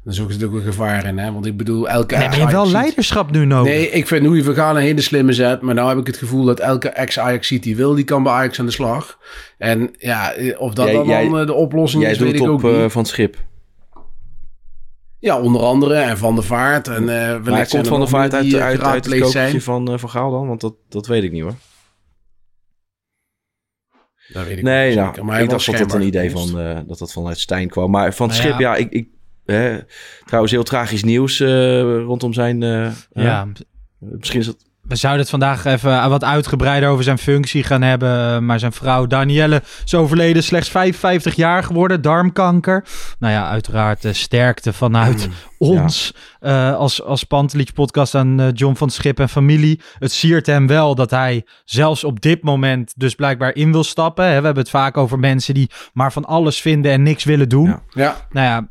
Daar 0.06 0.14
is 0.14 0.22
ook 0.22 0.28
natuurlijk 0.30 0.54
een 0.56 0.72
gevaar 0.72 1.06
in. 1.06 1.18
Hè? 1.18 1.32
Want 1.32 1.46
ik 1.46 1.58
bedoel, 1.58 1.90
elke 1.90 2.16
Nee, 2.16 2.24
maar 2.28 2.34
je 2.36 2.40
hebt 2.42 2.52
wel 2.52 2.70
leiderschap 2.72 3.32
nu 3.32 3.46
nodig. 3.46 3.74
Nee, 3.74 3.90
ik 3.90 4.08
vind 4.08 4.24
Louis 4.24 4.44
van 4.44 4.54
Gaal 4.54 4.76
een 4.76 4.82
hele 4.82 5.02
slimme 5.02 5.34
zet. 5.34 5.62
Maar 5.62 5.74
nou 5.76 5.90
heb 5.90 5.98
ik 5.98 6.08
het 6.08 6.18
gevoel 6.18 6.46
dat 6.46 6.60
elke 6.60 6.90
ex-Ajax 6.90 7.48
die 7.50 7.76
wil, 7.76 7.96
die 7.96 8.04
kan 8.04 8.24
bij 8.24 8.32
Ajax 8.32 8.60
aan 8.60 8.66
de 8.66 8.72
slag. 8.72 9.20
En 9.58 9.96
ja, 9.98 10.34
of 10.58 10.74
dat 10.74 10.86
Jij- 10.86 10.94
dan, 10.96 11.06
jij- 11.08 11.30
dan 11.30 11.40
eh, 11.40 11.46
de 11.46 11.54
oplossing 11.54 12.02
Jij 12.04 12.12
is, 12.12 12.18
doet 12.18 12.28
weet 12.28 12.36
het 12.40 12.48
ik 12.48 12.54
op 12.54 12.64
ook 12.64 12.72
eh, 12.74 12.82
niet. 12.82 12.92
Van 12.92 13.02
het 13.02 13.12
Schip. 13.12 13.38
Ja, 15.20 15.40
onder 15.40 15.62
andere. 15.62 15.96
En 15.96 16.18
Van 16.18 16.36
der 16.36 16.44
Vaart. 16.44 16.88
En, 16.88 16.96
eh 17.10 17.28
wellicht 17.28 17.46
Maar 17.46 17.68
komt 17.68 17.88
Van 17.88 18.00
nog 18.00 18.10
Vaart 18.10 18.34
uit, 18.34 18.44
die, 18.44 18.62
uit, 18.62 18.82
uit 18.82 19.06
het 19.06 19.30
zijn. 19.30 19.62
van, 19.62 19.92
eh, 19.92 19.98
van 19.98 20.10
Gaal 20.10 20.32
dan? 20.32 20.48
Want 20.48 20.62
dat, 20.62 20.74
dat 20.90 21.08
weet 21.08 21.24
ik 21.24 21.32
niet 21.32 21.42
hoor. 21.42 21.56
Dat 24.34 24.46
weet 24.48 24.58
ik 24.58 24.64
Nee, 24.64 24.88
niet 24.88 24.96
nou, 24.96 25.08
zeker. 25.08 25.26
Maar 25.26 25.34
hij 25.36 25.44
ik 25.44 25.50
dacht 25.50 25.66
dat 25.66 25.80
het 25.80 25.94
een 25.94 26.02
idee 26.02 26.32
van, 26.32 26.60
eh, 26.60 26.80
dat 26.88 26.98
dat 27.00 27.12
vanuit 27.12 27.40
Stijn 27.40 27.70
kwam. 27.70 27.92
Maar 27.92 28.14
van 28.14 28.28
het 28.30 28.38
Nou 28.38 28.48
Schip, 28.50 28.60
ja. 28.62 28.72
ja, 28.76 28.80
ik... 28.80 28.92
ik 28.92 29.08
hè, 29.46 29.78
trouwens, 30.26 30.54
heel 30.54 30.64
tragisch 30.64 31.04
nieuws 31.04 31.40
eh, 31.40 31.82
rondom 31.82 32.34
zijn... 32.34 32.64
eh, 32.64 32.88
ja, 33.14 33.42
eh, 33.42 33.64
misschien 34.00 34.40
is 34.40 34.48
het... 34.48 34.64
We 34.88 34.96
zouden 34.96 35.22
het 35.22 35.30
vandaag 35.30 35.66
even 35.66 36.10
wat 36.10 36.24
uitgebreider 36.24 36.90
over 36.90 37.04
zijn 37.04 37.18
functie 37.18 37.64
gaan 37.64 37.82
hebben. 37.82 38.46
Maar 38.46 38.60
zijn 38.60 38.72
vrouw 38.72 39.08
Danielle 39.08 39.62
is 39.86 39.96
overleden, 39.96 40.44
slechts 40.44 40.70
55 40.70 41.36
jaar 41.36 41.64
geworden, 41.64 42.02
darmkanker. 42.02 42.86
Nou 43.20 43.34
ja, 43.34 43.50
uiteraard 43.50 44.06
sterkte 44.12 44.74
vanuit 44.74 45.30
ons 45.58 46.14
eh, 46.40 46.76
als, 46.76 47.04
als 47.04 47.24
Pantelich 47.24 47.74
podcast 47.74 48.16
aan 48.16 48.52
John 48.54 48.76
van 48.76 48.90
Schip 48.90 49.20
en 49.20 49.30
familie. 49.30 49.82
Het 50.00 50.12
siert 50.12 50.46
hem 50.46 50.68
wel 50.68 50.96
dat 50.96 51.12
hij 51.12 51.46
zelfs 51.64 52.04
op 52.04 52.22
dit 52.22 52.44
moment 52.44 52.94
dus 52.96 53.16
blijkbaar 53.16 53.56
in 53.56 53.72
wil 53.72 53.84
stappen. 53.84 54.26
Hè, 54.26 54.40
we 54.40 54.46
hebben 54.46 54.64
het 54.64 54.72
vaak 54.72 54.98
over 54.98 55.20
mensen 55.20 55.54
die 55.54 55.70
maar 55.94 56.12
van 56.12 56.26
alles 56.26 56.62
vinden 56.62 56.92
en 56.92 57.04
niks 57.04 57.24
willen 57.24 57.50
doen. 57.50 57.68
Ja. 57.68 57.82
Ja, 57.90 58.28
Nou 58.30 58.48
ja, 58.48 58.70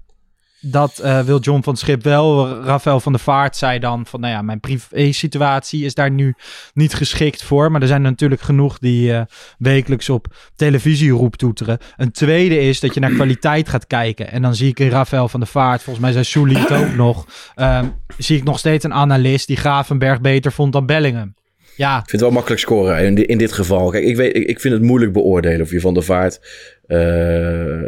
dat 0.66 0.98
eh, 0.98 1.20
wil 1.20 1.40
John 1.40 1.62
van 1.62 1.77
Schip 1.77 2.03
wel. 2.03 2.48
Rafael 2.62 3.00
van 3.00 3.12
der 3.12 3.20
Vaart 3.20 3.57
zei 3.57 3.79
dan 3.79 4.07
van, 4.07 4.20
nou 4.20 4.33
ja, 4.33 4.42
mijn 4.42 4.61
privé-situatie 4.61 5.85
is 5.85 5.94
daar 5.94 6.11
nu 6.11 6.35
niet 6.74 6.94
geschikt 6.94 7.42
voor. 7.42 7.70
Maar 7.70 7.81
er 7.81 7.87
zijn 7.87 8.03
natuurlijk 8.03 8.40
genoeg 8.40 8.79
die 8.79 9.12
eh, 9.12 9.22
wekelijks 9.59 10.09
op 10.09 10.27
televisie 10.57 11.11
roeptoeteren. 11.11 11.79
Een 11.96 12.12
tweede 12.12 12.61
is 12.61 12.81
dat 12.81 12.94
je 12.94 13.00
naar 13.00 13.11
kwaliteit 13.11 13.68
gaat 13.68 13.87
kijken. 13.87 14.31
En 14.31 14.42
dan 14.42 14.55
zie 14.55 14.68
ik 14.68 14.81
in 14.81 14.88
Rafael 14.88 15.29
van 15.29 15.40
der 15.40 15.48
Vaart, 15.48 15.83
volgens 15.83 16.05
mij 16.05 16.12
zei 16.12 16.24
Soelie 16.24 16.59
het 16.59 16.72
ook 16.72 16.94
nog, 16.94 17.27
ehm, 17.55 17.87
zie 18.18 18.37
ik 18.37 18.44
nog 18.44 18.59
steeds 18.59 18.85
een 18.85 18.94
analist 18.94 19.46
die 19.46 19.57
Gravenberg 19.57 20.20
beter 20.20 20.53
vond 20.53 20.72
dan 20.72 20.87
Bellingham. 20.87 21.35
Ja, 21.77 21.92
Ik 21.92 21.98
vind 21.98 22.11
het 22.11 22.20
wel 22.20 22.31
makkelijk 22.31 22.61
scoren 22.61 23.05
in, 23.05 23.27
in 23.27 23.38
dit 23.38 23.53
geval. 23.53 23.90
Kijk, 23.90 24.05
ik, 24.05 24.16
weet, 24.16 24.37
ik, 24.37 24.61
vind 24.61 24.74
het 24.74 24.83
moeilijk 24.83 25.12
beoordelen 25.12 25.61
of 25.61 25.70
je 25.70 25.81
Van 25.81 25.94
der 25.94 26.03
Vaart... 26.03 26.40
eh, 26.87 27.83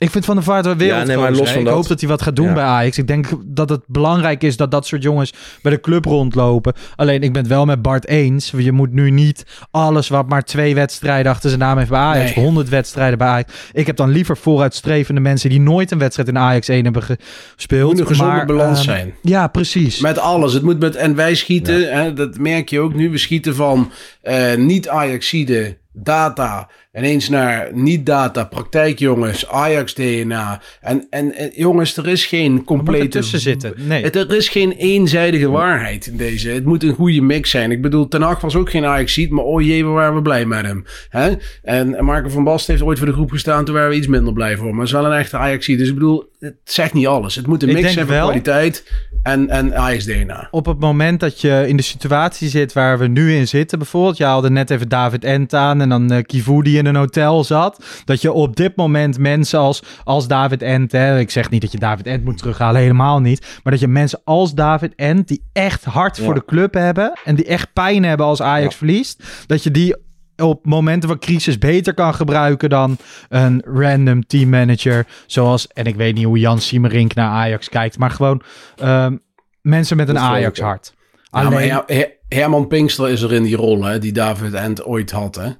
Ik 0.00 0.10
vind 0.10 0.24
Van 0.24 0.34
der 0.34 0.44
Vaart 0.44 0.64
wel 0.64 0.76
wereldgozer. 0.76 1.14
nee, 1.14 1.24
maar 1.24 1.32
los 1.38 1.50
van 1.50 1.58
ik 1.58 1.64
dat- 1.64 1.74
hoop 1.74 1.88
dat 1.88 2.00
hij 2.00 2.08
wat 2.08 2.22
gaat 2.22 2.36
doen 2.36 2.46
Ja. 2.46 2.52
bij 2.52 2.62
Ajax. 2.62 2.98
Ik 2.98 3.06
denk 3.06 3.26
dat 3.46 3.68
het 3.68 3.80
belangrijk 3.86 4.42
is 4.42 4.56
dat 4.56 4.70
dat 4.70 4.86
soort 4.86 5.02
jongens 5.02 5.32
bij 5.62 5.72
de 5.72 5.80
club 5.80 6.04
rondlopen. 6.04 6.72
Alleen 6.96 7.22
ik 7.22 7.32
ben 7.32 7.42
het 7.42 7.50
wel 7.50 7.64
met 7.64 7.82
Bart 7.82 8.06
eens. 8.06 8.52
Je 8.56 8.72
moet 8.72 8.92
nu 8.92 9.10
niet 9.10 9.44
alles 9.70 10.08
wat 10.08 10.28
maar 10.28 10.42
twee 10.44 10.74
wedstrijden 10.74 11.32
achter 11.32 11.48
zijn 11.48 11.60
naam 11.62 11.78
heeft 11.78 11.90
bij 11.90 11.98
Ajax. 11.98 12.34
Nee. 12.34 12.44
100 12.44 12.68
wedstrijden 12.68 13.18
bij 13.18 13.26
Ajax. 13.28 13.52
Ik 13.72 13.86
heb 13.86 13.96
dan 13.96 14.10
liever 14.10 14.36
vooruitstrevende 14.36 15.20
mensen 15.20 15.50
die 15.50 15.60
nooit 15.60 15.90
een 15.90 15.98
wedstrijd 15.98 16.28
in 16.28 16.38
Ajax 16.38 16.68
1 16.68 16.84
hebben 16.84 17.02
het 17.06 17.20
gespeeld. 17.54 17.90
moet 17.90 18.00
een 18.00 18.06
gezonde 18.06 18.32
maar, 18.32 18.46
balans 18.46 18.78
ehm, 18.78 18.88
zijn. 18.88 19.14
Ja, 19.22 19.46
precies. 19.46 20.00
Met 20.00 20.18
alles. 20.18 20.52
Het 20.52 20.62
moet 20.62 20.78
met, 20.80 20.96
en 20.96 21.14
wij 21.14 21.34
schieten, 21.34 21.92
hè, 21.92 22.12
dat 22.12 22.38
merk 22.38 22.68
je 22.68 22.80
ook 22.80 22.94
nu. 22.94 23.10
We 23.10 23.18
schieten 23.18 23.54
van 23.54 23.90
eh, 24.22 24.54
niet 24.56 24.88
Ajaxide 24.88 25.78
data 26.02 26.68
ineens 26.92 27.28
naar 27.28 27.68
niet-data, 27.72 28.44
praktijkjongens, 28.44 29.48
Ajax-DNA. 29.48 30.62
En, 30.80 31.06
en, 31.10 31.34
en 31.34 31.50
jongens, 31.54 31.96
er 31.96 32.08
is 32.08 32.26
geen 32.26 32.56
Er 32.56 32.64
complete... 32.64 33.04
ertussen 33.04 33.40
zitten. 33.40 33.74
Nee. 33.76 34.02
Het, 34.02 34.16
er 34.16 34.36
is 34.36 34.48
geen 34.48 34.72
eenzijdige 34.72 35.48
waarheid 35.48 36.06
in 36.06 36.16
deze. 36.16 36.48
Het 36.48 36.64
moet 36.64 36.82
een 36.82 36.94
goede 36.94 37.20
mix 37.20 37.50
zijn. 37.50 37.70
Ik 37.70 37.82
bedoel, 37.82 38.08
Ten 38.08 38.22
Hag 38.22 38.40
was 38.40 38.56
ook 38.56 38.70
geen 38.70 38.84
Ajax-ziet, 38.84 39.30
maar 39.30 39.44
oh 39.44 39.62
jee, 39.62 39.84
we 39.84 39.90
waren 39.90 40.14
we 40.14 40.22
blij 40.22 40.44
met 40.44 40.64
hem. 40.64 40.84
Hè? 41.08 41.32
En 41.62 42.04
Marco 42.04 42.28
van 42.28 42.44
Basten 42.44 42.72
heeft 42.72 42.86
ooit 42.86 42.98
voor 42.98 43.06
de 43.06 43.12
groep 43.12 43.30
gestaan, 43.30 43.64
toen 43.64 43.74
waren 43.74 43.90
we 43.90 43.96
iets 43.96 44.06
minder 44.06 44.32
blij 44.32 44.56
voor. 44.56 44.70
Maar 44.70 44.78
het 44.78 44.86
is 44.86 44.92
wel 44.92 45.06
een 45.06 45.18
echte 45.18 45.36
Ajax-ziet. 45.36 45.78
Dus 45.78 45.88
ik 45.88 45.94
bedoel, 45.94 46.29
het 46.40 46.54
zegt 46.64 46.92
niet 46.92 47.06
alles. 47.06 47.34
Het 47.34 47.46
moet 47.46 47.62
een 47.62 47.72
mix 47.72 47.92
zijn 47.92 48.06
van 48.06 48.14
wel- 48.14 48.24
kwaliteit 48.26 48.92
en, 49.22 49.48
en 49.48 49.76
Ajax-DNA. 49.76 50.48
op 50.50 50.66
het 50.66 50.78
moment 50.80 51.20
dat 51.20 51.40
je 51.40 51.64
in 51.68 51.76
de 51.76 51.82
situatie 51.82 52.48
zit 52.48 52.72
waar 52.72 52.98
we 52.98 53.06
nu 53.06 53.34
in 53.34 53.48
zitten, 53.48 53.78
bijvoorbeeld, 53.78 54.16
je 54.16 54.24
haalde 54.24 54.50
net 54.50 54.70
even 54.70 54.88
David 54.88 55.24
Ent 55.24 55.54
aan 55.54 55.80
en 55.80 55.88
dan 55.88 56.10
eh 56.12 56.22
Kivu 56.22 56.62
die 56.62 56.78
in 56.78 56.86
een 56.86 56.96
hotel 56.96 57.44
zat, 57.44 57.84
dat 58.04 58.20
je 58.20 58.32
op 58.32 58.56
dit 58.56 58.76
moment 58.76 59.18
mensen 59.18 59.58
als, 59.58 59.82
als 60.04 60.28
David 60.28 60.62
Ent, 60.62 60.92
hè, 60.92 61.18
ik 61.18 61.30
zeg 61.30 61.50
niet 61.50 61.60
dat 61.60 61.72
je 61.72 61.78
David 61.78 62.06
Ent 62.06 62.24
moet 62.24 62.38
terughalen, 62.38 62.80
helemaal 62.80 63.20
niet, 63.20 63.46
maar 63.62 63.72
dat 63.72 63.82
je 63.82 63.88
mensen 63.88 64.20
als 64.24 64.54
David 64.54 64.92
Ent, 64.96 65.28
die 65.28 65.42
echt 65.52 65.84
hard 65.84 66.16
Ja. 66.16 66.24
voor 66.24 66.34
de 66.34 66.44
club 66.44 66.74
hebben 66.74 67.12
en 67.24 67.34
die 67.34 67.44
echt 67.46 67.72
pijn 67.72 68.04
hebben 68.04 68.26
als 68.26 68.42
Ajax 68.42 68.72
Ja. 68.72 68.78
verliest, 68.78 69.22
dat 69.46 69.62
je 69.62 69.70
die 69.70 69.96
op 70.40 70.66
momenten 70.66 71.08
van 71.08 71.18
crisis 71.18 71.58
beter 71.58 71.94
kan 71.94 72.14
gebruiken 72.14 72.68
dan 72.68 72.96
een 73.28 73.62
random 73.66 74.26
teammanager. 74.26 75.06
Zoals, 75.26 75.66
en 75.68 75.84
ik 75.84 75.96
weet 75.96 76.14
niet 76.14 76.24
hoe 76.24 76.38
Jan 76.38 76.60
Siemerink 76.60 77.14
naar 77.14 77.30
Ajax 77.30 77.68
kijkt, 77.68 77.98
maar 77.98 78.10
gewoon 78.10 78.42
ehm, 78.76 79.16
mensen 79.62 79.96
met 79.96 80.08
een 80.08 80.18
Ajax-hart. 80.18 80.92
Ja, 80.96 81.42
Alleen, 81.42 81.82
Her- 81.86 82.16
Herman 82.28 82.66
Pinkster 82.66 83.08
is 83.08 83.22
er 83.22 83.32
in 83.32 83.42
die 83.42 83.56
rol, 83.56 83.84
hè, 83.84 83.98
die 83.98 84.12
David 84.12 84.54
Ent 84.54 84.84
ooit 84.84 85.10
had. 85.10 85.34
Hè? 85.34 85.50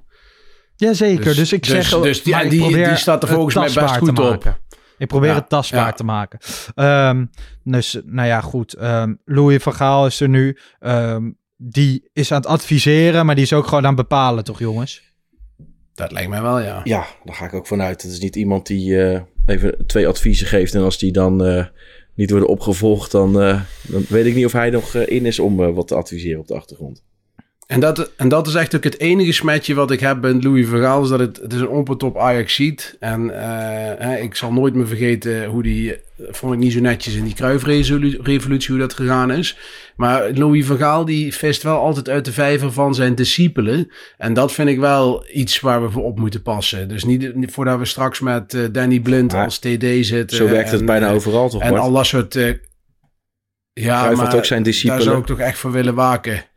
Jazeker, 0.75 1.23
dus, 1.23 1.35
Dus- 1.35 1.53
ik 1.53 1.63
dus- 1.63 1.89
zeg... 1.89 2.01
dus 2.01 2.23
die- 2.23 2.49
die- 2.49 2.95
staat 2.95 3.23
er 3.23 3.29
volgens 3.29 3.55
mij 3.55 3.83
best 3.83 3.97
goed 3.97 4.19
op. 4.19 4.59
Ik 4.97 5.07
probeer 5.07 5.29
Ja, 5.29 5.35
het 5.35 5.49
tastbaar 5.49 5.85
ja. 5.85 5.91
te 5.91 6.03
maken. 6.03 6.39
Ehm, 6.75 7.25
dus, 7.63 7.99
nou 8.05 8.27
ja, 8.27 8.41
goed. 8.41 8.73
Ehm 8.73 9.13
Louis 9.25 9.63
van 9.63 9.73
Gaal 9.73 10.05
is 10.05 10.19
er 10.19 10.29
nu. 10.29 10.57
Die 11.63 12.09
is 12.13 12.31
aan 12.31 12.41
het 12.41 12.49
adviseren, 12.49 13.25
maar 13.25 13.35
die 13.35 13.43
is 13.43 13.53
ook 13.53 13.67
gewoon 13.67 13.85
aan 13.85 13.95
het 13.95 14.07
bepalen, 14.09 14.43
toch 14.43 14.59
jongens? 14.59 15.01
Dat 15.93 16.11
lijkt 16.11 16.29
mij 16.29 16.41
wel, 16.41 16.59
ja. 16.59 16.81
Ja, 16.83 17.05
daar 17.23 17.35
ga 17.35 17.45
ik 17.45 17.53
ook 17.53 17.67
vanuit. 17.67 18.01
Het 18.01 18.11
is 18.11 18.19
niet 18.19 18.35
iemand 18.35 18.67
die 18.67 19.03
eh, 19.03 19.21
even 19.45 19.85
twee 19.87 20.07
adviezen 20.07 20.47
geeft. 20.47 20.75
En 20.75 20.81
als 20.81 20.97
die 20.97 21.11
dan 21.11 21.45
eh, 21.45 21.65
niet 22.15 22.29
worden 22.29 22.49
opgevolgd, 22.49 23.11
dan, 23.11 23.41
eh, 23.41 23.61
dan 23.81 24.05
weet 24.09 24.25
ik 24.25 24.35
niet 24.35 24.45
of 24.45 24.51
hij 24.51 24.69
nog 24.69 24.95
in 24.95 25.25
is 25.25 25.39
om 25.39 25.55
wat 25.73 25.87
te 25.87 25.95
adviseren 25.95 26.39
op 26.39 26.47
de 26.47 26.55
achtergrond. 26.55 27.03
En 27.71 27.79
dat, 27.79 28.11
en 28.15 28.29
dat 28.29 28.47
is 28.47 28.53
echt 28.53 28.75
ook 28.75 28.83
het 28.83 28.99
enige 28.99 29.31
smetje 29.31 29.73
wat 29.73 29.91
ik 29.91 29.99
heb 29.99 30.21
bij 30.21 30.33
Louis 30.33 30.67
van 30.67 30.79
Gaal. 30.79 31.03
Is 31.03 31.09
dat 31.09 31.19
het, 31.19 31.37
het 31.37 31.53
is 31.53 31.59
een 31.59 31.67
op 31.87 32.17
Ajax 32.17 32.53
ziet. 32.55 32.97
En 32.99 33.41
eh, 33.41 34.05
hè, 34.07 34.17
ik 34.17 34.35
zal 34.35 34.53
nooit 34.53 34.73
meer 34.73 34.87
vergeten 34.87 35.45
hoe 35.45 35.63
die... 35.63 35.93
eh, 35.93 35.99
Vond 36.29 36.53
ik 36.53 36.59
niet 36.59 36.71
zo 36.71 36.79
netjes 36.79 37.15
in 37.15 37.23
die 37.23 37.33
Kruifrevolutie 37.33 38.69
hoe 38.71 38.79
dat 38.79 38.93
gegaan 38.93 39.31
is. 39.31 39.57
Maar 39.95 40.31
Louis 40.33 40.65
van 40.65 40.77
Gaal 40.77 41.05
die 41.05 41.33
vist 41.35 41.63
wel 41.63 41.77
altijd 41.77 42.09
uit 42.09 42.25
de 42.25 42.31
vijver 42.31 42.71
van 42.71 42.95
zijn 42.95 43.15
discipelen. 43.15 43.91
En 44.17 44.33
dat 44.33 44.51
vind 44.51 44.69
ik 44.69 44.79
wel 44.79 45.25
iets 45.33 45.59
waar 45.59 45.81
we 45.83 45.89
voor 45.89 46.03
op 46.03 46.19
moeten 46.19 46.41
passen. 46.41 46.87
Dus 46.87 47.03
niet, 47.03 47.31
voordat 47.51 47.79
we 47.79 47.85
straks 47.85 48.19
met 48.19 48.53
eh, 48.53 48.61
Danny 48.71 48.99
Blind 48.99 49.33
als 49.33 49.59
TD 49.59 49.85
zitten. 50.01 50.37
Zo 50.37 50.49
werkt 50.49 50.71
het 50.71 50.79
en, 50.79 50.85
bijna 50.85 51.11
overal 51.11 51.49
toch, 51.49 51.61
En 51.61 51.69
Bart? 51.69 51.81
al 51.81 51.91
dat 51.91 52.05
soort... 52.05 52.33
ja, 53.73 54.11
maar 54.11 54.35
ook 54.35 54.45
zijn 54.45 54.63
discipelen. 54.63 54.95
daar 54.97 55.07
zou 55.07 55.19
ik 55.19 55.25
toch 55.25 55.39
echt 55.39 55.57
voor 55.57 55.71
willen 55.71 55.95
waken. 55.95 56.49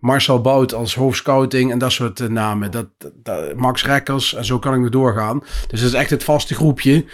Marcel 0.00 0.40
Bout 0.40 0.74
als 0.74 0.94
hoofdscouting 0.94 1.72
en 1.72 1.78
dat 1.78 1.92
soort 1.92 2.20
eh, 2.20 2.28
namen. 2.28 2.70
Dat, 2.70 2.86
dat- 3.22 3.54
Max 3.56 3.84
Rekkers 3.86 4.34
en 4.34 4.44
zo 4.44 4.58
kan 4.58 4.74
ik 4.74 4.80
nog 4.80 4.88
doorgaan. 4.90 5.38
Dus 5.68 5.80
dat 5.80 5.88
is 5.88 5.94
echt 5.94 6.10
het 6.10 6.24
vaste 6.24 6.54
groepje. 6.54 7.04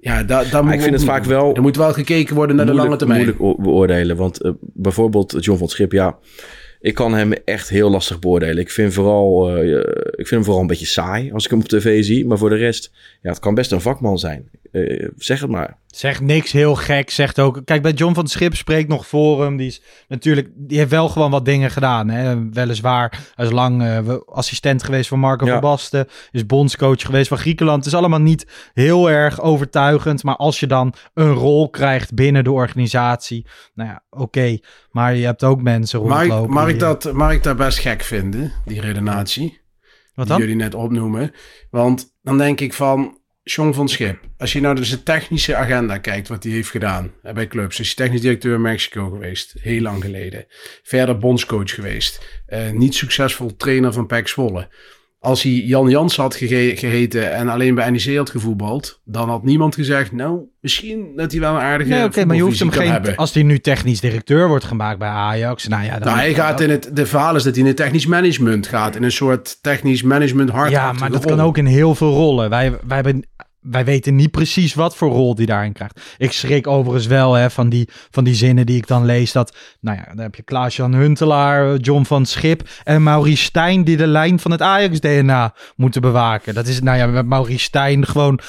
Ja, 0.00 0.22
daar, 0.22 0.50
daar 0.50 0.64
moet 0.64 0.72
ik 0.74 0.80
vind 0.80 0.92
het 0.94 1.04
vaak 1.04 1.24
wel 1.24 1.54
Er 1.54 1.62
moet 1.62 1.76
wel 1.76 1.92
gekeken 1.92 2.34
worden 2.34 2.56
naar 2.56 2.66
de 2.66 2.74
lange 2.74 2.96
termijn. 2.96 3.34
moeilijk 3.36 3.60
beoordelen. 3.62 4.16
Want 4.16 4.42
eh, 4.42 4.50
bijvoorbeeld 4.60 5.36
John 5.44 5.58
van 5.58 5.68
Schip, 5.68 5.92
ja, 5.92 6.18
ik 6.80 6.94
kan 6.94 7.14
hem 7.14 7.32
echt 7.32 7.68
heel 7.68 7.90
lastig 7.90 8.18
beoordelen. 8.18 8.58
Ik 8.58 8.70
vind, 8.70 8.92
vooral, 8.94 9.56
eh, 9.56 9.78
ik 10.10 10.14
vind 10.14 10.30
hem 10.30 10.44
vooral 10.44 10.60
een 10.60 10.66
beetje 10.66 10.86
saai 10.86 11.32
als 11.32 11.44
ik 11.44 11.50
hem 11.50 11.60
op 11.60 11.68
tv 11.68 12.04
zie. 12.04 12.26
Maar 12.26 12.38
voor 12.38 12.50
de 12.50 12.56
rest, 12.56 12.90
ja, 13.22 13.28
het 13.30 13.38
kan 13.38 13.54
best 13.54 13.72
een 13.72 13.80
vakman 13.80 14.18
zijn. 14.18 14.50
Zeg 15.16 15.40
het 15.40 15.50
maar. 15.50 15.78
Zegt 15.94 16.20
niks 16.20 16.52
heel 16.52 16.74
gek. 16.74 17.10
Zegt 17.10 17.40
ook. 17.40 17.60
Kijk, 17.64 17.82
bij 17.82 17.92
John 17.92 18.14
van 18.14 18.22
het 18.22 18.32
Schip 18.32 18.54
spreekt 18.54 18.88
nog 18.88 19.06
voor 19.06 19.42
hem. 19.42 19.56
Die 19.56 19.66
is 19.66 19.82
natuurlijk. 20.08 20.48
Die 20.54 20.78
heeft 20.78 20.90
wel 20.90 21.08
gewoon 21.08 21.30
wat 21.30 21.44
dingen 21.44 21.70
gedaan. 21.70 22.08
Hè? 22.08 22.48
Weliswaar. 22.50 23.32
Hij 23.34 23.46
is 23.46 23.52
lang 23.52 23.82
eh, 23.82 24.16
assistent 24.26 24.82
geweest 24.82 25.08
van 25.08 25.18
Marco 25.18 25.46
Ja. 25.46 25.52
van 25.52 25.60
Basten. 25.60 26.06
Is 26.30 26.46
bondscoach 26.46 27.00
geweest 27.02 27.28
van 27.28 27.38
Griekenland. 27.38 27.84
Het 27.84 27.86
is 27.92 27.98
allemaal 27.98 28.20
niet 28.20 28.70
heel 28.72 29.10
erg 29.10 29.40
overtuigend. 29.40 30.22
Maar 30.22 30.36
als 30.36 30.60
je 30.60 30.66
dan 30.66 30.94
een 31.14 31.32
rol 31.32 31.70
krijgt 31.70 32.14
binnen 32.14 32.44
de 32.44 32.52
organisatie. 32.52 33.46
Nou 33.74 33.88
ja, 33.88 34.02
oké. 34.10 34.58
Maar 34.90 35.14
je 35.14 35.24
hebt 35.24 35.44
ook 35.44 35.62
mensen 35.62 35.98
rondlopen. 36.00 36.50
mag, 36.54 36.64
die, 36.64 36.74
ik 36.74 36.80
dat, 36.80 37.12
mag 37.12 37.32
ik 37.32 37.42
dat 37.42 37.56
best 37.56 37.78
gek 37.78 38.02
vinden, 38.02 38.52
die 38.64 38.80
redenatie? 38.80 39.60
Wat 40.14 40.26
die 40.26 40.34
dan? 40.34 40.38
jullie 40.38 40.56
net 40.62 40.74
opnoemen. 40.74 41.32
Want 41.70 42.14
dan 42.22 42.38
denk 42.38 42.60
ik 42.60 42.72
van 42.72 43.18
John 43.44 43.72
van 43.72 43.88
Schip. 43.88 44.18
Als 44.38 44.52
je 44.52 44.60
nou 44.60 44.74
dus 44.74 44.90
de 44.90 45.02
technische 45.02 45.56
agenda 45.56 45.98
kijkt, 45.98 46.28
wat 46.28 46.42
hij 46.42 46.52
heeft 46.52 46.70
gedaan 46.70 47.12
bij 47.22 47.46
clubs. 47.46 47.80
Is 47.80 47.94
technisch 47.94 48.20
directeur 48.20 48.54
in 48.54 48.60
Mexico 48.60 49.10
geweest, 49.10 49.54
heel 49.60 49.80
lang 49.80 50.02
geleden. 50.02 50.46
Verder 50.82 51.18
bondscoach 51.18 51.74
geweest. 51.74 52.42
Eh, 52.46 52.70
niet 52.70 52.94
succesvol 52.94 53.56
trainer 53.56 53.92
van 53.92 54.06
PEC 54.06 54.28
Zwolle. 54.28 54.68
Als 55.24 55.42
hij 55.42 55.52
Jan 55.52 55.88
Jans 55.88 56.16
had 56.16 56.34
geheten 56.34 57.32
en 57.32 57.48
alleen 57.48 57.74
bij 57.74 57.90
NEC 57.90 58.16
had 58.16 58.30
gevoetbald, 58.30 59.00
dan 59.04 59.28
had 59.28 59.42
niemand 59.44 59.74
gezegd, 59.74 60.12
nou, 60.12 60.40
misschien 60.60 61.12
dat 61.16 61.30
hij 61.30 61.40
wel 61.40 61.54
een 61.54 61.60
aardige 61.60 61.90
Nee, 61.90 62.04
oké, 62.04 62.24
maar 62.24 62.36
je 62.36 62.42
hoeft 62.42 62.58
hem 62.58 62.70
geen. 62.70 62.90
hebben. 62.90 63.16
Als 63.16 63.34
hij 63.34 63.42
nu 63.42 63.58
technisch 63.58 64.00
directeur 64.00 64.48
wordt 64.48 64.64
gemaakt 64.64 64.98
bij 64.98 65.08
Ajax. 65.08 65.68
Nou 65.68 65.84
ja, 65.84 65.92
dan, 65.98 66.00
Nou, 66.00 66.16
hij 66.18 66.34
gaat 66.34 66.60
in 66.60 66.70
het, 66.70 66.90
de 66.92 67.06
verhaal 67.06 67.36
is 67.36 67.42
dat 67.42 67.52
hij 67.52 67.62
in 67.62 67.68
het 67.68 67.76
technisch 67.76 68.06
management 68.06 68.66
gaat. 68.66 68.96
In 68.96 69.02
een 69.02 69.12
soort 69.12 69.58
technisch 69.60 70.02
management 70.02 70.50
hard. 70.50 70.70
Ja, 70.70 70.92
maar 70.92 71.10
dat 71.10 71.24
kan 71.24 71.40
ook 71.40 71.58
in 71.58 71.66
heel 71.66 71.94
veel 71.94 72.12
rollen. 72.12 72.50
Wij, 72.50 72.70
wij, 72.70 72.96
hebben, 72.96 73.24
wij 73.64 73.84
weten 73.84 74.14
niet 74.14 74.30
precies 74.30 74.74
wat 74.74 74.96
voor 74.96 75.10
rol 75.10 75.34
die 75.34 75.46
daarin 75.46 75.72
krijgt. 75.72 76.00
Ik 76.18 76.32
schrik 76.32 76.66
overigens 76.66 77.06
wel 77.06 77.32
hè, 77.32 77.50
van, 77.50 77.68
die, 77.68 77.88
van 78.10 78.24
die 78.24 78.34
zinnen 78.34 78.66
die 78.66 78.76
ik 78.76 78.86
dan 78.86 79.04
lees. 79.04 79.32
Dat, 79.32 79.56
nou 79.80 79.98
ja, 79.98 80.04
dan 80.04 80.18
heb 80.18 80.34
je 80.34 80.42
Klaas-Jan 80.42 80.94
Huntelaar, 80.94 81.76
John 81.76 82.04
van 82.04 82.26
Schip 82.26 82.68
en 82.84 83.02
Maurice 83.02 83.42
Stijn... 83.42 83.84
die 83.84 83.96
de 83.96 84.06
lijn 84.06 84.38
van 84.38 84.50
het 84.50 84.62
Ajax-DNA 84.62 85.54
moeten 85.76 86.00
bewaken. 86.00 86.54
Dat 86.54 86.66
is, 86.66 86.80
nou 86.80 86.98
ja, 86.98 87.06
met 87.06 87.26
Maurice 87.26 87.64
Stijn 87.64 88.06
gewoon... 88.06 88.40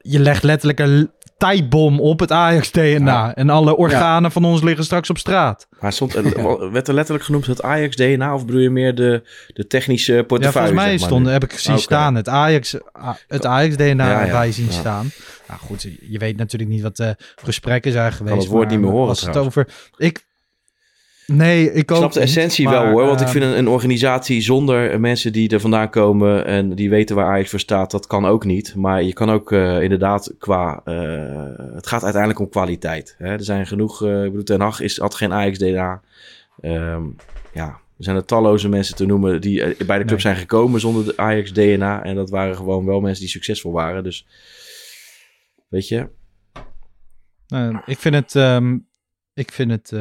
Je 0.00 0.20
legt 0.20 0.42
letterlijk 0.42 0.80
een 0.80 1.10
tijdbom 1.36 2.00
op 2.00 2.20
het 2.20 2.32
Ajax-DNA. 2.32 3.34
En 3.34 3.50
alle 3.50 3.76
organen 3.76 4.32
van 4.32 4.44
ons 4.44 4.62
liggen 4.62 4.84
straks 4.84 5.10
op 5.10 5.18
straat. 5.18 5.66
Maar 5.80 5.92
stond, 5.92 6.14
er- 6.14 6.70
werd 6.72 6.88
er 6.88 6.94
letterlijk 6.94 7.24
genoemd 7.24 7.46
het 7.46 7.62
Ajax 7.62 7.96
DNA 7.96 8.34
of 8.34 8.44
bedoel 8.46 8.60
je 8.60 8.70
meer 8.70 8.94
de, 8.94 9.22
de 9.46 9.66
technische 9.66 10.14
Ja, 10.14 10.22
portefeuille? 10.22 10.68
volgens 10.68 10.86
mij 10.88 10.98
stond, 11.08 11.26
heb 11.26 11.44
ik 11.44 11.52
gezien 11.52 11.78
staan. 11.78 12.14
Het 12.14 12.28
Ajax, 12.28 12.76
het 13.26 13.46
Ajax 13.46 13.76
DNA 13.76 14.10
Ja, 14.10 14.24
ja, 14.24 14.32
wij 14.32 14.52
zien 14.52 14.66
ja. 14.66 14.72
staan. 14.72 15.10
Nou 15.48 15.60
goed, 15.60 15.82
je 16.00 16.18
weet 16.18 16.36
natuurlijk 16.36 16.70
niet 16.70 16.82
wat 16.82 16.96
de 16.96 17.16
gesprekken 17.36 17.92
zijn 17.92 18.12
geweest. 18.12 18.36
het 18.36 18.46
woord 18.46 18.62
maar 18.64 18.72
niet 18.72 18.80
meer 18.84 18.90
horen 18.94 19.08
Als 19.08 19.20
het 19.20 19.36
over... 19.36 19.68
Ik, 19.96 20.25
nee, 21.26 21.72
ik 21.72 21.90
Ik 21.90 21.96
snap 21.96 22.12
de 22.12 22.18
niet, 22.18 22.28
essentie 22.28 22.64
maar, 22.64 22.82
wel 22.82 22.90
hoor, 22.90 23.06
want 23.06 23.20
ik 23.20 23.26
eh, 23.26 23.32
vind 23.32 23.44
een, 23.44 23.58
een 23.58 23.68
organisatie 23.68 24.40
zonder 24.40 25.00
mensen 25.00 25.32
die 25.32 25.48
er 25.48 25.60
vandaan 25.60 25.90
komen 25.90 26.44
en 26.46 26.74
die 26.74 26.90
weten 26.90 27.16
waar 27.16 27.26
Ajax 27.26 27.50
voor 27.50 27.60
staat, 27.60 27.90
dat 27.90 28.06
kan 28.06 28.26
ook 28.26 28.44
niet. 28.44 28.74
Maar 28.74 29.02
je 29.02 29.12
kan 29.12 29.30
ook 29.30 29.52
eh, 29.52 29.82
inderdaad 29.82 30.34
qua, 30.38 30.80
eh, 30.84 31.74
het 31.74 31.86
gaat 31.86 32.02
uiteindelijk 32.02 32.40
om 32.40 32.48
kwaliteit. 32.48 33.14
Hè? 33.18 33.32
Er 33.32 33.44
zijn 33.44 33.66
genoeg, 33.66 34.04
eh 34.04 34.24
ik 34.24 34.30
bedoel, 34.30 34.42
Ten 34.44 34.60
Hag 34.60 34.80
is, 34.80 34.98
had 34.98 35.14
geen 35.14 35.32
Ajax 35.32 35.58
DNA. 35.58 36.02
Ehm, 36.60 37.02
ja, 37.52 37.66
er 37.68 38.04
zijn 38.04 38.16
er 38.16 38.24
talloze 38.24 38.68
mensen 38.68 38.96
te 38.96 39.06
noemen 39.06 39.40
die 39.40 39.60
bij 39.60 39.74
de 39.76 40.04
club 40.04 40.08
Nee. 40.08 40.20
zijn 40.20 40.36
gekomen 40.36 40.80
zonder 40.80 41.04
de 41.04 41.16
Ajax 41.16 41.52
DNA. 41.52 42.04
En 42.04 42.14
dat 42.14 42.30
waren 42.30 42.56
gewoon 42.56 42.86
wel 42.86 43.00
mensen 43.00 43.20
die 43.20 43.30
succesvol 43.30 43.72
waren. 43.72 44.04
Dus, 44.04 44.26
weet 45.68 45.88
je, 45.88 46.08
ik 47.86 47.98
vind 47.98 48.14
het, 48.14 48.34
ehm, 48.34 48.78
ik 49.34 49.52
vind 49.52 49.70
het 49.70 49.92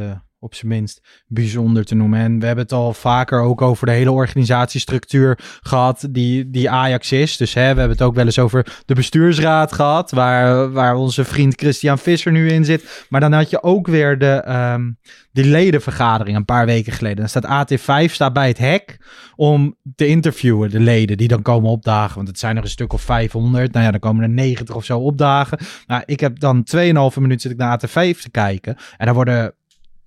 op 0.46 0.56
zijn 0.56 0.72
minst 0.72 1.02
bijzonder 1.28 1.86
te 1.86 1.96
noemen. 1.96 2.20
En 2.20 2.40
we 2.40 2.46
hebben 2.46 2.64
het 2.64 2.74
al 2.74 2.94
vaker 2.94 3.40
ook 3.40 3.62
over 3.62 3.86
de 3.86 3.92
hele 3.92 4.12
organisatiestructuur 4.12 5.40
gehad 5.62 6.08
die, 6.10 6.50
die 6.50 6.70
Ajax 6.70 7.12
is. 7.12 7.38
Dus 7.38 7.54
hè, 7.54 7.62
we 7.62 7.80
hebben 7.80 7.98
het 7.98 8.02
ook 8.02 8.16
wel 8.16 8.26
eens 8.26 8.40
over 8.40 8.84
de 8.86 8.94
bestuursraad 8.94 9.74
gehad, 9.74 10.12
waar, 10.12 10.72
waar 10.72 10.96
onze 10.96 11.24
vriend 11.24 11.56
Christian 11.56 11.98
Visser 11.98 12.32
nu 12.32 12.50
in 12.50 12.66
zit. 12.66 13.06
Maar 13.10 13.20
dan 13.20 13.34
had 13.34 13.50
je 13.50 13.64
ook 13.64 13.88
weer 13.88 14.18
de, 14.18 14.32
ehm, 14.32 14.92
die 15.32 15.46
ledenvergadering 15.46 16.38
een 16.38 16.46
paar 16.46 16.66
weken 16.66 16.94
geleden. 16.94 17.18
Dan 17.18 17.30
staat 17.30 17.46
AT5 17.46 18.14
staat 18.14 18.34
bij 18.34 18.48
het 18.48 18.58
hek 18.58 18.98
om 19.36 19.76
te 19.96 20.08
interviewen, 20.08 20.70
de 20.70 20.80
leden 20.80 21.18
die 21.18 21.28
dan 21.28 21.42
komen 21.42 21.70
opdagen. 21.70 22.16
Want 22.16 22.28
het 22.28 22.40
zijn 22.40 22.58
er 22.58 22.64
een 22.64 22.70
stuk 22.70 22.94
of 22.94 23.02
500. 23.02 23.72
Nou 23.72 23.86
ja, 23.86 23.92
dan 23.92 24.00
komen 24.00 24.24
er 24.24 24.30
90 24.30 24.76
of 24.76 24.86
zo 24.86 25.00
opdagen. 25.00 25.58
Nou, 25.88 26.04
ik 26.06 26.20
heb 26.20 26.40
dan 26.40 26.64
2,5 26.64 27.20
minuut 27.20 27.42
zit 27.42 27.52
ik 27.52 27.58
naar 27.58 27.80
AT5 27.80 28.22
te 28.22 28.30
kijken. 28.32 28.76
En 28.98 29.06
daar 29.06 29.16
worden 29.16 29.54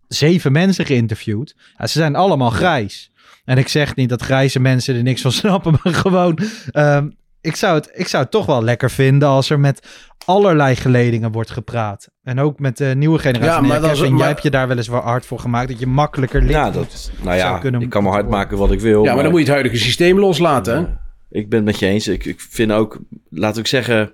zeven 0.08 0.52
mensen 0.52 0.86
geïnterviewd. 0.86 1.54
Ja, 1.76 1.86
ze 1.86 1.98
zijn 1.98 2.16
allemaal 2.16 2.50
grijs. 2.50 3.10
En 3.44 3.58
ik 3.58 3.68
zeg 3.68 3.94
niet 3.96 4.08
dat 4.08 4.22
grijze 4.22 4.60
mensen 4.60 4.96
er 4.96 5.02
niks 5.02 5.20
van 5.22 5.32
snappen, 5.42 5.78
maar 5.82 5.94
gewoon... 5.94 6.38
ehm, 6.72 7.08
ik 7.40 7.56
zou, 7.56 7.74
het, 7.74 7.90
ik 7.94 8.08
zou 8.08 8.22
het 8.22 8.32
toch 8.32 8.46
wel 8.46 8.62
lekker 8.62 8.90
vinden 8.90 9.28
als 9.28 9.50
er 9.50 9.60
met 9.60 9.86
allerlei 10.24 10.76
geledingen 10.76 11.32
wordt 11.32 11.50
gepraat. 11.50 12.08
En 12.22 12.40
ook 12.40 12.58
met 12.58 12.76
de 12.76 12.92
nieuwe 12.96 13.18
generatie. 13.18 13.62
Ja, 13.62 13.68
maar 13.68 13.80
dat 13.80 13.90
is- 13.90 13.96
Kevin, 13.98 14.10
maar- 14.12 14.20
jij 14.20 14.28
hebt 14.28 14.42
je 14.42 14.50
daar 14.50 14.68
wel 14.68 14.76
eens 14.76 14.88
wel 14.88 15.00
hard 15.00 15.26
voor 15.26 15.38
gemaakt. 15.38 15.68
Dat 15.68 15.78
je 15.78 15.86
makkelijker 15.86 16.40
lid 16.42 16.50
Ja, 16.50 16.70
dat, 16.70 17.10
nou 17.22 17.38
zou 17.38 17.52
ja, 17.54 17.58
kunnen 17.58 17.80
ik 17.80 17.90
kan 17.90 18.02
me 18.02 18.08
hard 18.08 18.28
maken 18.28 18.58
wat 18.58 18.70
ik 18.72 18.80
wil. 18.80 19.04
Ja, 19.04 19.12
maar 19.14 19.22
dan 19.22 19.30
moet 19.32 19.40
je 19.40 19.46
het 19.46 19.54
huidige 19.54 19.84
systeem 19.84 20.18
loslaten. 20.18 21.00
Ik 21.30 21.48
ben 21.48 21.58
het 21.58 21.66
met 21.68 21.78
je 21.78 21.86
eens. 21.86 22.08
Ik, 22.08 22.24
ik 22.24 22.40
vind 22.40 22.72
ook, 22.72 22.98
laat 23.30 23.56
ik 23.58 23.66
zeggen, 23.66 24.12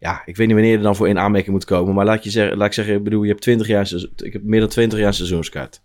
ja, 0.00 0.22
ik 0.24 0.36
weet 0.36 0.46
niet 0.46 0.56
wanneer 0.56 0.76
er 0.76 0.82
dan 0.82 0.96
voor 0.96 1.08
in 1.08 1.18
aanmerking 1.18 1.52
moet 1.52 1.64
komen. 1.64 1.94
Maar 1.94 2.04
laat, 2.04 2.24
je 2.24 2.30
zeggen, 2.30 2.56
laat 2.56 2.66
ik 2.66 2.72
zeggen, 2.72 2.94
ik 2.94 3.02
bedoel, 3.02 3.22
je 3.22 3.28
hebt 3.28 3.42
20 3.42 3.66
jaar, 3.66 3.92
ik 4.16 4.32
heb 4.32 4.42
meer 4.42 4.60
dan 4.60 4.68
20 4.68 4.98
jaar 4.98 5.14
seizoenskaart. 5.14 5.80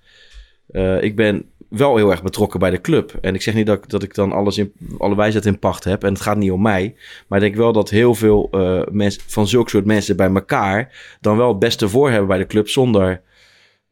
Eh, 0.68 1.01
ik 1.01 1.16
ben 1.16 1.45
wel 1.70 1.95
heel 1.95 2.11
erg 2.11 2.24
betrokken 2.24 2.59
bij 2.59 2.70
de 2.70 2.82
club. 2.82 3.18
En 3.22 3.34
ik 3.34 3.41
zeg 3.41 3.53
niet 3.53 3.66
dat, 3.66 3.89
dat 3.89 4.03
ik 4.03 4.13
dan 4.13 4.32
alles 4.32 4.57
in, 4.57 4.74
alle 4.97 5.16
wijsheid 5.16 5.45
in 5.45 5.59
pacht 5.59 5.84
heb. 5.84 6.03
En 6.03 6.13
het 6.13 6.22
gaat 6.22 6.38
niet 6.38 6.51
om 6.51 6.61
mij. 6.61 6.95
Maar 7.28 7.39
ik 7.39 7.45
denk 7.45 7.55
wel 7.55 7.74
dat 7.74 7.89
heel 7.89 8.16
veel 8.16 8.47
eh, 8.51 8.82
mensen 8.91 9.22
van 9.26 9.47
zulke 9.47 9.70
soort 9.70 9.86
mensen 9.86 10.16
bij 10.16 10.34
elkaar 10.34 11.18
dan 11.22 11.38
wel 11.38 11.47
het 11.47 11.59
beste 11.59 11.89
voor 11.89 12.09
hebben 12.09 12.28
bij 12.28 12.38
de 12.38 12.47
club. 12.47 12.70
Zonder 12.70 13.22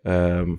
ehm, 0.03 0.49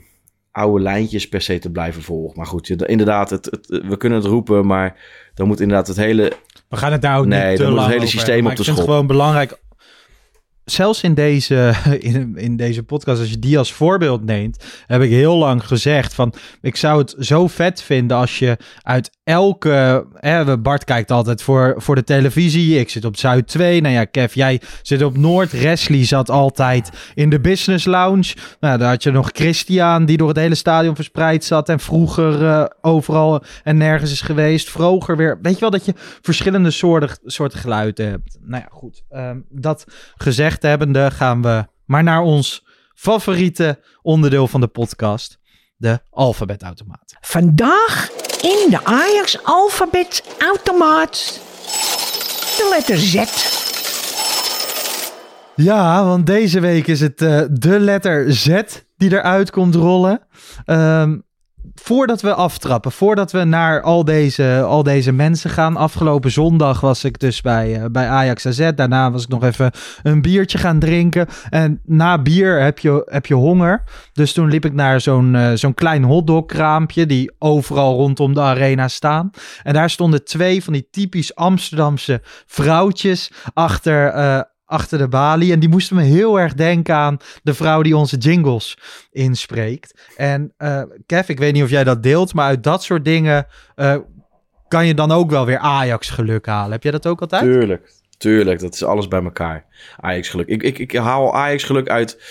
oude 0.51 0.83
lijntjes 0.83 1.29
per 1.29 1.41
se 1.41 1.59
te 1.59 1.71
blijven 1.71 2.03
volgen. 2.03 2.37
Maar 2.37 2.47
goed, 2.47 2.71
inderdaad, 2.71 3.31
het, 3.31 3.49
we 3.69 3.97
kunnen 3.97 4.19
het 4.19 4.29
roepen. 4.29 4.67
Maar 4.67 5.01
dan 5.35 5.47
moet 5.47 5.61
inderdaad 5.61 5.87
het 5.87 5.97
hele 5.97 6.33
We 6.75 6.81
gaan 6.81 6.93
het 6.93 7.03
daar 7.03 7.19
ook 7.19 7.27
Nee, 7.27 7.49
niet 7.49 7.57
te 7.57 7.63
dan 7.63 7.73
moet 7.73 7.81
het 7.81 7.89
lang 7.89 7.89
hele 7.89 7.97
over 8.07 8.09
systeem 8.09 8.39
op 8.39 8.45
de 8.45 8.49
ik 8.51 8.55
vind 8.57 8.67
schop. 8.67 8.77
het 8.79 8.87
gewoon 8.89 9.07
belangrijk. 9.07 9.59
Zelfs 10.65 11.03
in 11.03 11.15
deze, 11.15 11.73
in, 11.99 12.37
in 12.37 12.57
deze 12.57 12.83
podcast, 12.83 13.21
als 13.21 13.31
je 13.31 13.39
die 13.39 13.59
als 13.59 13.73
voorbeeld 13.73 14.25
neemt, 14.25 14.65
heb 14.87 15.03
ik 15.03 15.11
heel 15.11 15.37
lang 15.37 15.67
gezegd 15.67 16.15
van, 16.15 16.35
ik 16.61 16.77
zou 16.77 16.99
het 16.99 17.15
zo 17.19 17.47
vet 17.47 17.83
vinden 17.83 18.17
als 18.17 18.39
je 18.39 18.57
uit 18.83 19.11
elke, 19.25 20.07
hè, 20.15 20.59
Bart 20.59 20.85
kijkt 20.85 21.11
altijd 21.11 21.43
voor, 21.43 21.75
voor 21.77 21.95
de 21.95 22.05
televisie, 22.05 22.79
ik 22.79 22.91
zit 22.91 23.05
op 23.05 23.17
Zuid 23.17 23.47
2, 23.47 23.81
nou 23.81 23.95
ja, 23.95 24.05
Kev, 24.05 24.35
jij 24.35 24.61
zit 24.83 25.03
op 25.03 25.17
Noord, 25.17 25.53
Wesley 25.53 26.05
zat 26.05 26.31
altijd 26.31 26.91
in 27.15 27.31
de 27.31 27.41
business 27.41 27.85
lounge, 27.85 28.35
nou, 28.61 28.79
daar 28.79 28.91
had 28.91 29.03
je 29.03 29.11
nog 29.11 29.31
Christian 29.33 30.05
die 30.05 30.17
door 30.17 30.29
het 30.29 30.37
hele 30.37 30.55
stadion 30.55 30.95
verspreid 30.95 31.45
zat 31.45 31.69
en 31.69 31.81
vroeger 31.81 32.47
eh, 32.47 32.65
overal 32.81 33.43
en 33.63 33.77
nergens 33.77 34.13
is 34.13 34.21
geweest, 34.21 34.71
vroeger 34.71 35.17
weer, 35.17 35.39
weet 35.43 35.55
je 35.55 35.61
wel 35.61 35.71
dat 35.71 35.85
je 35.85 35.95
verschillende 36.23 36.71
soorten, 36.71 37.19
soorten 37.25 37.59
geluiden 37.59 38.09
hebt. 38.09 38.39
Nou 38.41 38.63
ja, 38.63 38.69
goed. 38.71 39.03
Ehm, 39.09 39.39
dat 39.49 39.85
gezegd 40.17 40.54
hebbende 40.63 41.11
gaan 41.11 41.43
we 41.43 41.67
maar 41.85 42.03
naar 42.03 42.23
ons 42.23 42.65
favoriete 42.95 43.81
onderdeel 44.03 44.49
van 44.49 44.61
de 44.61 44.69
podcast. 44.69 45.39
De 45.77 46.01
alfabetautomaat. 46.11 47.15
Vandaag 47.21 48.11
in 48.43 48.67
de 48.71 48.85
Ajax 48.85 49.45
alfabetautomaat 49.45 51.41
de 52.57 52.69
letter 52.71 52.99
Z. 52.99 53.15
Ja, 55.57 56.05
want 56.05 56.27
deze 56.27 56.61
week 56.61 56.87
is 56.87 57.01
het 57.01 57.23
eh, 57.23 57.43
de 57.51 57.81
letter 57.81 58.33
Z 58.33 58.63
die 58.97 59.13
eruit 59.13 59.51
komt 59.51 59.75
rollen. 59.75 60.21
Ehm, 60.65 61.19
voordat 61.75 62.21
we 62.23 62.35
aftrappen, 62.35 62.93
voordat 62.93 63.33
we 63.33 63.45
naar 63.45 63.83
al 63.83 64.05
deze, 64.05 64.63
al 64.67 64.83
deze 64.83 65.13
mensen 65.13 65.51
gaan. 65.51 65.77
Afgelopen 65.77 66.31
zondag 66.31 66.81
was 66.81 67.05
ik 67.05 67.19
dus 67.19 67.41
bij, 67.41 67.81
eh, 67.81 67.85
bij 67.91 68.09
Ajax 68.09 68.47
AZ. 68.47 68.71
Daarna 68.75 69.11
was 69.11 69.23
ik 69.23 69.29
nog 69.29 69.45
even 69.45 69.71
een 70.03 70.23
biertje 70.23 70.59
gaan 70.59 70.79
drinken. 70.79 71.27
En 71.51 71.81
na 71.85 72.23
bier 72.23 72.61
heb 72.61 72.79
je, 72.79 73.03
heb 73.11 73.27
je 73.27 73.35
honger. 73.35 73.83
Dus 74.13 74.33
toen 74.33 74.49
liep 74.49 74.65
ik 74.65 74.73
naar 74.73 75.01
zo'n 75.01 75.35
eh, 75.35 75.51
zo'n 75.55 75.75
klein 75.75 76.05
hotdogkraampje 76.05 77.07
die 77.07 77.33
overal 77.39 77.97
rondom 77.97 78.35
de 78.35 78.41
arena 78.41 78.89
staan. 78.89 79.31
En 79.63 79.73
daar 79.73 79.91
stonden 79.91 80.25
twee 80.25 80.65
van 80.65 80.73
die 80.73 80.89
typisch 80.91 81.35
Amsterdamse 81.35 82.21
vrouwtjes 82.47 83.31
achter, 83.55 84.09
eh, 84.09 84.41
achter 84.75 84.99
de 84.99 85.09
balie. 85.09 85.53
En 85.53 85.61
die 85.61 85.69
moesten 85.69 85.97
me 85.97 86.03
heel 86.03 86.41
erg 86.41 86.55
denken 86.55 86.95
aan 86.95 87.17
de 87.43 87.55
vrouw 87.55 87.83
die 87.83 87.97
onze 87.97 88.17
jingles 88.17 88.79
inspreekt. 89.11 90.01
En 90.17 90.53
eh, 90.57 90.83
Kev, 91.07 91.29
ik 91.29 91.39
weet 91.39 91.53
niet 91.53 91.63
of 91.63 91.71
jij 91.71 91.85
dat 91.85 92.03
deelt, 92.03 92.35
maar 92.35 92.47
uit 92.47 92.63
dat 92.63 92.83
soort 92.83 93.05
dingen 93.05 93.47
eh, 93.75 93.97
kan 94.69 94.87
je 94.87 94.95
dan 94.95 95.11
ook 95.11 95.31
wel 95.31 95.47
weer 95.47 95.59
Ajax 95.59 96.11
geluk 96.11 96.47
halen. 96.47 96.73
Heb 96.73 96.83
jij 96.83 96.93
dat 96.93 97.07
ook 97.07 97.21
altijd? 97.21 97.43
Tuurlijk, 97.43 97.93
tuurlijk. 98.19 98.61
Dat 98.61 98.75
is 98.75 98.85
alles 98.85 99.09
bij 99.09 99.23
elkaar. 99.23 99.65
Ajax 99.97 100.29
geluk. 100.29 100.47
Ik, 100.49 100.63
ik, 100.63 100.79
ik 100.79 100.97
haal 100.97 101.35
Ajax 101.35 101.65
geluk 101.65 101.89
uit 101.89 102.23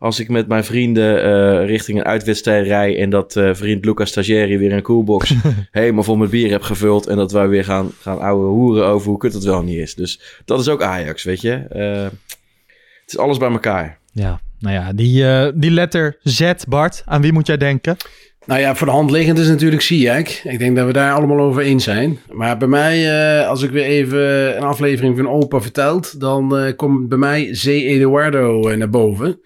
als 0.00 0.20
ik 0.20 0.28
met 0.28 0.48
mijn 0.48 0.64
vrienden 0.64 1.22
eh, 1.22 1.66
richting 1.66 1.98
een 1.98 2.04
uitwedstrijd 2.04 2.66
rij... 2.66 2.98
en 3.00 3.10
dat 3.10 3.36
eh, 3.36 3.54
vriend 3.54 3.84
Lucas 3.84 4.08
Stagieri 4.08 4.58
weer 4.58 4.72
een 4.72 4.82
coolbox 4.82 5.34
helemaal 5.70 6.02
vol 6.02 6.16
met 6.16 6.30
bier 6.30 6.50
heb 6.50 6.62
gevuld... 6.62 7.06
en 7.06 7.16
dat 7.16 7.32
wij 7.32 7.48
weer 7.48 7.64
gaan, 7.64 7.90
gaan 8.00 8.20
ouwe 8.20 8.46
hoeren 8.46 8.86
over 8.86 9.08
hoe 9.08 9.18
kut 9.18 9.32
het 9.32 9.44
wel 9.44 9.62
niet 9.62 9.78
is. 9.78 9.94
Dus 9.94 10.40
dat 10.44 10.60
is 10.60 10.68
ook 10.68 10.82
Ajax, 10.82 11.22
weet 11.22 11.40
je. 11.40 11.52
Eh, 11.52 12.02
het 13.00 13.12
is 13.12 13.18
alles 13.18 13.38
bij 13.38 13.50
elkaar. 13.50 13.98
Ja, 14.12 14.40
nou 14.58 14.74
ja, 14.74 14.92
die, 14.92 15.26
eh, 15.26 15.48
die 15.54 15.70
letter 15.70 16.18
Z, 16.22 16.52
Bart, 16.68 17.02
aan 17.06 17.22
wie 17.22 17.32
moet 17.32 17.46
jij 17.46 17.56
denken? 17.56 17.96
Nou 18.46 18.60
ja, 18.60 18.74
voor 18.74 18.86
de 18.86 18.92
hand 18.92 19.10
liggend 19.10 19.38
is 19.38 19.48
natuurlijk 19.48 19.82
Ziyech. 19.82 20.44
Ik 20.44 20.58
denk 20.58 20.76
dat 20.76 20.86
we 20.86 20.92
daar 20.92 21.12
allemaal 21.12 21.40
over 21.40 21.62
eens 21.62 21.84
zijn. 21.84 22.18
Maar 22.32 22.56
bij 22.56 22.68
mij, 22.68 22.98
eh, 23.40 23.48
als 23.48 23.62
ik 23.62 23.70
weer 23.70 23.84
even 23.84 24.56
een 24.56 24.62
aflevering 24.62 25.16
van 25.16 25.28
Opa 25.28 25.60
vertelt, 25.60 26.20
dan 26.20 26.56
eh, 26.56 26.76
komt 26.76 27.08
bij 27.08 27.18
mij 27.18 27.50
C. 27.50 27.64
Eduardo 27.64 28.76
naar 28.76 28.90
boven. 28.90 29.40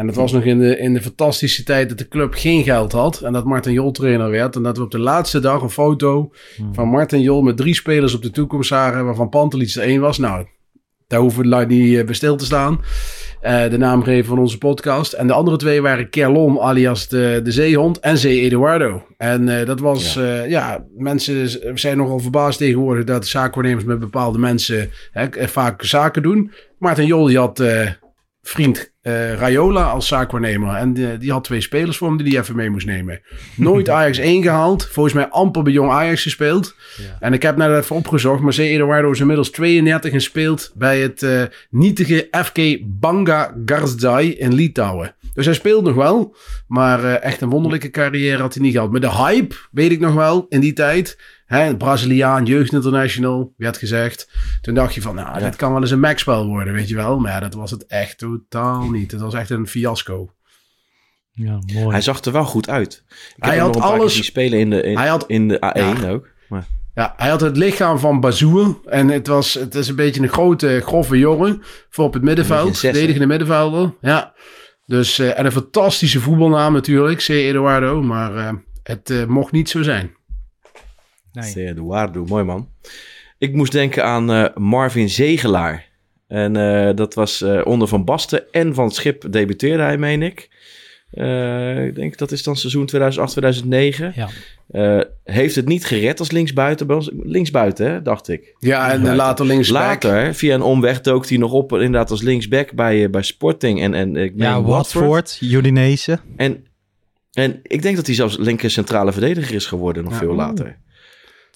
En 0.00 0.06
dat 0.06 0.14
was 0.14 0.32
nog 0.32 0.44
in 0.44 0.58
de, 0.58 0.78
in 0.78 0.94
de 0.94 1.02
fantastische 1.02 1.62
tijd 1.62 1.88
dat 1.88 1.98
de 1.98 2.08
club 2.08 2.34
geen 2.34 2.64
geld 2.64 2.92
had. 2.92 3.20
En 3.20 3.32
dat 3.32 3.44
Martin 3.44 3.72
Jol 3.72 3.90
trainer 3.90 4.30
werd. 4.30 4.56
En 4.56 4.62
dat 4.62 4.76
we 4.76 4.82
op 4.82 4.90
de 4.90 4.98
laatste 4.98 5.40
dag 5.40 5.62
een 5.62 5.70
foto 5.70 6.32
van 6.72 6.88
Martin 6.88 7.20
Jol 7.20 7.42
met 7.42 7.56
drie 7.56 7.74
spelers 7.74 8.14
op 8.14 8.22
de 8.22 8.30
toekomst 8.30 8.68
zagen. 8.68 9.04
Waarvan 9.04 9.28
Pantelits 9.28 9.76
er 9.76 9.82
één 9.82 10.00
was. 10.00 10.18
Nou, 10.18 10.46
daar 11.06 11.20
hoeven 11.20 11.48
we 11.48 11.64
niet 11.64 11.96
eh, 11.96 12.04
bij 12.04 12.14
stil 12.14 12.36
te 12.36 12.44
staan. 12.44 12.80
Eh, 13.40 13.70
de 13.70 13.78
naamgever 13.78 14.24
van 14.24 14.38
onze 14.38 14.58
podcast. 14.58 15.12
En 15.12 15.26
de 15.26 15.32
andere 15.32 15.56
twee 15.56 15.82
waren 15.82 16.10
Kerlon 16.10 16.60
alias 16.60 17.08
de, 17.08 17.40
de 17.44 17.52
zeehond 17.52 17.98
en 17.98 18.18
Zee 18.18 18.40
Eduardo. 18.40 19.06
En 19.16 19.60
eh, 19.60 19.66
dat 19.66 19.80
was, 19.80 20.14
ja. 20.14 20.42
ja, 20.42 20.84
mensen 20.96 21.78
zijn 21.78 21.96
nogal 21.96 22.18
verbaasd 22.18 22.58
tegenwoordig 22.58 23.04
dat 23.04 23.26
zaakwaarnemers 23.26 23.84
met 23.84 23.98
bepaalde 23.98 24.38
mensen 24.38 24.90
hè, 25.12 25.48
vaak 25.48 25.84
zaken 25.84 26.22
doen. 26.22 26.52
Maarten 26.78 27.06
Jol 27.06 27.26
die 27.26 27.38
had 27.38 27.62
vriend 28.42 28.89
eh, 29.02 29.34
Rayola 29.34 29.82
als 29.82 30.08
zaakwaarnemer. 30.08 30.74
En 30.74 30.92
die, 30.92 31.18
die 31.18 31.32
had 31.32 31.44
twee 31.44 31.60
spelers 31.60 31.96
voor 31.96 32.08
hem 32.08 32.16
die 32.16 32.28
hij 32.28 32.40
even 32.40 32.56
mee 32.56 32.70
moest 32.70 32.86
nemen. 32.86 33.20
Nooit 33.56 33.88
Ajax 33.98 34.18
1 34.18 34.42
gehaald. 34.42 34.86
Volgens 34.86 35.14
mij 35.14 35.28
amper 35.28 35.62
bij 35.62 35.72
Jong 35.72 35.90
Ajax 35.90 36.22
gespeeld. 36.22 36.74
Ja. 36.96 37.16
En 37.20 37.32
ik 37.32 37.42
heb 37.42 37.56
net 37.56 37.82
even 37.82 37.96
opgezocht. 37.96 38.40
Maar 38.40 38.54
C. 38.54 38.58
Eduardo 38.58 39.10
is 39.10 39.20
inmiddels 39.20 39.50
32 39.50 40.12
en 40.12 40.20
speelt 40.20 40.72
bij 40.74 41.00
het 41.00 41.22
uh, 41.22 41.42
nietige 41.70 42.28
FK 42.44 42.78
Banga 42.82 43.54
Garzdai 43.64 44.30
in 44.32 44.54
Litouwen. 44.54 45.14
Dus 45.32 45.44
hij 45.44 45.54
speelt 45.54 45.84
nog 45.84 45.94
wel. 45.94 46.36
Maar 46.66 47.04
uh, 47.04 47.22
echt 47.22 47.40
een 47.40 47.50
wonderlijke 47.50 47.90
carrière 47.90 48.42
had 48.42 48.54
hij 48.54 48.62
niet 48.62 48.72
gehad. 48.72 48.90
Maar 48.90 49.00
de 49.00 49.10
hype, 49.10 49.54
weet 49.70 49.90
ik 49.90 50.00
nog 50.00 50.14
wel, 50.14 50.46
in 50.48 50.60
die 50.60 50.72
tijd. 50.72 51.18
Hè, 51.46 51.76
Braziliaan, 51.76 52.44
jeugdinternational, 52.44 53.54
werd 53.56 53.76
gezegd. 53.76 54.30
Toen 54.60 54.74
dacht 54.74 54.94
je 54.94 55.02
van, 55.02 55.14
nou, 55.14 55.38
ja. 55.38 55.44
dit 55.44 55.56
kan 55.56 55.72
wel 55.72 55.80
eens 55.80 55.90
een 55.90 56.00
Maxwell 56.00 56.42
worden, 56.42 56.74
weet 56.74 56.88
je 56.88 56.94
wel. 56.94 57.18
Maar 57.18 57.32
ja, 57.32 57.40
dat 57.40 57.54
was 57.54 57.70
het 57.70 57.86
echt 57.86 58.18
totaal 58.18 58.90
niet. 58.90 59.10
Het 59.10 59.20
was 59.20 59.34
echt 59.34 59.50
een 59.50 59.66
fiasco. 59.66 60.32
Ja, 61.32 61.58
mooi. 61.74 61.90
Hij 61.90 62.00
zag 62.00 62.20
er 62.20 62.32
wel 62.32 62.44
goed 62.44 62.68
uit. 62.68 63.04
Ik 63.36 63.44
hij 63.44 63.58
had 63.58 63.80
alles. 63.80 64.14
Die 64.14 64.22
spelen 64.22 64.58
in 64.58 64.70
de, 64.70 64.82
in, 64.82 64.96
hij 64.96 65.08
had, 65.08 65.24
in 65.26 65.48
de 65.48 65.56
A1 65.56 66.00
ja. 66.00 66.10
ook. 66.10 66.28
Maar. 66.48 66.66
Ja, 66.94 67.14
hij 67.16 67.28
had 67.28 67.40
het 67.40 67.56
lichaam 67.56 67.98
van 67.98 68.20
Bazoer. 68.20 68.80
En 68.84 69.08
het 69.08 69.26
was, 69.26 69.54
het 69.54 69.74
is 69.74 69.88
een 69.88 69.96
beetje 69.96 70.22
een 70.22 70.28
grote, 70.28 70.80
grove 70.84 71.18
jongen. 71.18 71.62
Voor 71.90 72.04
op 72.04 72.12
het 72.12 72.22
middenveld. 72.22 72.78
Verdedigende 72.78 73.26
middenvelder. 73.26 73.94
Ja. 74.00 74.34
Dus, 74.90 75.18
uh, 75.18 75.38
en 75.38 75.44
een 75.44 75.52
fantastische 75.52 76.20
voetbalnaam 76.20 76.72
natuurlijk. 76.72 77.18
C. 77.18 77.28
Eduardo. 77.28 78.02
Maar 78.02 78.34
uh, 78.34 78.52
het 78.82 79.10
uh, 79.10 79.24
mocht 79.24 79.52
niet 79.52 79.68
zo 79.68 79.82
zijn. 79.82 80.14
Nee. 81.32 81.52
C. 81.52 81.56
Eduardo, 81.56 82.24
mooi 82.24 82.44
man. 82.44 82.68
Ik 83.38 83.54
moest 83.54 83.72
denken 83.72 84.04
aan 84.04 84.30
uh, 84.30 84.46
Marvin 84.54 85.08
Zegelaar. 85.08 85.88
En 86.26 86.56
uh, 86.56 86.90
dat 86.94 87.14
was 87.14 87.42
uh, 87.42 87.60
onder 87.64 87.88
Van 87.88 88.04
Basten 88.04 88.52
en 88.52 88.74
Van 88.74 88.90
Schip 88.90 89.32
debuteerde 89.32 89.82
hij, 89.82 89.98
meen 89.98 90.22
ik. 90.22 90.48
Uh, 91.14 91.86
ik 91.86 91.94
denk 91.94 92.18
dat 92.18 92.32
is 92.32 92.42
dan 92.42 92.56
seizoen 92.56 92.90
2008-2009. 92.96 94.14
Ja. 94.14 94.28
Uh, 94.70 95.00
heeft 95.24 95.54
het 95.54 95.66
niet 95.66 95.84
gered 95.84 96.18
als 96.18 96.30
linksbuiten 96.30 96.86
bij 96.86 96.96
ons? 96.96 97.10
Linksbuiten, 97.22 97.90
hè, 97.90 98.02
dacht 98.02 98.28
ik. 98.28 98.54
Ja, 98.58 98.92
en 98.92 99.14
later 99.14 99.46
linksback. 99.46 100.02
Later, 100.02 100.34
via 100.34 100.54
een 100.54 100.62
omweg, 100.62 101.00
dook 101.00 101.28
hij 101.28 101.38
nog 101.38 101.52
op 101.52 101.72
inderdaad 101.72 102.10
als 102.10 102.22
linksback 102.22 102.72
bij, 102.72 103.02
uh, 103.02 103.10
bij 103.10 103.22
Sporting. 103.22 103.82
En, 103.82 103.94
en, 103.94 104.16
ik 104.16 104.32
ja, 104.36 104.62
Watford, 104.62 105.04
Watford 105.04 105.38
Udinese. 105.40 106.18
En, 106.36 106.66
en 107.32 107.60
ik 107.62 107.82
denk 107.82 107.96
dat 107.96 108.06
hij 108.06 108.14
zelfs 108.14 108.36
linker 108.38 108.70
centrale 108.70 109.12
verdediger 109.12 109.54
is 109.54 109.66
geworden 109.66 110.04
nog 110.04 110.12
ja, 110.12 110.18
veel 110.18 110.34
later. 110.34 110.78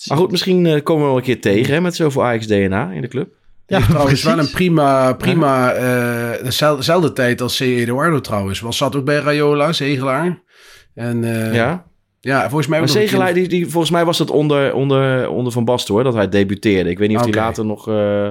Maar 0.08 0.16
goed, 0.16 0.30
misschien 0.30 0.64
uh, 0.64 0.82
komen 0.82 1.02
we 1.02 1.08
wel 1.08 1.16
een 1.16 1.24
keer 1.24 1.40
tegen 1.40 1.74
hè, 1.74 1.80
met 1.80 1.94
zoveel 1.94 2.24
Ajax-DNA 2.24 2.90
in 2.90 3.00
de 3.00 3.08
club. 3.08 3.28
Ja, 3.66 3.80
trouwens 3.80 4.22
wel 4.22 4.38
een 4.38 4.50
prima, 4.50 5.12
prima 5.12 5.76
uh, 5.76 6.44
dezelfde 6.76 7.12
tijd 7.12 7.40
als 7.40 7.56
C. 7.56 7.60
Eduardo 7.60 8.20
trouwens. 8.20 8.60
Was 8.60 8.76
zat 8.76 8.96
ook 8.96 9.04
bij 9.04 9.18
Rayola, 9.18 9.72
Zegelaar. 9.72 10.42
En, 10.94 11.22
uh, 11.22 11.54
ja. 11.54 11.84
Ja, 12.20 12.40
volgens 12.40 12.66
mij 12.66 12.78
Maar 12.78 12.88
een 12.88 12.94
Zegelaar, 12.94 13.34
die, 13.34 13.48
die, 13.48 13.68
volgens 13.68 13.92
mij 13.92 14.04
was 14.04 14.18
dat 14.18 14.30
onder, 14.30 14.74
onder, 14.74 15.28
onder 15.28 15.52
Van 15.52 15.64
Basten 15.64 15.94
hoor, 15.94 16.04
dat 16.04 16.14
hij 16.14 16.28
debuteerde. 16.28 16.90
Ik 16.90 16.98
weet 16.98 17.08
niet 17.08 17.18
of 17.18 17.24
hij 17.24 17.34
later 17.34 17.64
nog... 17.64 17.88
eh, 17.88 18.26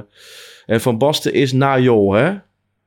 en 0.65 0.81
Van 0.81 0.97
Basten 0.97 1.33
is 1.33 1.51
na 1.51 1.79
Jol, 1.79 2.13
hè? 2.13 2.23
Nee, 2.23 2.41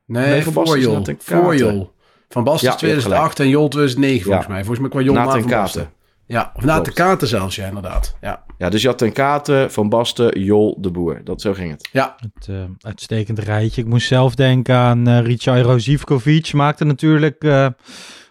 Nee, 0.05 0.43
Van 0.43 0.53
voor 0.53 0.63
Basten 0.63 0.79
is 0.79 0.85
Jol. 0.85 1.15
Voor 1.19 1.55
Jol. 1.55 1.91
Van 2.29 2.43
Basten 2.43 2.67
Ja, 2.67 2.73
is 2.73 2.79
je 2.79 2.87
hebt 2.87 2.99
2008 2.99 3.39
en 3.39 3.49
Jol 3.49 3.67
2009 3.67 4.23
volgens 4.25 4.47
mij. 4.47 4.57
Volgens 4.57 4.79
mij 4.79 4.89
qua 4.89 5.01
Jol 5.01 5.13
na 5.13 5.39
Van. 5.39 5.49
Basten. 5.49 5.89
Ja, 6.27 6.51
of 6.55 6.63
na 6.63 6.81
kaarten 6.81 7.27
zelfs, 7.27 7.55
ja, 7.55 7.67
inderdaad. 7.67 8.15
Ja, 8.21 8.43
Ja, 8.57 8.69
dus 8.69 8.81
je 8.81 8.87
had 8.87 8.97
ten 8.97 9.11
Katen, 9.11 9.71
Van 9.71 9.89
Basten, 9.89 10.39
Jol, 10.39 10.77
de 10.81 10.91
Boer. 10.91 11.21
Dat, 11.23 11.41
zo 11.41 11.53
ging 11.53 11.71
het. 11.71 11.89
ja. 11.91 12.15
Het 12.19 12.47
eh, 12.47 12.55
uitstekend 12.79 13.39
rijtje. 13.39 13.81
Ik 13.81 13.87
moest 13.87 14.07
zelf 14.07 14.35
denken 14.35 14.75
aan 14.75 15.09
uh, 15.09 15.19
Richairo 15.19 15.77
Zivkovic. 15.77 16.53
Maakte 16.53 16.85
natuurlijk 16.85 17.43
eh, 17.43 17.67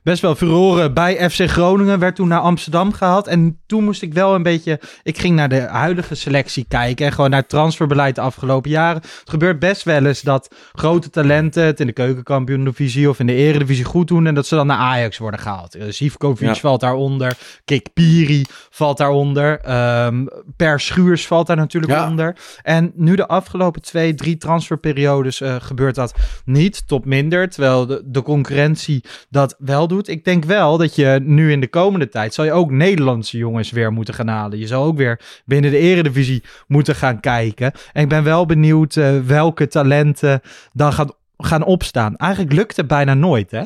best 0.06 0.22
wel 0.22 0.34
furoren 0.34 0.94
bij 0.94 1.30
FC 1.30 1.48
Groningen. 1.50 1.98
Werd 1.98 2.16
toen 2.16 2.28
naar 2.28 2.40
Amsterdam 2.40 2.92
gehaald. 2.92 3.26
En 3.26 3.58
toen 3.66 3.84
moest 3.84 4.02
ik 4.02 4.14
wel 4.14 4.34
een 4.34 4.42
beetje... 4.42 4.80
Ik 5.02 5.18
ging 5.18 5.36
naar 5.36 5.48
de 5.48 5.60
huidige 5.60 6.14
selectie 6.14 6.64
kijken. 6.68 7.06
En 7.06 7.12
gewoon 7.12 7.30
naar 7.30 7.40
het 7.40 7.48
transferbeleid 7.48 8.14
de 8.14 8.20
afgelopen 8.20 8.70
jaren. 8.70 9.02
Het 9.02 9.30
gebeurt 9.30 9.58
best 9.58 9.82
wel 9.82 10.04
eens 10.04 10.20
dat 10.20 10.54
grote 10.72 11.10
talenten... 11.10 11.64
het 11.64 11.80
in 11.80 11.86
de 11.86 11.92
keukenkampioen-divisie 11.92 13.08
of 13.08 13.18
in 13.20 13.26
de 13.26 13.34
eredivisie 13.34 13.84
goed 13.84 14.08
doen... 14.08 14.26
en 14.26 14.34
dat 14.34 14.46
ze 14.46 14.54
dan 14.54 14.66
naar 14.66 14.78
Ajax 14.78 15.18
worden 15.18 15.40
gehaald. 15.40 15.76
Uh, 15.76 15.84
Zivkovic 15.88 16.48
Ja. 16.48 16.54
valt 16.54 16.80
daaronder. 16.80 17.36
Kik 17.64 17.92
Piri 17.92 18.44
valt 18.70 18.98
daaronder. 18.98 19.60
Ehm 19.60 20.24
per 20.56 20.80
Schuurs 20.80 21.26
valt 21.26 21.46
daar 21.46 21.56
natuurlijk 21.56 21.92
Ja. 21.92 22.08
onder. 22.08 22.36
En 22.62 22.92
nu 22.94 23.16
de 23.16 23.26
afgelopen 23.28 23.82
twee, 23.82 24.14
drie 24.14 24.36
transferperiodes 24.36 25.40
eh, 25.40 25.56
gebeurt 25.58 25.94
dat 25.94 26.14
niet, 26.44 26.88
tot 26.88 27.04
minder. 27.04 27.48
Terwijl 27.48 27.86
de, 27.86 28.02
de 28.04 28.22
concurrentie 28.22 29.04
dat 29.30 29.54
wel 29.58 29.88
doet. 29.88 29.94
Ik 30.02 30.24
denk 30.24 30.44
wel 30.44 30.78
dat 30.78 30.94
je 30.94 31.20
nu 31.22 31.52
in 31.52 31.60
de 31.60 31.68
komende 31.68 32.08
tijd... 32.08 32.34
zal 32.34 32.44
je 32.44 32.52
ook 32.52 32.70
Nederlandse 32.70 33.38
jongens 33.38 33.70
weer 33.70 33.92
moeten 33.92 34.14
gaan 34.14 34.28
halen. 34.28 34.58
Je 34.58 34.66
zal 34.66 34.84
ook 34.84 34.96
weer 34.96 35.20
binnen 35.44 35.70
de 35.70 35.78
eredivisie 35.78 36.42
moeten 36.66 36.94
gaan 36.94 37.20
kijken. 37.20 37.72
En 37.92 38.02
ik 38.02 38.08
ben 38.08 38.24
wel 38.24 38.46
benieuwd 38.46 38.96
eh, 38.96 39.18
welke 39.26 39.68
talenten 39.68 40.40
dan 40.72 40.92
gaan, 40.92 41.10
gaan 41.36 41.64
opstaan. 41.64 42.16
Eigenlijk 42.16 42.52
lukt 42.52 42.76
het 42.76 42.86
bijna 42.86 43.14
nooit, 43.14 43.50
hè? 43.50 43.62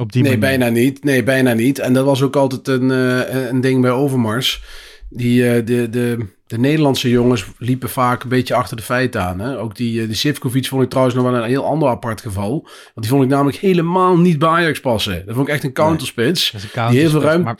Op 0.00 0.12
die 0.12 0.22
Nee, 0.22 0.38
manier. 0.38 0.58
bijna 0.58 0.68
niet. 0.74 1.04
Nee, 1.04 1.22
bijna 1.22 1.52
niet. 1.52 1.78
En 1.78 1.92
dat 1.92 2.04
was 2.04 2.22
ook 2.22 2.36
altijd 2.36 2.68
een, 2.68 2.90
eh, 2.90 3.48
een 3.48 3.60
ding 3.60 3.80
bij 3.82 3.90
Overmars. 3.90 4.62
Die, 5.10 5.50
eh, 5.50 5.66
de, 5.66 5.88
de, 5.90 6.26
de 6.46 6.58
Nederlandse 6.58 7.08
jongens 7.10 7.44
liepen 7.58 7.90
vaak 7.90 8.22
een 8.22 8.28
beetje 8.28 8.54
achter 8.54 8.76
de 8.76 8.82
feiten 8.82 9.22
aan. 9.22 9.40
Hè? 9.40 9.58
Ook 9.58 9.76
die, 9.76 10.00
eh, 10.00 10.06
die 10.06 10.16
Sivkovic 10.16 10.66
vond 10.66 10.82
ik 10.82 10.88
trouwens 10.88 11.16
nog 11.16 11.24
wel 11.24 11.34
een 11.34 11.48
heel 11.48 11.64
ander 11.64 11.88
apart 11.88 12.20
geval. 12.20 12.50
Want 12.62 12.92
die 12.94 13.08
vond 13.08 13.22
ik 13.22 13.28
namelijk 13.28 13.56
helemaal 13.56 14.18
niet 14.18 14.38
bij 14.38 14.48
Ajax 14.48 14.80
passen. 14.80 15.22
Dat 15.26 15.34
vond 15.34 15.48
ik 15.48 15.54
echt 15.54 15.64
een 15.64 15.72
counterspits. 15.72 16.50
Dat 16.50 16.62
is 16.62 16.68
een 16.74 16.90
Die 16.90 17.00
heel 17.00 17.10
veel 17.10 17.22
ruimte... 17.22 17.44
Maar 17.44 17.58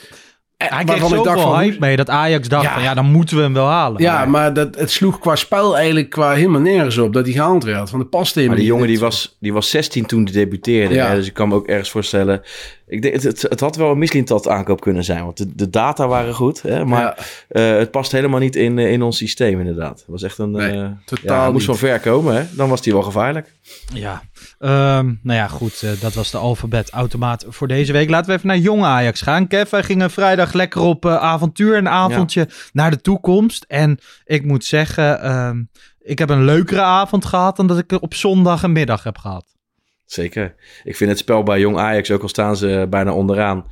hij 0.56 0.68
kreeg 0.68 0.86
waarvan 0.86 1.08
ik 1.08 1.16
zoveel 1.16 1.24
dacht 1.34 1.40
van, 1.40 1.58
hype 1.58 1.76
mee 1.80 1.96
dat 1.96 2.10
Ajax 2.10 2.48
dacht 2.48 2.64
Ja. 2.64 2.74
van... 2.74 2.82
ja, 2.82 2.94
dan 2.94 3.06
moeten 3.06 3.36
we 3.36 3.42
hem 3.42 3.52
wel 3.52 3.66
halen. 3.66 4.02
Ja, 4.02 4.24
maar 4.24 4.54
dat, 4.54 4.74
het 4.74 4.90
sloeg 4.90 5.18
qua 5.18 5.36
spel 5.36 5.76
eigenlijk 5.76 6.10
qua 6.10 6.32
helemaal 6.32 6.60
nergens 6.60 6.98
op 6.98 7.12
dat 7.12 7.24
hij 7.24 7.32
gehaald 7.32 7.64
werd. 7.64 7.90
Want 7.90 8.02
de 8.02 8.08
paste 8.08 8.46
Maar 8.46 8.56
die 8.56 8.64
jongen 8.64 8.86
die 8.86 8.98
was, 8.98 9.36
die 9.40 9.52
was 9.52 9.70
16 9.70 10.06
toen 10.06 10.24
hij 10.24 10.32
debuteerde. 10.32 10.94
Ja. 10.94 11.08
hè, 11.08 11.14
Dus 11.14 11.26
ik 11.26 11.34
kan 11.34 11.48
me 11.48 11.54
ook 11.54 11.66
ergens 11.66 11.90
voorstellen... 11.90 12.42
Ik 12.88 13.02
denk, 13.02 13.14
het, 13.14 13.22
het, 13.22 13.42
het 13.42 13.60
had 13.60 13.76
wel 13.76 13.90
een 13.90 13.98
Mislintat 13.98 14.48
aankoop 14.48 14.80
kunnen 14.80 15.04
zijn. 15.04 15.24
Want 15.24 15.36
de, 15.36 15.54
de 15.54 15.70
data 15.70 16.06
waren 16.08 16.34
goed. 16.34 16.62
Hè, 16.62 16.84
maar 16.84 17.02
Ja. 17.02 17.16
eh, 17.48 17.78
het 17.78 17.90
past 17.90 18.12
helemaal 18.12 18.40
niet 18.40 18.56
in, 18.56 18.78
eh, 18.78 18.92
in 18.92 19.02
ons 19.02 19.16
systeem 19.16 19.58
inderdaad. 19.58 19.98
Het 19.98 20.08
was 20.08 20.22
echt 20.22 20.38
een... 20.38 20.50
Nee, 20.50 20.72
eh, 20.82 20.88
totaal 21.04 21.44
ja, 21.46 21.52
moest 21.52 21.66
van 21.66 21.76
ver 21.76 22.00
komen. 22.00 22.34
Hè? 22.34 22.44
Dan 22.50 22.68
was 22.68 22.84
hij 22.84 22.92
wel 22.92 23.02
gevaarlijk. 23.02 23.52
Ja, 23.94 24.22
Ehm, 24.58 25.06
nou 25.22 25.38
ja, 25.38 25.48
goed. 25.48 26.00
dat 26.00 26.14
was 26.14 26.30
de 26.30 26.38
alfabet-automaat 26.38 27.44
voor 27.48 27.68
deze 27.68 27.92
week. 27.92 28.10
Laten 28.10 28.30
we 28.30 28.36
even 28.36 28.48
naar 28.48 28.58
jong 28.58 28.82
Ajax 28.84 29.20
gaan. 29.22 29.46
Kev, 29.46 29.70
wij 29.70 29.82
gingen 29.82 30.10
vrijdag 30.10 30.52
lekker 30.52 30.80
op 30.80 31.06
avontuur. 31.06 31.76
Een 31.76 31.88
avondje 31.88 32.48
naar 32.72 32.90
de 32.90 33.00
toekomst. 33.00 33.64
En 33.68 33.98
ik 34.24 34.44
moet 34.44 34.64
zeggen, 34.64 35.22
ehm, 35.22 35.62
ik 36.00 36.18
heb 36.18 36.30
een 36.30 36.44
leukere 36.44 36.80
avond 36.80 37.24
gehad 37.24 37.56
dan 37.56 37.66
dat 37.66 37.78
ik 37.78 38.02
op 38.02 38.14
zondag 38.14 38.62
een 38.62 38.72
middag 38.72 39.02
heb 39.02 39.18
gehad. 39.18 39.44
Zeker. 40.08 40.54
Ik 40.84 40.96
vind 40.96 41.10
het 41.10 41.18
spel 41.18 41.42
bij 41.42 41.60
Jong 41.60 41.76
Ajax, 41.76 42.10
ook 42.10 42.22
al 42.22 42.28
staan 42.28 42.56
ze 42.56 42.86
bijna 42.90 43.12
onderaan... 43.12 43.64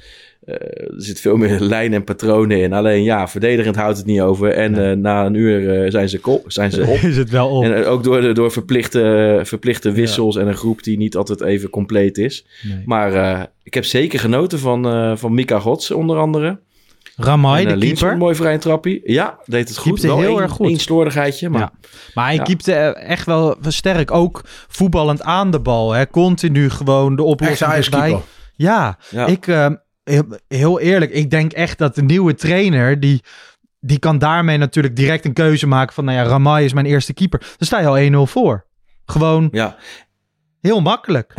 eh, 0.44 0.54
er 0.54 0.92
zit 0.96 1.20
veel 1.20 1.36
meer 1.36 1.60
lijn 1.74 1.92
en 1.92 2.04
patronen 2.04 2.60
in. 2.60 2.72
Alleen 2.72 3.02
ja, 3.02 3.28
verdedigend 3.28 3.76
houdt 3.76 3.96
het 3.96 4.06
niet 4.06 4.20
over. 4.20 4.50
En 4.50 4.90
eh, 4.90 4.96
na 4.96 5.26
een 5.26 5.34
uur 5.34 5.82
eh, 5.84 5.90
zijn, 5.90 6.08
ze 6.08 6.40
zijn 6.46 6.70
ze 6.70 6.82
op. 6.86 6.96
Is 7.10 7.16
het 7.16 7.30
wel 7.30 7.48
op? 7.48 7.64
En 7.64 7.74
eh, 7.84 7.90
ook 7.90 8.04
door, 8.04 8.34
door 8.34 8.52
verplichte, 8.52 9.40
verplichte 9.44 9.92
wissels 9.92 10.36
en 10.36 10.46
een 10.46 10.56
groep 10.56 10.82
die 10.82 10.96
niet 10.96 11.16
altijd 11.16 11.40
even 11.40 11.70
compleet 11.70 12.18
is. 12.18 12.46
Nee. 12.62 12.82
Maar 12.86 13.14
eh, 13.14 13.42
ik 13.62 13.74
heb 13.74 13.84
zeker 13.84 14.18
genoten 14.18 14.58
van, 14.58 14.86
eh, 14.86 15.16
van 15.16 15.34
Mika 15.34 15.58
Gods 15.58 15.90
onder 15.90 16.16
andere. 16.18 16.58
Ramai, 17.16 17.66
en, 17.66 17.78
de 17.78 17.86
eh, 17.86 17.90
keeper. 17.92 18.12
een 18.12 18.18
mooi 18.18 18.34
vrij 18.34 18.58
trappie. 18.58 19.00
Ja, 19.04 19.38
deed 19.44 19.68
het 19.68 19.76
goed. 19.78 19.86
Keepte 19.92 20.06
Wel 20.06 20.18
heel 20.20 20.28
één- 20.34 20.42
erg 20.42 20.52
goed. 20.52 20.80
slordigheidje, 20.80 21.48
maar 21.48 21.60
Ja. 21.60 21.72
Maar 22.14 22.24
hij 22.26 22.34
Ja. 22.34 22.42
keepte 22.42 22.72
eh, 22.74 23.10
echt 23.10 23.26
wel 23.26 23.56
sterk. 23.68 24.10
Ook 24.10 24.40
voetballend 24.68 25.22
aan 25.22 25.50
de 25.50 25.60
bal. 25.60 25.92
Hè. 25.92 26.06
Continu 26.06 26.70
gewoon 26.70 27.16
de 27.16 27.22
oplossing 27.22 27.70
erbij. 27.72 28.20
Ja, 28.54 28.98
ja. 29.10 29.26
Ik, 29.26 29.46
eh, 29.46 29.66
heel, 30.48 30.80
eerlijk, 30.80 31.10
ik 31.12 31.30
denk 31.30 31.52
echt 31.52 31.78
dat 31.78 31.94
de 31.94 32.02
nieuwe 32.02 32.34
trainer, 32.34 33.00
die, 33.00 33.22
die 33.80 33.98
kan 33.98 34.18
daarmee 34.18 34.56
natuurlijk 34.58 34.96
direct 34.96 35.24
een 35.24 35.32
keuze 35.32 35.66
maken 35.66 35.94
van, 35.94 36.04
nou 36.04 36.16
ja, 36.18 36.24
Ramai 36.24 36.64
is 36.64 36.72
mijn 36.72 36.86
eerste 36.86 37.12
keeper. 37.14 37.38
Dan 37.38 37.66
sta 37.66 37.80
je 37.80 37.86
al 37.86 37.98
1-0 37.98 38.30
voor. 38.32 38.66
Gewoon 39.06 39.48
ja, 39.52 39.76
heel 40.60 40.80
makkelijk. 40.80 41.32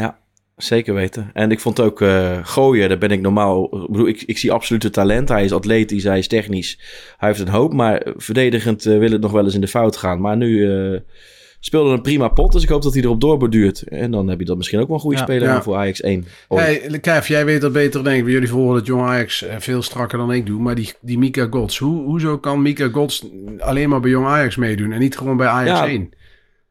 Zeker 0.57 0.93
weten. 0.93 1.29
En 1.33 1.51
ik 1.51 1.59
vond 1.59 1.79
ook 1.79 2.01
eh 2.01 2.37
gooien, 2.43 2.89
daar 2.89 2.97
ben 2.97 3.11
ik 3.11 3.21
normaal... 3.21 3.63
Ik, 3.63 3.87
bedoel, 3.91 4.07
ik, 4.07 4.21
ik 4.25 4.37
zie 4.37 4.51
absolute 4.51 4.89
talent. 4.89 5.29
Hij 5.29 5.43
is 5.43 5.51
atletisch, 5.53 6.03
hij 6.03 6.17
is 6.17 6.27
technisch. 6.27 6.79
Hij 7.17 7.29
heeft 7.29 7.41
een 7.41 7.47
hoop, 7.47 7.73
maar 7.73 8.05
verdedigend 8.15 8.85
eh, 8.85 8.97
wil 8.97 9.11
het 9.11 9.21
nog 9.21 9.31
wel 9.31 9.43
eens 9.43 9.53
in 9.55 9.61
de 9.61 9.67
fout 9.67 9.97
gaan. 9.97 10.21
Maar 10.21 10.37
nu 10.37 10.71
eh, 10.71 10.99
speelde 11.59 11.89
een 11.93 12.01
prima 12.01 12.27
pot, 12.27 12.51
dus 12.51 12.63
ik 12.63 12.69
hoop 12.69 12.81
dat 12.81 12.93
hij 12.93 13.03
erop 13.03 13.21
doorborduurt. 13.21 13.81
En 13.81 14.11
dan 14.11 14.27
heb 14.27 14.39
je 14.39 14.45
dat 14.45 14.57
misschien 14.57 14.79
ook 14.79 14.87
wel 14.87 14.95
een 14.95 15.01
goede 15.01 15.17
Ja. 15.17 15.23
speler 15.23 15.47
Ja. 15.47 15.61
voor 15.61 15.75
Ajax 15.75 16.01
1. 16.01 16.25
Ooit. 16.47 16.61
Hey, 16.87 16.99
Kev, 16.99 17.27
jij 17.27 17.45
weet 17.45 17.61
dat 17.61 17.73
beter 17.73 18.03
denk 18.03 18.25
ik. 18.25 18.31
Jullie 18.31 18.49
volgen 18.49 18.75
het 18.75 18.85
Jong 18.85 19.01
Ajax 19.01 19.45
veel 19.57 19.81
strakker 19.81 20.17
dan 20.17 20.31
ik 20.31 20.45
doe. 20.45 20.61
Maar 20.61 20.75
die, 20.75 20.91
die 21.01 21.17
Mika 21.17 21.47
Gods, 21.49 21.77
hoe, 21.77 22.03
hoezo 22.03 22.37
kan 22.37 22.61
Mika 22.61 22.87
Gods 22.87 23.25
alleen 23.59 23.89
maar 23.89 23.99
bij 23.99 24.09
Jong 24.09 24.25
Ajax 24.27 24.55
meedoen 24.55 24.91
en 24.91 24.99
niet 24.99 25.17
gewoon 25.17 25.37
bij 25.37 25.47
Ajax 25.47 25.79
Ja, 25.79 25.87
1? 25.87 26.09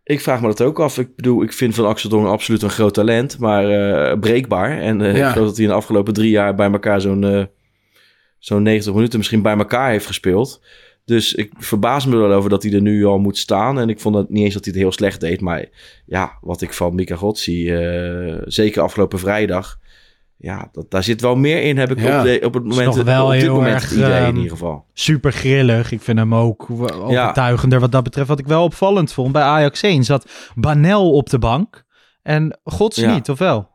Ik 0.07 0.21
vraag 0.21 0.41
me 0.41 0.47
dat 0.47 0.63
ook 0.63 0.81
af. 0.81 0.99
Ik 0.99 1.17
bedoel, 1.17 1.43
ik 1.43 1.53
vind 1.53 1.75
Van 1.75 1.87
Axel 1.87 2.09
Dongen 2.11 2.31
absoluut 2.31 2.63
een 2.63 2.71
groot 2.71 2.95
talent, 2.95 3.39
maar 3.39 3.71
eh, 3.71 4.19
breekbaar. 4.19 4.81
En 4.81 5.01
eh, 5.03 5.17
Ja. 5.17 5.27
ik 5.27 5.33
geloof 5.33 5.47
dat 5.47 5.57
hij 5.57 5.65
in 5.65 5.71
de 5.71 5.77
afgelopen 5.77 6.15
drie 6.15 6.31
jaar 6.31 6.55
bij 6.55 6.71
elkaar 6.71 7.01
zo'n 7.01 7.25
eh, 7.25 7.45
zo'n 8.39 8.63
90 8.63 8.95
minuten 8.95 9.19
misschien 9.19 9.43
bij 9.43 9.57
elkaar 9.57 9.91
heeft 9.91 10.07
gespeeld. 10.07 10.63
Dus 11.05 11.35
ik 11.35 11.53
verbaas 11.59 12.07
me 12.07 12.17
wel 12.17 12.33
over 12.33 12.51
dat 12.51 12.63
hij 12.63 12.73
er 12.73 12.81
nu 12.81 13.05
al 13.05 13.19
moet 13.19 13.39
staan. 13.39 13.79
En 13.79 13.89
ik 13.89 14.01
vond 14.01 14.15
het 14.15 14.29
niet 14.29 14.45
eens 14.45 14.55
dat 14.55 14.65
hij 14.65 14.73
het 14.73 14.83
heel 14.83 14.93
slecht 14.93 15.21
deed. 15.21 15.41
Maar 15.41 15.65
ja, 16.07 16.39
wat 16.41 16.63
ik 16.63 16.73
van 16.73 16.95
Mika 16.95 17.17
God 17.17 17.39
zie, 17.39 17.73
zeker 18.45 18.83
afgelopen 18.83 19.19
vrijdag. 19.19 19.79
Ja, 20.39 20.69
dat, 20.73 20.91
daar 20.91 21.03
zit 21.03 21.21
wel 21.21 21.37
meer 21.37 21.63
in, 21.63 21.79
heb 21.79 21.91
ik 21.91 22.01
Ja. 22.01 22.19
op, 22.19 22.25
de, 22.25 22.41
op 22.45 22.55
het 22.55 22.65
moment, 22.65 22.95
nog 22.97 23.05
wel 23.05 23.25
op 23.27 23.33
dit 23.33 23.41
heel 23.41 23.55
moment 23.55 23.75
erg, 23.75 23.83
het 23.83 23.99
idee 23.99 24.13
ehm, 24.13 24.29
in 24.29 24.35
ieder 24.37 24.51
geval. 24.51 24.85
Super 24.93 25.33
grillig. 25.33 25.93
Ik 25.93 26.01
vind 26.03 26.19
hem 26.19 26.35
ook 26.35 26.67
overtuigender 26.71 27.81
wat 27.81 27.93
dat 27.93 28.03
betreft. 28.03 28.29
Wat 28.29 28.39
ik 28.39 28.47
wel 28.47 28.63
opvallend 28.65 29.13
vond 29.13 29.33
bij 29.33 29.43
Ajax 29.43 29.81
1 29.83 30.05
zat 30.05 30.31
Banel 30.55 31.13
op 31.13 31.31
de 31.31 31.39
bank. 31.39 31.85
En 32.23 32.59
Gods 32.65 32.97
Ja. 32.97 33.15
niet, 33.15 33.29
of 33.31 33.39
wel? 33.39 33.75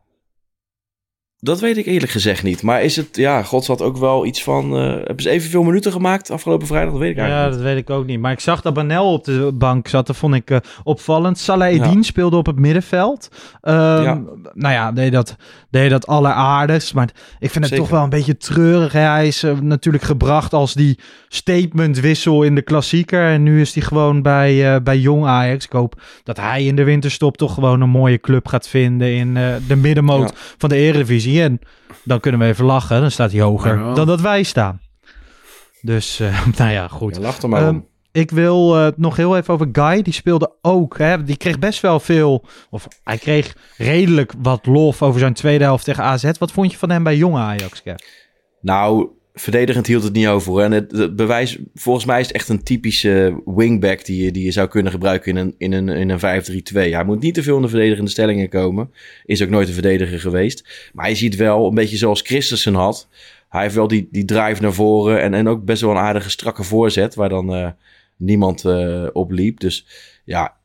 Dat 1.43 1.59
weet 1.59 1.77
ik 1.77 1.85
eerlijk 1.85 2.11
gezegd 2.11 2.43
niet. 2.43 2.61
Maar 2.63 2.83
is 2.83 2.95
het, 2.95 3.15
ja, 3.17 3.43
God 3.43 3.67
had 3.67 3.81
ook 3.81 3.97
wel 3.97 4.25
iets 4.25 4.43
van. 4.43 4.75
eh 4.77 4.81
hebben 4.89 5.21
ze 5.21 5.29
evenveel 5.29 5.63
minuten 5.63 5.91
gemaakt 5.91 6.29
afgelopen 6.31 6.67
vrijdag? 6.67 6.91
Dat 6.91 6.99
weet 7.01 7.09
ik 7.11 7.15
Ja, 7.15 7.21
eigenlijk 7.21 7.53
dat 7.53 7.63
weet 7.63 7.77
ik 7.77 7.89
ook 7.89 8.05
niet. 8.05 8.19
Maar 8.19 8.31
ik 8.31 8.39
zag 8.39 8.61
dat 8.61 8.73
Banel 8.73 9.13
op 9.13 9.23
de 9.23 9.51
bank 9.53 9.87
zat. 9.87 10.07
Dat 10.07 10.15
vond 10.15 10.33
ik 10.35 10.49
eh, 10.49 10.57
opvallend. 10.83 11.37
Salah 11.37 11.73
Eddin 11.73 12.03
speelde 12.03 12.37
op 12.37 12.45
het 12.45 12.59
middenveld. 12.59 13.29
Ehm, 13.61 14.03
Ja. 14.03 14.13
Nou 14.53 14.73
ja, 14.73 14.91
deed 14.91 15.11
dat, 15.11 15.35
deed 15.71 15.89
dat 15.89 16.07
alleraardigst. 16.07 16.93
Maar 16.93 17.09
ik 17.39 17.49
vind 17.51 17.53
het 17.53 17.63
Zeker. 17.63 17.77
toch 17.77 17.89
wel 17.89 18.03
een 18.03 18.09
beetje 18.09 18.37
treurig. 18.37 18.91
Hè? 18.93 18.99
Hij 18.99 19.27
is 19.27 19.43
eh, 19.43 19.59
natuurlijk 19.59 20.03
gebracht 20.03 20.53
als 20.53 20.73
die 20.73 20.99
statementwissel 21.27 22.43
in 22.43 22.55
de 22.55 22.61
klassieker. 22.61 23.27
En 23.27 23.43
nu 23.43 23.61
is 23.61 23.73
hij 23.73 23.83
gewoon 23.83 24.21
bij, 24.21 24.73
eh, 24.75 24.81
bij 24.81 24.97
Jong 24.99 25.25
Ajax. 25.25 25.65
Ik 25.65 25.71
hoop 25.71 26.01
dat 26.23 26.37
hij 26.37 26.63
in 26.65 26.75
de 26.75 26.83
winterstop 26.83 27.37
toch 27.37 27.53
gewoon 27.53 27.81
een 27.81 27.89
mooie 27.89 28.19
club 28.19 28.47
gaat 28.47 28.67
vinden 28.67 29.13
in 29.13 29.37
eh, 29.37 29.53
de 29.67 29.75
middenmoot 29.75 30.29
Ja. 30.29 30.35
van 30.57 30.69
de 30.69 30.75
Eredivisie. 30.75 31.41
En 31.41 31.59
dan 32.03 32.19
kunnen 32.19 32.39
we 32.41 32.47
even 32.47 32.65
lachen. 32.65 33.01
Dan 33.01 33.11
staat 33.11 33.31
hij 33.31 33.41
hoger 33.41 33.77
dan 33.95 34.07
dat 34.07 34.21
wij 34.21 34.43
staan. 34.43 34.79
Dus, 35.81 36.21
nou 36.57 36.71
ja, 36.71 36.87
goed. 36.87 37.17
lach 37.19 37.41
er 37.41 37.49
maar 37.49 37.61
Ehm, 37.61 37.69
om. 37.69 37.85
Ik 38.11 38.31
wil 38.31 38.77
eh, 38.77 38.87
nog 38.95 39.15
heel 39.15 39.37
even 39.37 39.53
over 39.53 39.69
Guy. 39.71 40.01
Die 40.01 40.13
speelde 40.13 40.55
ook. 40.61 40.97
Hè? 40.97 41.23
Die 41.23 41.37
kreeg 41.37 41.59
best 41.59 41.81
wel 41.81 41.99
veel. 41.99 42.45
Of 42.69 42.87
hij 43.03 43.17
kreeg 43.17 43.55
redelijk 43.77 44.33
wat 44.37 44.65
lof 44.65 45.01
over 45.01 45.19
zijn 45.19 45.33
tweede 45.33 45.63
helft 45.63 45.85
tegen 45.85 46.03
AZ. 46.03 46.31
Wat 46.39 46.51
vond 46.51 46.71
je 46.71 46.77
van 46.77 46.89
hem 46.89 47.03
bij 47.03 47.17
jonge 47.17 47.39
Ajax? 47.39 47.83
Nou, 48.61 49.09
verdedigend 49.33 49.87
hield 49.87 50.03
het 50.03 50.13
niet 50.13 50.27
over. 50.27 50.63
En 50.63 50.71
het, 50.71 50.91
het 50.91 51.15
bewijs, 51.15 51.57
volgens 51.73 52.05
mij 52.05 52.19
is 52.19 52.27
het 52.27 52.35
echt 52.35 52.49
een 52.49 52.63
typische 52.63 53.41
wingback 53.45 54.05
die 54.05 54.23
je, 54.23 54.31
die 54.31 54.43
je 54.43 54.51
zou 54.51 54.67
kunnen 54.67 54.91
gebruiken 54.91 55.31
in 55.31 55.37
een, 55.37 55.55
in 55.57 55.73
een, 55.73 55.89
in 55.89 56.09
een 56.09 56.19
5-3-2. 56.19 56.73
Hij 56.73 57.03
moet 57.03 57.21
niet 57.21 57.33
te 57.33 57.43
veel 57.43 57.55
in 57.55 57.61
de 57.61 57.69
verdedigende 57.69 58.11
stellingen 58.11 58.49
komen. 58.49 58.91
Is 59.25 59.43
ook 59.43 59.49
nooit 59.49 59.67
een 59.67 59.73
verdediger 59.73 60.19
geweest. 60.19 60.89
Maar 60.93 61.09
je 61.09 61.15
ziet 61.15 61.35
wel, 61.35 61.67
een 61.67 61.75
beetje 61.75 61.97
zoals 61.97 62.21
Christensen 62.21 62.73
had. 62.73 63.07
hij 63.49 63.61
heeft 63.61 63.75
wel 63.75 63.87
die, 63.87 64.07
die 64.11 64.25
drive 64.25 64.61
naar 64.61 64.73
voren 64.73 65.21
en, 65.21 65.33
en 65.33 65.47
ook 65.47 65.65
best 65.65 65.81
wel 65.81 65.91
een 65.91 65.97
aardige 65.97 66.29
strakke 66.29 66.63
voorzet, 66.63 67.15
waar 67.15 67.29
dan 67.29 67.53
eh, 67.55 67.69
niemand 68.21 68.65
uh, 68.65 69.07
op 69.13 69.31
liep. 69.31 69.59
Dus 69.59 69.87
ja, 70.25 70.57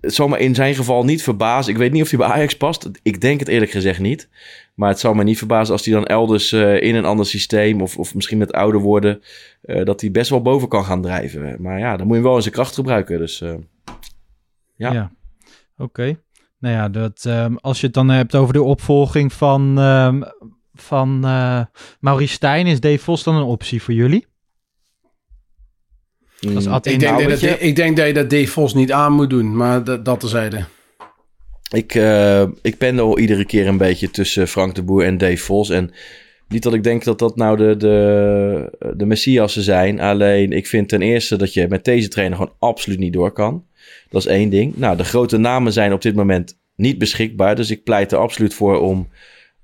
het 0.00 0.14
zal 0.14 0.28
me 0.28 0.38
in 0.38 0.54
zijn 0.54 0.74
geval 0.74 1.04
niet 1.04 1.22
verbazen. 1.22 1.72
Ik 1.72 1.78
weet 1.78 1.92
niet 1.92 2.02
of 2.02 2.08
hij 2.08 2.18
bij 2.18 2.28
Ajax 2.28 2.56
past. 2.56 2.90
Ik 3.02 3.20
denk 3.20 3.40
het 3.40 3.48
eerlijk 3.48 3.70
gezegd 3.70 4.00
niet. 4.00 4.28
Maar 4.74 4.88
het 4.88 4.98
zal 4.98 5.14
me 5.14 5.24
niet 5.24 5.38
verbazen 5.38 5.72
als 5.72 5.84
hij 5.84 5.94
dan 5.94 6.06
elders 6.06 6.52
uh, 6.52 6.82
in 6.82 6.94
een 6.94 7.04
ander 7.04 7.26
systeem... 7.26 7.82
of, 7.82 7.98
of 7.98 8.14
misschien 8.14 8.38
met 8.38 8.52
ouder 8.52 8.80
worden... 8.80 9.22
Uh, 9.64 9.84
dat 9.84 10.00
hij 10.00 10.10
best 10.10 10.30
wel 10.30 10.42
boven 10.42 10.68
kan 10.68 10.84
gaan 10.84 11.02
drijven. 11.02 11.62
Maar 11.62 11.78
ja, 11.78 11.96
dan 11.96 12.06
moet 12.06 12.16
je 12.16 12.22
wel 12.22 12.36
in 12.36 12.42
zijn 12.42 12.54
kracht 12.54 12.74
gebruiken. 12.74 13.18
Dus 13.18 13.38
ja. 14.76 14.92
ja. 14.92 15.12
Oké. 15.78 16.20
Nou 16.58 16.74
ja, 16.74 16.88
dat, 16.88 17.24
um, 17.28 17.58
als 17.58 17.80
je 17.80 17.86
het 17.86 17.94
dan 17.94 18.08
hebt 18.08 18.34
over 18.34 18.52
de 18.52 18.62
opvolging 18.62 19.32
van, 19.32 19.78
um, 19.78 20.24
van 20.74 21.20
Maurice 22.00 22.32
Stijn... 22.32 22.66
is 22.66 22.80
Dave 22.80 22.98
Vos 22.98 23.22
dan 23.22 23.34
een 23.34 23.42
optie 23.42 23.82
voor 23.82 23.94
jullie? 23.94 24.26
Mm. 26.40 26.58
Ik, 26.82 27.00
denk 27.00 27.28
dat, 27.28 27.42
ik 27.58 27.76
denk 27.76 27.96
dat 27.96 28.06
je 28.06 28.12
dat 28.12 28.30
Dave 28.30 28.46
Vos 28.46 28.74
niet 28.74 28.92
aan 28.92 29.12
moet 29.12 29.30
doen, 29.30 29.56
maar 29.56 29.84
dat, 29.84 30.04
dat 30.04 30.20
terzijde. 30.20 30.64
Ik, 31.70 31.94
uh, 31.94 32.42
ik 32.62 32.78
pendel 32.78 33.18
iedere 33.18 33.44
keer 33.44 33.66
een 33.66 33.76
beetje 33.76 34.10
tussen 34.10 34.48
Frank 34.48 34.74
de 34.74 34.82
Boer 34.82 35.04
en 35.04 35.18
Dave 35.18 35.36
Vos. 35.36 35.70
En 35.70 35.90
niet 36.48 36.62
dat 36.62 36.74
ik 36.74 36.82
denk 36.82 37.04
dat 37.04 37.18
dat 37.18 37.36
nou 37.36 37.56
de, 37.56 37.76
de, 37.76 38.92
de 38.96 39.06
messiassen 39.06 39.62
zijn. 39.62 40.00
Alleen 40.00 40.52
ik 40.52 40.66
vind 40.66 40.88
ten 40.88 41.02
eerste 41.02 41.36
dat 41.36 41.52
je 41.52 41.68
met 41.68 41.84
deze 41.84 42.08
trainer 42.08 42.36
gewoon 42.36 42.54
absoluut 42.58 42.98
niet 42.98 43.12
door 43.12 43.32
kan. 43.32 43.64
Dat 44.10 44.20
is 44.20 44.26
één 44.26 44.50
ding. 44.50 44.76
Nou, 44.76 44.96
de 44.96 45.04
grote 45.04 45.36
namen 45.36 45.72
zijn 45.72 45.92
op 45.92 46.02
dit 46.02 46.14
moment 46.14 46.58
niet 46.76 46.98
beschikbaar. 46.98 47.56
Dus 47.56 47.70
ik 47.70 47.84
pleit 47.84 48.12
er 48.12 48.18
absoluut 48.18 48.54
voor 48.54 48.80
om 48.80 49.08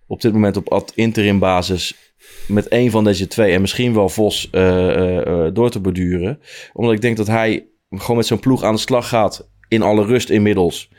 op 0.07 0.21
dit 0.21 0.33
moment 0.33 0.57
op 0.57 0.73
ad 0.73 0.93
interim 0.95 1.39
basis 1.39 2.04
met 2.49 2.67
een 2.73 2.91
van 2.91 3.05
deze 3.05 3.27
twee 3.27 3.53
en 3.53 3.61
misschien 3.61 3.95
wel 3.95 4.09
Vos 4.09 4.49
uh, 4.53 4.97
uh, 4.97 5.47
door 5.53 5.71
te 5.71 5.81
beduren. 5.81 6.41
Omdat 6.73 6.95
ik 6.95 7.01
denk 7.01 7.17
dat 7.17 7.27
hij 7.27 7.67
gewoon 7.91 8.17
met 8.17 8.27
zo'n 8.27 8.41
ploeg 8.41 8.63
aan 8.63 8.75
de 8.75 8.81
slag 8.81 9.09
gaat 9.09 9.49
in 9.69 9.83
alle 9.83 10.05
rust 10.05 10.31
inmiddels. 10.31 10.91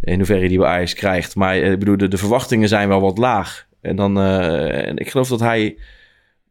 In 0.00 0.16
hoeverre 0.16 0.48
die 0.48 0.58
bij 0.58 0.68
Ajax 0.68 0.94
krijgt. 0.94 1.36
Maar 1.36 1.56
ik 1.56 1.78
bedoel, 1.78 1.96
de, 1.96 2.08
de, 2.08 2.16
verwachtingen 2.16 2.68
zijn 2.68 2.88
wel 2.88 3.00
wat 3.00 3.18
laag. 3.18 3.66
En, 3.80 3.96
dan, 3.96 4.20
en 4.20 4.96
ik 4.96 5.10
geloof 5.10 5.28
dat 5.28 5.40
hij 5.40 5.76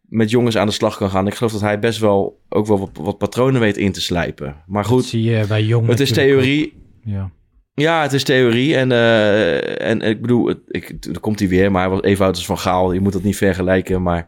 met 0.02 0.30
jongens 0.30 0.58
aan 0.58 0.68
de 0.68 0.74
slag 0.74 0.98
kan 0.98 1.10
gaan. 1.10 1.28
Ik 1.28 1.36
geloof 1.36 1.52
dat 1.52 1.62
hij 1.62 1.80
best 1.80 2.00
wel 2.00 2.42
ook 2.50 2.68
wel 2.68 2.80
wat, 2.80 2.90
wat 2.94 3.18
patronen 3.18 3.62
weet 3.62 3.78
in 3.78 3.92
te 3.92 4.02
slijpen. 4.02 4.56
Maar 4.68 4.86
goed, 4.86 5.02
dat 5.02 5.06
zie 5.06 5.24
je 5.24 5.46
bij 5.48 5.64
jongen. 5.64 5.90
Het 5.90 6.00
is 6.00 6.12
theorie. 6.12 6.74
Ja. 7.04 7.32
Ja, 7.80 8.02
het 8.02 8.14
is 8.14 8.24
theorie. 8.24 8.76
En, 8.76 8.92
uh, 8.92 9.82
en 9.82 10.02
ik 10.02 10.22
bedoel, 10.22 10.54
ik, 10.68 10.96
komt 11.20 11.40
hij 11.40 11.48
weer, 11.48 11.72
maar 11.72 11.82
hij 11.82 11.90
was 11.90 12.02
even 12.02 12.26
oud 12.26 12.36
als 12.36 12.46
Van 12.46 12.60
Gaal. 12.60 12.94
Je 12.94 13.00
moet 13.00 13.14
dat 13.14 13.24
niet 13.24 13.38
vergelijken. 13.38 14.02
Maar 14.02 14.28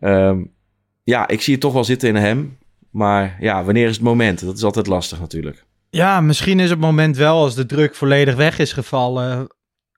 um, 0.00 0.50
ja, 1.04 1.28
ik 1.28 1.40
zie 1.40 1.52
het 1.52 1.62
toch 1.62 1.72
wel 1.72 1.84
zitten 1.84 2.08
in 2.08 2.16
hem. 2.16 2.58
Maar 2.90 3.36
ja, 3.40 3.64
wanneer 3.64 3.88
is 3.88 3.94
het 3.94 4.04
moment? 4.04 4.44
Dat 4.44 4.56
is 4.56 4.64
altijd 4.64 4.86
lastig 4.86 5.20
natuurlijk. 5.20 5.64
Ja, 5.90 6.20
misschien 6.20 6.60
is 6.60 6.70
het 6.70 6.78
moment 6.78 7.16
wel 7.16 7.42
als 7.42 7.54
de 7.54 7.66
druk 7.66 7.94
volledig 7.94 8.34
weg 8.34 8.58
is 8.58 8.72
gevallen. 8.72 9.48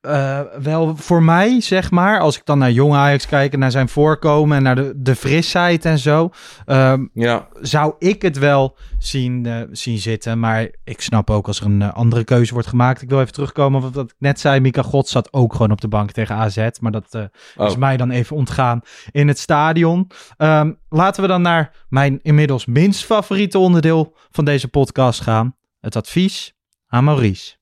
Uh, 0.02 0.40
wel 0.62 0.96
voor 0.96 1.22
mij, 1.22 1.60
zeg 1.60 1.90
maar, 1.90 2.20
als 2.20 2.36
ik 2.36 2.44
dan 2.44 2.58
naar 2.58 2.70
jong 2.70 2.94
Ajax 2.94 3.26
kijk 3.26 3.52
en 3.52 3.58
naar 3.58 3.70
zijn 3.70 3.88
voorkomen 3.88 4.56
en 4.56 4.62
naar 4.62 4.74
de, 4.74 4.92
de 4.96 5.16
frisheid 5.16 5.84
en 5.84 5.98
zo, 5.98 6.30
um, 6.66 7.10
ja. 7.14 7.48
zou 7.60 7.94
ik 7.98 8.22
het 8.22 8.38
wel 8.38 8.76
zien, 8.98 9.44
uh, 9.44 9.60
zien 9.70 9.98
zitten. 9.98 10.38
Maar 10.38 10.68
ik 10.84 11.00
snap 11.00 11.30
ook 11.30 11.46
als 11.46 11.60
er 11.60 11.66
een 11.66 11.80
uh, 11.80 11.94
andere 11.94 12.24
keuze 12.24 12.52
wordt 12.52 12.68
gemaakt. 12.68 13.02
Ik 13.02 13.08
wil 13.08 13.20
even 13.20 13.32
terugkomen 13.32 13.84
op 13.84 13.94
wat 13.94 14.04
ik 14.04 14.14
net 14.18 14.40
zei. 14.40 14.60
Mika 14.60 14.82
God 14.82 15.08
zat 15.08 15.32
ook 15.32 15.52
gewoon 15.52 15.70
op 15.70 15.80
de 15.80 15.88
bank 15.88 16.10
tegen 16.10 16.34
AZ, 16.34 16.68
maar 16.80 16.92
dat 16.92 17.14
oh. 17.56 17.66
is 17.66 17.76
mij 17.76 17.96
dan 17.96 18.10
even 18.10 18.36
ontgaan 18.36 18.80
in 19.10 19.28
het 19.28 19.38
stadion. 19.38 20.10
Um, 20.36 20.78
laten 20.88 21.22
we 21.22 21.28
dan 21.28 21.42
naar 21.42 21.76
mijn 21.88 22.18
inmiddels 22.22 22.66
minst 22.66 23.04
favoriete 23.04 23.58
onderdeel 23.58 24.16
van 24.30 24.44
deze 24.44 24.68
podcast 24.68 25.20
gaan. 25.20 25.56
Het 25.80 25.96
advies 25.96 26.54
aan 26.86 27.04
Maurice. 27.04 27.57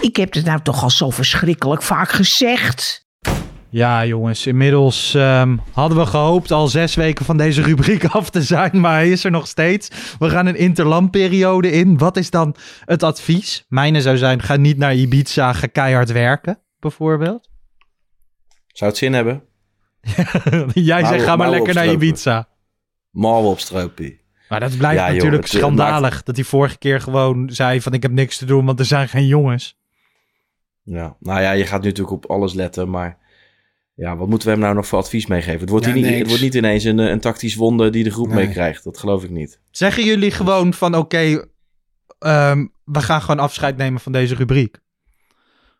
Ik 0.00 0.16
heb 0.16 0.34
het 0.34 0.44
nou 0.44 0.60
toch 0.62 0.82
al 0.82 0.90
zo 0.90 1.10
verschrikkelijk 1.10 1.82
vaak 1.82 2.10
gezegd. 2.10 3.06
Ja, 3.68 4.06
jongens, 4.06 4.46
inmiddels 4.46 5.14
um, 5.14 5.60
hadden 5.72 5.98
we 5.98 6.06
gehoopt 6.06 6.50
al 6.50 6.68
zes 6.68 6.94
weken 6.94 7.24
van 7.24 7.36
deze 7.36 7.62
rubriek 7.62 8.04
af 8.18 8.30
te 8.30 8.42
zijn, 8.42 8.80
maar 8.80 8.92
hij 8.92 9.10
is 9.10 9.24
er 9.24 9.30
nog 9.30 9.46
steeds. 9.46 9.88
We 10.18 10.30
gaan 10.30 10.46
een 10.46 10.56
interlandperiode 10.56 11.70
in. 11.70 11.98
Wat 11.98 12.16
is 12.16 12.30
dan 12.30 12.54
het 12.84 13.02
advies? 13.02 13.64
Mijne 13.68 14.00
zou 14.00 14.16
zijn, 14.16 14.42
ga 14.42 14.56
niet 14.56 14.76
naar 14.78 14.94
Ibiza, 14.94 15.52
ga 15.52 15.66
keihard 15.66 16.12
werken, 16.12 16.60
bijvoorbeeld. 16.78 17.48
Zou 18.66 18.90
het 18.90 18.98
zin 18.98 19.12
hebben? 19.12 19.42
Jij 20.74 21.04
zegt, 21.04 21.24
ga 21.24 21.36
maar 21.36 21.50
lekker 21.50 21.74
naar 21.74 21.92
Ibiza. 21.92 22.48
Marvel 23.10 23.50
op 23.50 23.60
stroopie. 23.60 24.20
Maar 24.48 24.60
dat 24.60 24.76
blijft 24.76 25.00
ja, 25.00 25.06
natuurlijk 25.06 25.32
joh, 25.32 25.40
het, 25.40 25.50
schandalig. 25.50 26.12
Maakt... 26.12 26.26
Dat 26.26 26.36
hij 26.36 26.44
vorige 26.44 26.78
keer 26.78 27.00
gewoon 27.00 27.50
zei 27.50 27.80
van 27.80 27.92
ik 27.92 28.02
heb 28.02 28.12
niks 28.12 28.38
te 28.38 28.44
doen, 28.44 28.64
want 28.64 28.78
er 28.78 28.84
zijn 28.84 29.08
geen 29.08 29.26
jongens. 29.26 29.76
Ja, 30.86 31.16
nou 31.20 31.40
ja, 31.40 31.52
je 31.52 31.66
gaat 31.66 31.80
nu 31.80 31.88
natuurlijk 31.88 32.16
op 32.16 32.30
alles 32.30 32.54
letten, 32.54 32.90
maar 32.90 33.18
ja, 33.94 34.16
wat 34.16 34.28
moeten 34.28 34.48
we 34.48 34.54
hem 34.54 34.62
nou 34.62 34.74
nog 34.74 34.86
voor 34.86 34.98
advies 34.98 35.26
meegeven? 35.26 35.60
Het 35.60 35.68
wordt, 35.68 35.86
ja, 35.86 35.92
niet, 35.92 36.06
het 36.06 36.26
wordt 36.26 36.42
niet 36.42 36.54
ineens 36.54 36.84
een, 36.84 36.98
een 36.98 37.20
tactisch 37.20 37.54
wonder 37.54 37.90
die 37.90 38.04
de 38.04 38.10
groep 38.10 38.28
nee. 38.28 38.46
meekrijgt. 38.46 38.84
Dat 38.84 38.98
geloof 38.98 39.24
ik 39.24 39.30
niet. 39.30 39.60
Zeggen 39.70 40.04
jullie 40.04 40.30
gewoon 40.30 40.74
van 40.74 40.96
oké, 40.96 41.46
okay, 42.18 42.50
um, 42.50 42.72
we 42.84 43.00
gaan 43.00 43.20
gewoon 43.20 43.38
afscheid 43.40 43.76
nemen 43.76 44.00
van 44.00 44.12
deze 44.12 44.34
rubriek? 44.34 44.78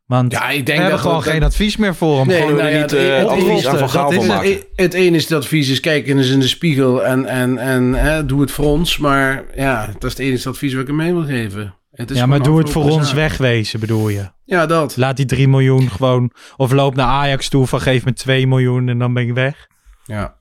Want 0.06 0.32
ja, 0.32 0.50
ik 0.50 0.66
denk 0.66 0.78
we 0.78 0.84
hebben 0.84 1.00
gewoon 1.00 1.22
geen 1.22 1.42
advies 1.42 1.76
meer 1.76 1.94
voor 1.94 2.18
hem. 2.18 2.26
Nee, 2.26 2.40
gewoon 2.40 2.56
nou 2.56 2.68
ja, 2.68 2.80
niet 2.80 2.92
uh, 2.92 3.16
het, 3.16 3.26
advies 3.26 3.66
aan 3.66 3.88
Van 3.88 4.26
maken. 4.26 4.50
Het, 4.50 4.66
het 4.76 4.94
ene 4.94 5.16
is 5.16 5.22
het 5.22 5.32
advies 5.32 5.68
is 5.68 5.80
kijken 5.80 6.18
eens 6.18 6.30
in 6.30 6.40
de 6.40 6.48
spiegel 6.48 7.04
en, 7.04 7.24
en, 7.24 7.58
en 7.58 7.94
hè, 7.94 8.26
doe 8.26 8.40
het 8.40 8.50
voor 8.50 8.64
ons. 8.64 8.98
Maar 8.98 9.44
ja, 9.54 9.86
dat 9.86 10.04
is 10.04 10.10
het 10.10 10.18
enige 10.18 10.48
advies 10.48 10.72
wat 10.72 10.82
ik 10.82 10.86
hem 10.86 10.96
mee 10.96 11.12
wil 11.12 11.24
geven. 11.24 11.74
Het 11.96 12.10
is 12.10 12.16
ja, 12.16 12.26
maar 12.26 12.42
doe 12.42 12.58
het 12.58 12.70
voor 12.70 12.90
ons 12.90 13.12
wegwezen, 13.12 13.80
bedoel 13.80 14.08
je? 14.08 14.30
Ja, 14.44 14.66
dat. 14.66 14.96
Laat 14.96 15.16
die 15.16 15.26
3 15.26 15.48
miljoen 15.48 15.90
gewoon... 15.90 16.30
Of 16.56 16.72
loop 16.72 16.94
naar 16.94 17.06
Ajax 17.06 17.48
toe 17.48 17.66
van 17.66 17.80
geef 17.80 18.04
me 18.04 18.12
2 18.12 18.46
miljoen 18.46 18.88
en 18.88 18.98
dan 18.98 19.14
ben 19.14 19.22
ik 19.28 19.34
weg. 19.34 19.66
Ja. 20.04 20.36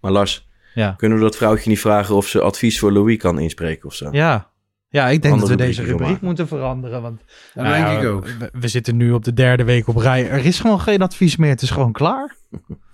Maar 0.00 0.12
Lars, 0.12 0.48
ja. 0.74 0.94
kunnen 0.96 1.18
we 1.18 1.24
dat 1.24 1.36
vrouwtje 1.36 1.70
niet 1.70 1.80
vragen 1.80 2.14
of 2.14 2.26
ze 2.26 2.40
advies 2.40 2.78
voor 2.78 2.92
Louis 2.92 3.16
kan 3.16 3.38
inspreken 3.38 3.88
of 3.88 3.94
zo? 3.94 4.08
Ja, 4.12 4.50
ja, 4.88 5.08
ik 5.08 5.22
denk 5.22 5.34
Andere 5.34 5.56
dat 5.56 5.60
we 5.60 5.66
deze 5.66 5.82
rubriek 5.82 6.20
moeten 6.20 6.48
veranderen. 6.48 7.02
Want 7.02 7.22
dat 7.54 7.64
nou, 7.64 7.84
denk 7.84 8.02
ik 8.02 8.08
ook. 8.08 8.26
We, 8.26 8.50
we, 8.52 8.68
zitten 8.68 8.96
nu 8.96 9.12
op 9.12 9.24
de 9.24 9.32
derde 9.32 9.64
week 9.64 9.88
op 9.88 9.96
rij. 9.96 10.28
Er 10.28 10.44
is 10.44 10.60
gewoon 10.60 10.80
geen 10.80 11.02
advies 11.02 11.36
meer. 11.36 11.50
Het 11.50 11.62
is 11.62 11.70
gewoon 11.70 11.92
klaar. 11.92 12.36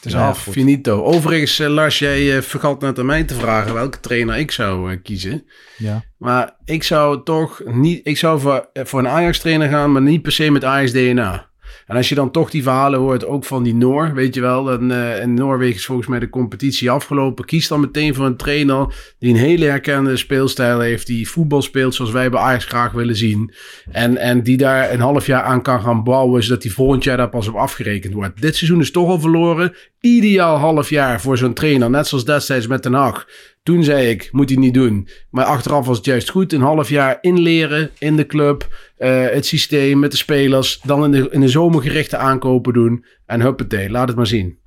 Het 0.00 0.08
is 0.08 0.18
ja, 0.18 0.28
af, 0.28 0.44
goed. 0.44 0.52
finito. 0.52 1.02
Overigens, 1.02 1.60
uh, 1.60 1.68
Lars, 1.68 1.98
jij 1.98 2.36
uh, 2.36 2.42
vergat 2.42 2.80
net 2.80 2.98
aan 2.98 3.06
mij 3.06 3.24
te 3.24 3.34
vragen 3.34 3.74
welke 3.74 4.00
trainer 4.00 4.36
ik 4.36 4.50
zou 4.50 4.92
uh, 4.92 4.98
kiezen. 5.02 5.46
Ja. 5.76 6.04
Maar 6.18 6.56
ik 6.64 6.82
zou 6.82 7.22
toch 7.24 7.62
niet... 7.64 8.06
Ik 8.06 8.16
zou 8.16 8.40
voor, 8.40 8.70
voor 8.72 8.98
een 8.98 9.08
Ajax-trainer 9.08 9.68
gaan, 9.68 9.92
maar 9.92 10.02
niet 10.02 10.22
per 10.22 10.32
se 10.32 10.50
met 10.50 10.64
Ajax-DNA. 10.64 11.49
En 11.90 11.96
als 11.96 12.08
je 12.08 12.14
dan 12.14 12.30
toch 12.30 12.50
die 12.50 12.62
verhalen 12.62 12.98
hoort, 12.98 13.26
ook 13.26 13.44
van 13.44 13.62
die 13.62 13.74
Noor, 13.74 14.14
weet 14.14 14.34
je 14.34 14.40
wel. 14.40 14.64
Dan, 14.64 14.92
uh, 14.92 15.22
in 15.22 15.34
Noorwegen 15.34 15.76
is 15.76 15.86
volgens 15.86 16.08
mij 16.08 16.18
de 16.18 16.28
competitie 16.28 16.90
afgelopen. 16.90 17.44
Kies 17.44 17.68
dan 17.68 17.80
meteen 17.80 18.14
voor 18.14 18.26
een 18.26 18.36
trainer 18.36 18.94
die 19.18 19.30
een 19.30 19.40
hele 19.40 19.64
herkende 19.64 20.16
speelstijl 20.16 20.80
heeft. 20.80 21.06
Die 21.06 21.28
voetbal 21.28 21.62
speelt 21.62 21.94
zoals 21.94 22.10
wij 22.10 22.30
bij 22.30 22.40
Ajax 22.40 22.64
graag 22.64 22.92
willen 22.92 23.16
zien. 23.16 23.52
En, 23.90 24.16
en 24.16 24.42
die 24.42 24.56
daar 24.56 24.92
een 24.92 25.00
half 25.00 25.26
jaar 25.26 25.42
aan 25.42 25.62
kan 25.62 25.80
gaan 25.80 26.04
bouwen, 26.04 26.42
zodat 26.42 26.62
die 26.62 26.72
volgend 26.72 27.04
jaar 27.04 27.16
daar 27.16 27.28
pas 27.28 27.48
op 27.48 27.54
afgerekend 27.54 28.14
wordt. 28.14 28.40
Dit 28.40 28.56
seizoen 28.56 28.80
is 28.80 28.90
toch 28.90 29.08
al 29.08 29.20
verloren. 29.20 29.74
Ideaal 30.00 30.56
half 30.56 30.90
jaar 30.90 31.20
voor 31.20 31.38
zo'n 31.38 31.54
trainer, 31.54 31.90
net 31.90 32.06
zoals 32.06 32.24
destijds 32.24 32.66
met 32.66 32.82
Den 32.82 32.92
Haag. 32.92 33.26
Toen 33.62 33.84
zei 33.84 34.08
ik, 34.08 34.28
moet 34.32 34.48
hij 34.48 34.58
niet 34.58 34.74
doen. 34.74 35.08
Maar 35.30 35.44
achteraf 35.44 35.86
was 35.86 35.96
het 35.96 36.06
juist 36.06 36.30
goed. 36.30 36.52
Een 36.52 36.60
half 36.60 36.88
jaar 36.88 37.18
inleren 37.20 37.90
in 37.98 38.16
de 38.16 38.26
club. 38.26 38.68
Uh, 38.98 39.26
het 39.28 39.46
systeem 39.46 39.98
met 39.98 40.10
de 40.10 40.16
spelers. 40.16 40.80
Dan 40.82 41.04
in 41.04 41.10
de, 41.10 41.28
in 41.30 41.40
de 41.40 41.48
zomer 41.48 41.82
gerichte 41.82 42.16
aankopen 42.16 42.72
doen. 42.72 43.04
En 43.26 43.40
huppatee, 43.40 43.90
laat 43.90 44.08
het 44.08 44.16
maar 44.16 44.26
zien. 44.26 44.58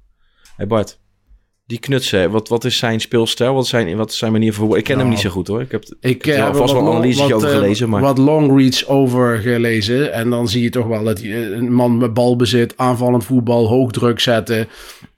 Hey 0.55 0.67
Bart, 0.67 0.99
die 1.65 1.79
knutsen, 1.79 2.31
wat, 2.31 2.47
wat 2.47 2.65
is 2.65 2.77
zijn 2.77 2.99
speelstijl? 2.99 3.53
Wat, 3.53 3.67
zijn, 3.67 3.97
wat 3.97 4.09
is 4.09 4.17
zijn 4.17 4.31
manier 4.31 4.53
van 4.53 4.75
Ik 4.75 4.83
ken 4.83 4.95
nou, 4.95 4.99
hem 4.99 5.09
niet 5.09 5.19
zo 5.19 5.29
goed 5.29 5.47
hoor. 5.47 5.61
Ik 5.61 5.71
heb, 5.71 5.83
ik, 5.99 6.25
heb 6.25 6.55
vast 6.55 6.73
wel 6.73 6.87
analyses 6.87 7.31
over 7.31 7.49
uh, 7.49 7.55
gelezen. 7.55 7.89
Maar... 7.89 8.01
Wat 8.01 8.17
long 8.17 8.57
reads 8.57 8.87
over 8.87 9.37
gelezen. 9.37 10.13
En 10.13 10.29
dan 10.29 10.47
zie 10.47 10.63
je 10.63 10.69
toch 10.69 10.87
wel 10.87 11.03
dat 11.03 11.21
een 11.21 11.73
man 11.73 11.97
met 11.97 12.13
balbezit, 12.13 12.77
aanvallend 12.77 13.25
voetbal, 13.25 13.67
hoog 13.67 13.91
druk 13.91 14.19
zetten. 14.19 14.67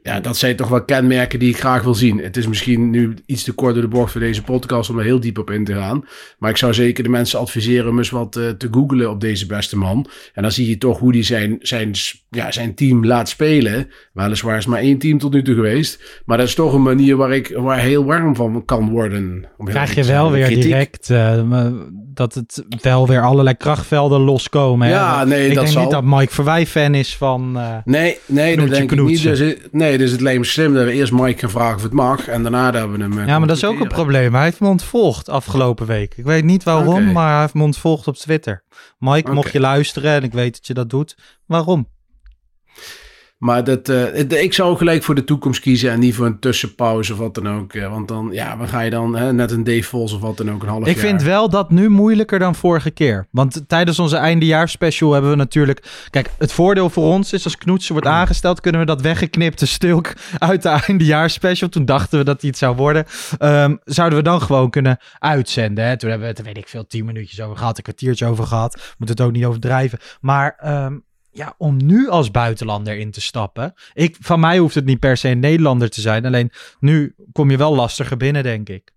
Ja, 0.05 0.19
dat 0.19 0.37
zijn 0.37 0.55
toch 0.55 0.67
wel 0.67 0.83
kenmerken 0.83 1.39
die 1.39 1.49
ik 1.49 1.59
graag 1.59 1.83
wil 1.83 1.95
zien. 1.95 2.17
Het 2.17 2.37
is 2.37 2.47
misschien 2.47 2.89
nu 2.89 3.13
iets 3.25 3.43
te 3.43 3.51
kort 3.51 3.73
door 3.73 3.83
de 3.83 3.89
bocht 3.89 4.11
voor 4.11 4.21
deze 4.21 4.43
podcast 4.43 4.89
om 4.89 4.97
er 4.97 5.03
heel 5.03 5.19
diep 5.19 5.37
op 5.37 5.51
in 5.51 5.65
te 5.65 5.73
gaan. 5.73 6.05
Maar 6.39 6.49
ik 6.49 6.57
zou 6.57 6.73
zeker 6.73 7.03
de 7.03 7.09
mensen 7.09 7.39
adviseren 7.39 7.89
om 7.89 7.97
eens 7.97 8.09
wat 8.09 8.35
uh, 8.35 8.49
te 8.49 8.67
googlen 8.71 9.09
op 9.09 9.21
deze 9.21 9.45
beste 9.45 9.77
man. 9.77 10.09
En 10.33 10.41
dan 10.41 10.51
zie 10.51 10.69
je 10.69 10.77
toch 10.77 10.99
hoe 10.99 11.13
hij 11.13 11.23
zijn, 11.23 11.57
zijn, 11.59 11.91
ja, 12.29 12.51
zijn 12.51 12.75
team 12.75 13.05
laat 13.05 13.29
spelen. 13.29 13.89
Weliswaar 14.13 14.57
is 14.57 14.65
maar 14.65 14.79
één 14.79 14.97
team 14.97 15.17
tot 15.17 15.33
nu 15.33 15.41
toe 15.43 15.55
geweest. 15.55 16.21
Maar 16.25 16.37
dat 16.37 16.47
is 16.47 16.55
toch 16.55 16.73
een 16.73 16.83
manier 16.83 17.15
waar 17.15 17.31
ik 17.31 17.53
waar 17.55 17.79
heel 17.79 18.05
warm 18.05 18.35
van 18.35 18.65
kan 18.65 18.89
worden. 18.89 19.45
Om 19.57 19.65
Krijg 19.65 19.95
je 19.95 20.03
wel 20.03 20.31
weer 20.31 20.45
kritiek. 20.45 20.63
direct 20.63 21.09
uh, 21.09 21.67
dat 22.13 22.33
het 22.33 22.63
wel 22.81 23.07
weer 23.07 23.21
allerlei 23.21 23.57
krachtvelden 23.57 24.19
loskomen. 24.19 24.87
Ja, 24.87 25.19
hè? 25.19 25.25
nee, 25.25 25.47
ik 25.47 25.53
dat 25.53 25.63
denk 25.63 25.73
zal... 25.73 25.81
niet 25.81 25.91
dat 25.91 26.03
Mike 26.03 26.33
Verwij 26.33 26.65
fan 26.65 26.95
is 26.95 27.15
van. 27.15 27.53
Uh, 27.55 27.75
nee, 27.85 28.17
nee, 28.25 28.57
dat 28.57 28.69
denk 28.69 28.91
ik 28.91 29.01
niet. 29.01 29.21
Dus, 29.21 29.55
nee, 29.71 29.94
Nee, 29.95 30.03
dus 30.03 30.13
het 30.13 30.21
lijkt 30.23 30.39
me 30.39 30.45
slim 30.45 30.73
dat 30.73 30.83
we 30.85 30.91
eerst 30.91 31.11
Mike 31.11 31.39
gaan 31.39 31.49
vragen 31.49 31.75
of 31.75 31.83
het 31.83 31.93
mag. 31.93 32.27
En 32.27 32.41
daarna 32.41 32.71
dat 32.71 32.89
we 32.89 32.97
hem... 32.97 33.19
eh, 33.19 33.27
Ja, 33.27 33.37
maar 33.39 33.47
dat 33.47 33.57
is 33.57 33.65
ook 33.65 33.79
een 33.79 33.87
probleem. 33.87 34.33
Hij 34.33 34.43
heeft 34.43 34.59
me 34.59 34.67
ontvolgd 34.67 35.29
afgelopen 35.29 35.85
week. 35.87 36.13
Ik 36.17 36.23
weet 36.25 36.43
niet 36.43 36.63
waarom, 36.63 37.11
maar 37.11 37.31
hij 37.31 37.41
heeft 37.41 37.53
me 37.53 37.63
ontvolgd 37.63 38.07
op 38.07 38.15
Twitter. 38.15 38.63
Mike, 38.99 39.31
mocht 39.31 39.51
je 39.51 39.59
luisteren 39.59 40.11
en 40.11 40.23
ik 40.23 40.33
weet 40.33 40.53
dat 40.53 40.67
je 40.67 40.73
dat 40.73 40.89
doet, 40.89 41.17
waarom? 41.45 41.87
Maar 43.37 43.63
dat, 43.63 43.89
eh, 43.89 44.41
ik 44.43 44.53
zou 44.53 44.77
gelijk 44.77 45.03
voor 45.03 45.15
de 45.15 45.23
toekomst 45.23 45.59
kiezen 45.59 45.91
en 45.91 45.99
niet 45.99 46.15
voor 46.15 46.25
een 46.25 46.39
tussenpauze 46.39 47.13
of 47.13 47.19
wat 47.19 47.33
dan 47.35 47.49
ook. 47.49 47.73
eh, 47.73 47.89
Want 47.89 48.07
dan, 48.07 48.29
ja, 48.31 48.55
dan 48.55 48.67
ga 48.67 48.81
je 48.81 48.89
dan 48.89 49.15
hè, 49.15 49.33
net 49.33 49.51
een 49.51 49.63
Dave 49.63 49.97
of 49.97 50.19
wat 50.19 50.37
dan 50.37 50.51
ook 50.51 50.61
een 50.63 50.69
half 50.69 50.87
Ik 50.87 50.95
jaar. 50.95 51.05
vind 51.05 51.23
wel 51.23 51.49
dat 51.49 51.69
nu 51.71 51.89
moeilijker 51.89 52.39
dan 52.39 52.55
vorige 52.55 52.91
keer. 52.91 53.27
Want 53.31 53.63
tijdens 53.67 53.99
onze 53.99 54.17
eindejaarsspecial 54.17 55.11
hebben 55.11 55.29
we 55.31 55.35
natuurlijk... 55.37 56.07
Kijk, 56.09 56.29
het 56.37 56.51
voordeel 56.51 56.89
voor 56.89 57.03
ons 57.13 57.33
is 57.33 57.43
als 57.43 57.57
Knoetsen 57.57 57.93
wordt 57.93 58.07
aangesteld... 58.07 58.61
kunnen 58.61 58.81
we 58.81 58.87
dat 58.87 59.01
weggeknipte 59.01 59.65
stuk 59.67 60.13
uit 60.37 60.61
de 60.61 60.69
eindejaarsspecial... 60.69 61.69
toen 61.69 61.85
dachten 61.85 62.19
we 62.19 62.25
dat 62.25 62.39
die 62.41 62.49
het 62.49 62.59
zou 62.59 62.75
worden... 62.75 63.05
ehm, 63.37 63.75
zouden 63.83 64.17
we 64.17 64.23
dan 64.23 64.41
gewoon 64.41 64.69
kunnen 64.69 64.97
uitzenden. 65.19 65.85
Hè? 65.85 65.97
Toen 65.97 66.09
hebben 66.09 66.27
we 66.27 66.33
het, 66.33 66.45
weet 66.45 66.57
ik 66.57 66.67
veel, 66.67 66.87
tien 66.87 67.05
minuutjes 67.05 67.41
over 67.41 67.57
gehad... 67.57 67.77
een 67.77 67.83
kwartiertje 67.83 68.25
over 68.25 68.45
gehad. 68.45 68.93
Moet 68.97 69.09
het 69.09 69.21
ook 69.21 69.31
niet 69.31 69.45
overdrijven. 69.45 69.99
Maar... 70.21 70.55
ehm, 70.57 70.97
ja, 71.35 71.55
om 71.57 71.85
nu 71.85 72.09
als 72.09 72.31
buitenlander 72.31 72.97
in 72.97 73.11
te 73.11 73.21
stappen. 73.21 73.73
Ik, 73.93 74.17
van 74.19 74.39
mij 74.39 74.57
hoeft 74.57 74.75
het 74.75 74.85
niet 74.85 74.99
per 74.99 75.17
se 75.17 75.29
een 75.29 75.39
Nederlander 75.39 75.89
te 75.89 76.01
zijn. 76.01 76.25
Alleen 76.25 76.51
nu 76.79 77.15
kom 77.31 77.51
je 77.51 77.57
wel 77.57 77.75
lastiger 77.75 78.17
binnen, 78.17 78.43
denk 78.43 78.69
ik. 78.69 78.91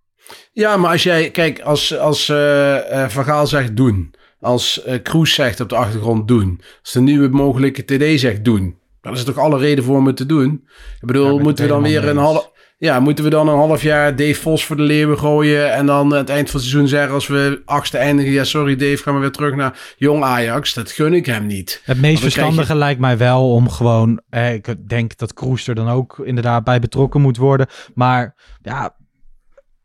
Ja, 0.53 0.76
maar 0.76 0.91
als 0.91 1.03
jij, 1.03 1.30
kijk, 1.30 1.61
als, 1.61 1.99
als 1.99 2.28
eh 2.28 3.03
eh, 3.03 3.11
Van 3.11 3.24
Gaal 3.24 3.47
zegt 3.47 3.76
doen. 3.76 4.14
Als 4.41 4.82
eh 4.82 5.03
Kroes 5.03 5.34
zegt 5.34 5.61
op 5.61 5.68
de 5.68 5.76
achtergrond 5.76 6.28
doen. 6.28 6.61
Als 6.82 6.93
de 6.93 7.01
nieuwe 7.01 7.28
mogelijke 7.28 7.84
TD 7.84 8.20
zegt 8.20 8.45
doen. 8.45 8.78
Dan 9.01 9.12
is 9.12 9.18
er 9.18 9.26
toch 9.26 9.39
alle 9.39 9.59
reden 9.59 9.84
voor 9.84 10.07
het 10.07 10.16
te 10.16 10.26
doen. 10.26 10.68
Ik 11.01 11.07
bedoel, 11.07 11.36
Ja, 11.36 11.43
moeten 11.43 11.64
we 11.64 11.70
dan 11.70 11.82
weer 11.82 12.09
een 12.09 12.16
half... 12.16 12.51
Ja, 12.81 13.01
moeten 13.01 13.24
we 13.24 13.31
dan 13.31 13.49
een 13.49 13.57
half 13.57 13.83
jaar 13.83 14.16
Dave 14.16 14.35
Vos 14.35 14.64
voor 14.64 14.76
de 14.76 14.83
leeuwen 14.83 15.18
gooien... 15.18 15.72
en 15.72 15.87
dan 15.87 16.12
aan 16.12 16.18
het 16.18 16.29
eind 16.29 16.51
van 16.51 16.61
het 16.61 16.68
seizoen 16.68 16.89
zeggen 16.89 17.12
als 17.14 17.26
we 17.26 17.62
achtste 17.64 17.99
eindigen... 17.99 18.33
ja, 18.33 18.45
sorry 18.45 18.76
Dave, 18.76 18.97
gaan 18.97 19.14
we 19.14 19.20
weer 19.20 19.31
terug 19.31 19.55
naar 19.55 19.95
jong 19.97 20.22
Ajax. 20.22 20.74
Dat 20.74 20.91
gun 20.91 21.12
ik 21.14 21.26
hem 21.26 21.47
niet. 21.47 21.81
Het 21.85 22.01
meest 22.01 22.16
je- 22.16 22.22
verstandige 22.22 22.74
lijkt 22.74 23.01
mij 23.01 23.18
wel 23.18 23.53
om 23.53 23.68
gewoon. 23.70 24.20
Eh, 24.31 24.55
ik 24.55 24.89
denk 24.89 25.16
dat 25.16 25.33
Kroes 25.35 25.66
er 25.66 25.74
dan 25.74 25.89
ook 25.89 26.18
inderdaad 26.24 26.64
bij 26.64 26.79
betrokken 26.81 27.20
moet 27.20 27.37
worden. 27.37 27.66
Maar 27.95 28.35
ja, 28.62 28.97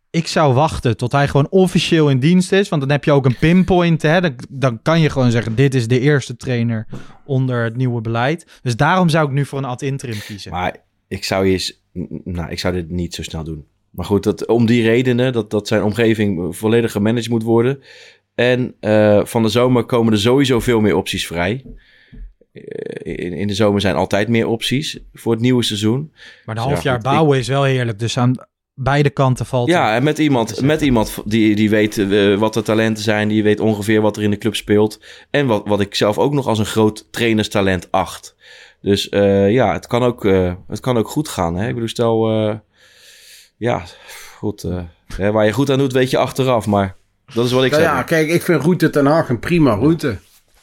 ik 0.09 0.27
zou 0.27 0.53
wachten 0.53 0.97
tot 0.97 1.11
hij 1.11 1.27
gewoon 1.27 1.47
officieel 1.49 2.09
in 2.09 2.19
dienst 2.19 2.51
is. 2.51 2.69
Want 2.69 2.81
dan 2.81 2.91
heb 2.91 3.03
je 3.03 3.11
ook 3.11 3.25
een 3.25 3.37
pinpoint. 3.39 4.01
Hè? 4.01 4.21
Dan, 4.21 4.35
dan 4.49 4.81
kan 4.81 4.99
je 5.01 5.09
gewoon 5.09 5.31
zeggen: 5.31 5.55
dit 5.55 5.75
is 5.75 5.87
de 5.87 5.99
eerste 5.99 6.35
trainer 6.35 6.87
onder 7.25 7.63
het 7.63 7.75
nieuwe 7.75 8.01
beleid. 8.01 8.59
Dus 8.61 8.75
daarom 8.75 9.09
zou 9.09 9.25
ik 9.27 9.31
nu 9.33 9.45
voor 9.45 9.57
een 9.59 9.65
ad 9.65 9.81
interim 9.81 10.19
kiezen. 10.25 10.51
Maar 10.51 10.75
ik 11.07 11.23
zou, 11.23 11.45
je, 11.45 11.51
eens- 11.51 11.81
nou, 12.23 12.51
ik 12.51 12.59
zou 12.59 12.73
dit 12.73 12.89
niet 12.89 13.15
zo 13.15 13.23
snel 13.23 13.43
doen. 13.43 13.65
Maar 13.89 14.05
goed, 14.05 14.23
dat, 14.23 14.45
om 14.45 14.65
die 14.65 14.83
redenen 14.83 15.33
dat, 15.33 15.49
dat 15.49 15.67
zijn 15.67 15.83
omgeving 15.83 16.57
volledig 16.57 16.91
gemanaged 16.91 17.29
moet 17.29 17.43
worden. 17.43 17.79
En 18.35 18.75
eh, 18.79 19.25
van 19.25 19.43
de 19.43 19.49
zomer 19.49 19.83
komen 19.83 20.13
er 20.13 20.19
sowieso 20.19 20.59
veel 20.59 20.79
meer 20.79 20.95
opties 20.95 21.27
vrij. 21.27 21.65
Eh, 22.51 23.17
in, 23.25 23.33
in 23.33 23.47
de 23.47 23.53
zomer 23.53 23.81
zijn 23.81 23.95
altijd 23.95 24.27
meer 24.27 24.47
opties 24.47 24.99
voor 25.13 25.31
het 25.31 25.41
nieuwe 25.41 25.63
seizoen. 25.63 26.11
maar 26.45 26.55
de 26.55 26.61
Ja, 26.61 26.67
half 26.67 26.83
jaar 26.83 26.93
goed, 26.93 27.03
bouwen 27.03 27.37
is 27.37 27.47
wel 27.47 27.63
heerlijk. 27.63 27.99
Dus 27.99 28.17
aan 28.17 28.35
beide 28.73 29.09
kanten 29.09 29.45
valt. 29.45 29.67
Ja, 29.67 29.95
en 29.95 30.03
met 30.03 30.17
iemand, 30.17 30.61
met 30.61 30.81
iemand 30.81 31.21
die, 31.25 31.55
die 31.55 31.69
weet 31.69 31.97
eh, 31.97 32.37
wat 32.37 32.53
de 32.53 32.61
talenten 32.61 33.03
zijn, 33.03 33.27
die 33.27 33.43
weet 33.43 33.59
ongeveer 33.59 34.01
wat 34.01 34.17
er 34.17 34.23
in 34.23 34.31
de 34.31 34.37
club 34.37 34.55
speelt. 34.55 34.99
En 35.29 35.45
wat, 35.45 35.67
wat 35.67 35.81
ik 35.81 35.95
zelf 35.95 36.17
ook 36.17 36.33
nog 36.33 36.47
als 36.47 36.59
een 36.59 36.65
groot 36.65 37.07
trainerstalent 37.11 37.91
acht. 37.91 38.35
Dus 38.83 39.09
eh, 39.09 39.51
ja, 39.51 39.73
het 39.73 39.87
kan, 39.87 40.03
ook, 40.03 40.25
eh, 40.25 40.53
het 40.67 40.79
kan 40.79 40.97
ook 40.97 41.07
goed 41.09 41.27
gaan. 41.27 41.55
Hè? 41.55 41.67
Ik 41.67 41.73
bedoel, 41.73 41.89
stel, 41.89 42.29
eh, 42.29 42.55
ja, 43.57 43.83
goed. 44.37 44.67
hè, 45.15 45.31
waar 45.31 45.45
je 45.45 45.51
goed 45.51 45.69
aan 45.71 45.77
doet, 45.77 45.93
weet 45.93 46.09
je 46.09 46.17
achteraf. 46.17 46.65
Maar 46.67 46.95
dat 47.33 47.45
is 47.45 47.51
wat 47.51 47.63
ik 47.63 47.71
Nou 47.71 47.83
zeg. 47.83 47.91
ja, 47.91 48.03
kijk, 48.03 48.27
ik 48.29 48.41
vind 48.41 48.61
route 48.61 48.89
ten 48.89 49.05
Haag 49.05 49.29
een 49.29 49.39
prima 49.39 49.73
route. 49.73 50.17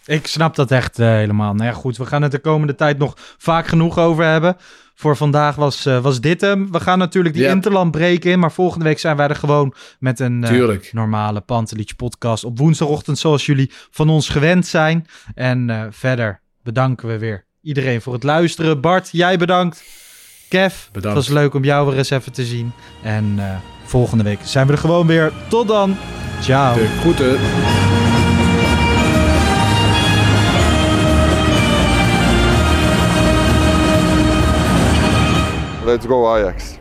Ik 0.07 0.27
snap 0.27 0.55
dat 0.55 0.71
echt 0.71 0.99
eh, 0.99 1.07
helemaal. 1.09 1.55
Nou 1.55 1.71
ja, 1.71 1.75
goed, 1.77 1.97
we 1.97 2.07
gaan 2.07 2.23
het 2.23 2.33
de 2.33 2.39
komende 2.39 2.75
tijd 2.75 2.99
nog 2.99 3.15
vaak 3.39 3.67
genoeg 3.67 3.99
over 3.99 4.25
hebben. 4.25 4.57
Voor 4.95 5.17
vandaag 5.17 5.57
was, 5.57 5.87
eh, 5.87 6.03
was 6.03 6.21
dit 6.21 6.41
hem. 6.41 6.73
We 6.73 6.81
gaan 6.81 6.99
natuurlijk 6.99 7.35
die. 7.35 7.47
Interland 7.47 7.91
breken 7.91 8.31
in. 8.31 8.39
Maar 8.39 8.53
volgende 8.53 8.85
week 8.85 8.99
zijn 8.99 9.17
wij 9.17 9.29
er 9.29 9.37
gewoon 9.37 9.75
met 9.99 10.21
een 10.21 10.45
eh, 10.45 10.93
normale 10.93 11.41
Pantelich 11.41 11.97
podcast. 11.97 12.45
Op 12.45 12.59
woensdagochtend 12.59 13.19
zoals 13.19 13.47
jullie 13.47 13.71
van 13.91 14.09
ons 14.09 14.29
gewend 14.29 14.67
zijn. 14.67 15.07
En 15.35 15.71
eh, 15.71 15.87
verder 15.91 16.41
bedanken 16.63 17.09
we 17.09 17.19
weer 17.19 17.47
iedereen 17.63 18.01
voor 18.03 18.13
het 18.13 18.23
luisteren. 18.23 18.81
Bart, 18.81 19.09
jij 19.13 19.37
bedankt. 19.39 19.83
Kev, 20.49 20.75
Bedankt. 20.93 21.17
het 21.17 21.27
was 21.27 21.37
leuk 21.37 21.55
om 21.55 21.65
jou 21.65 21.87
weer 21.89 21.99
eens 21.99 22.11
even 22.11 22.33
te 22.33 22.45
zien. 22.45 22.73
En 23.03 23.35
eh, 23.39 23.57
volgende 23.85 24.25
week 24.25 24.39
zijn 24.43 24.67
we 24.67 24.73
er 24.73 24.79
gewoon 24.79 25.07
weer. 25.07 25.33
Tot 25.49 25.69
dan. 25.69 25.97
Ciao. 26.41 26.75
De 26.75 26.87
groeten. 27.01 27.39
Let's 35.85 36.07
go 36.07 36.27
Ajax. 36.27 36.81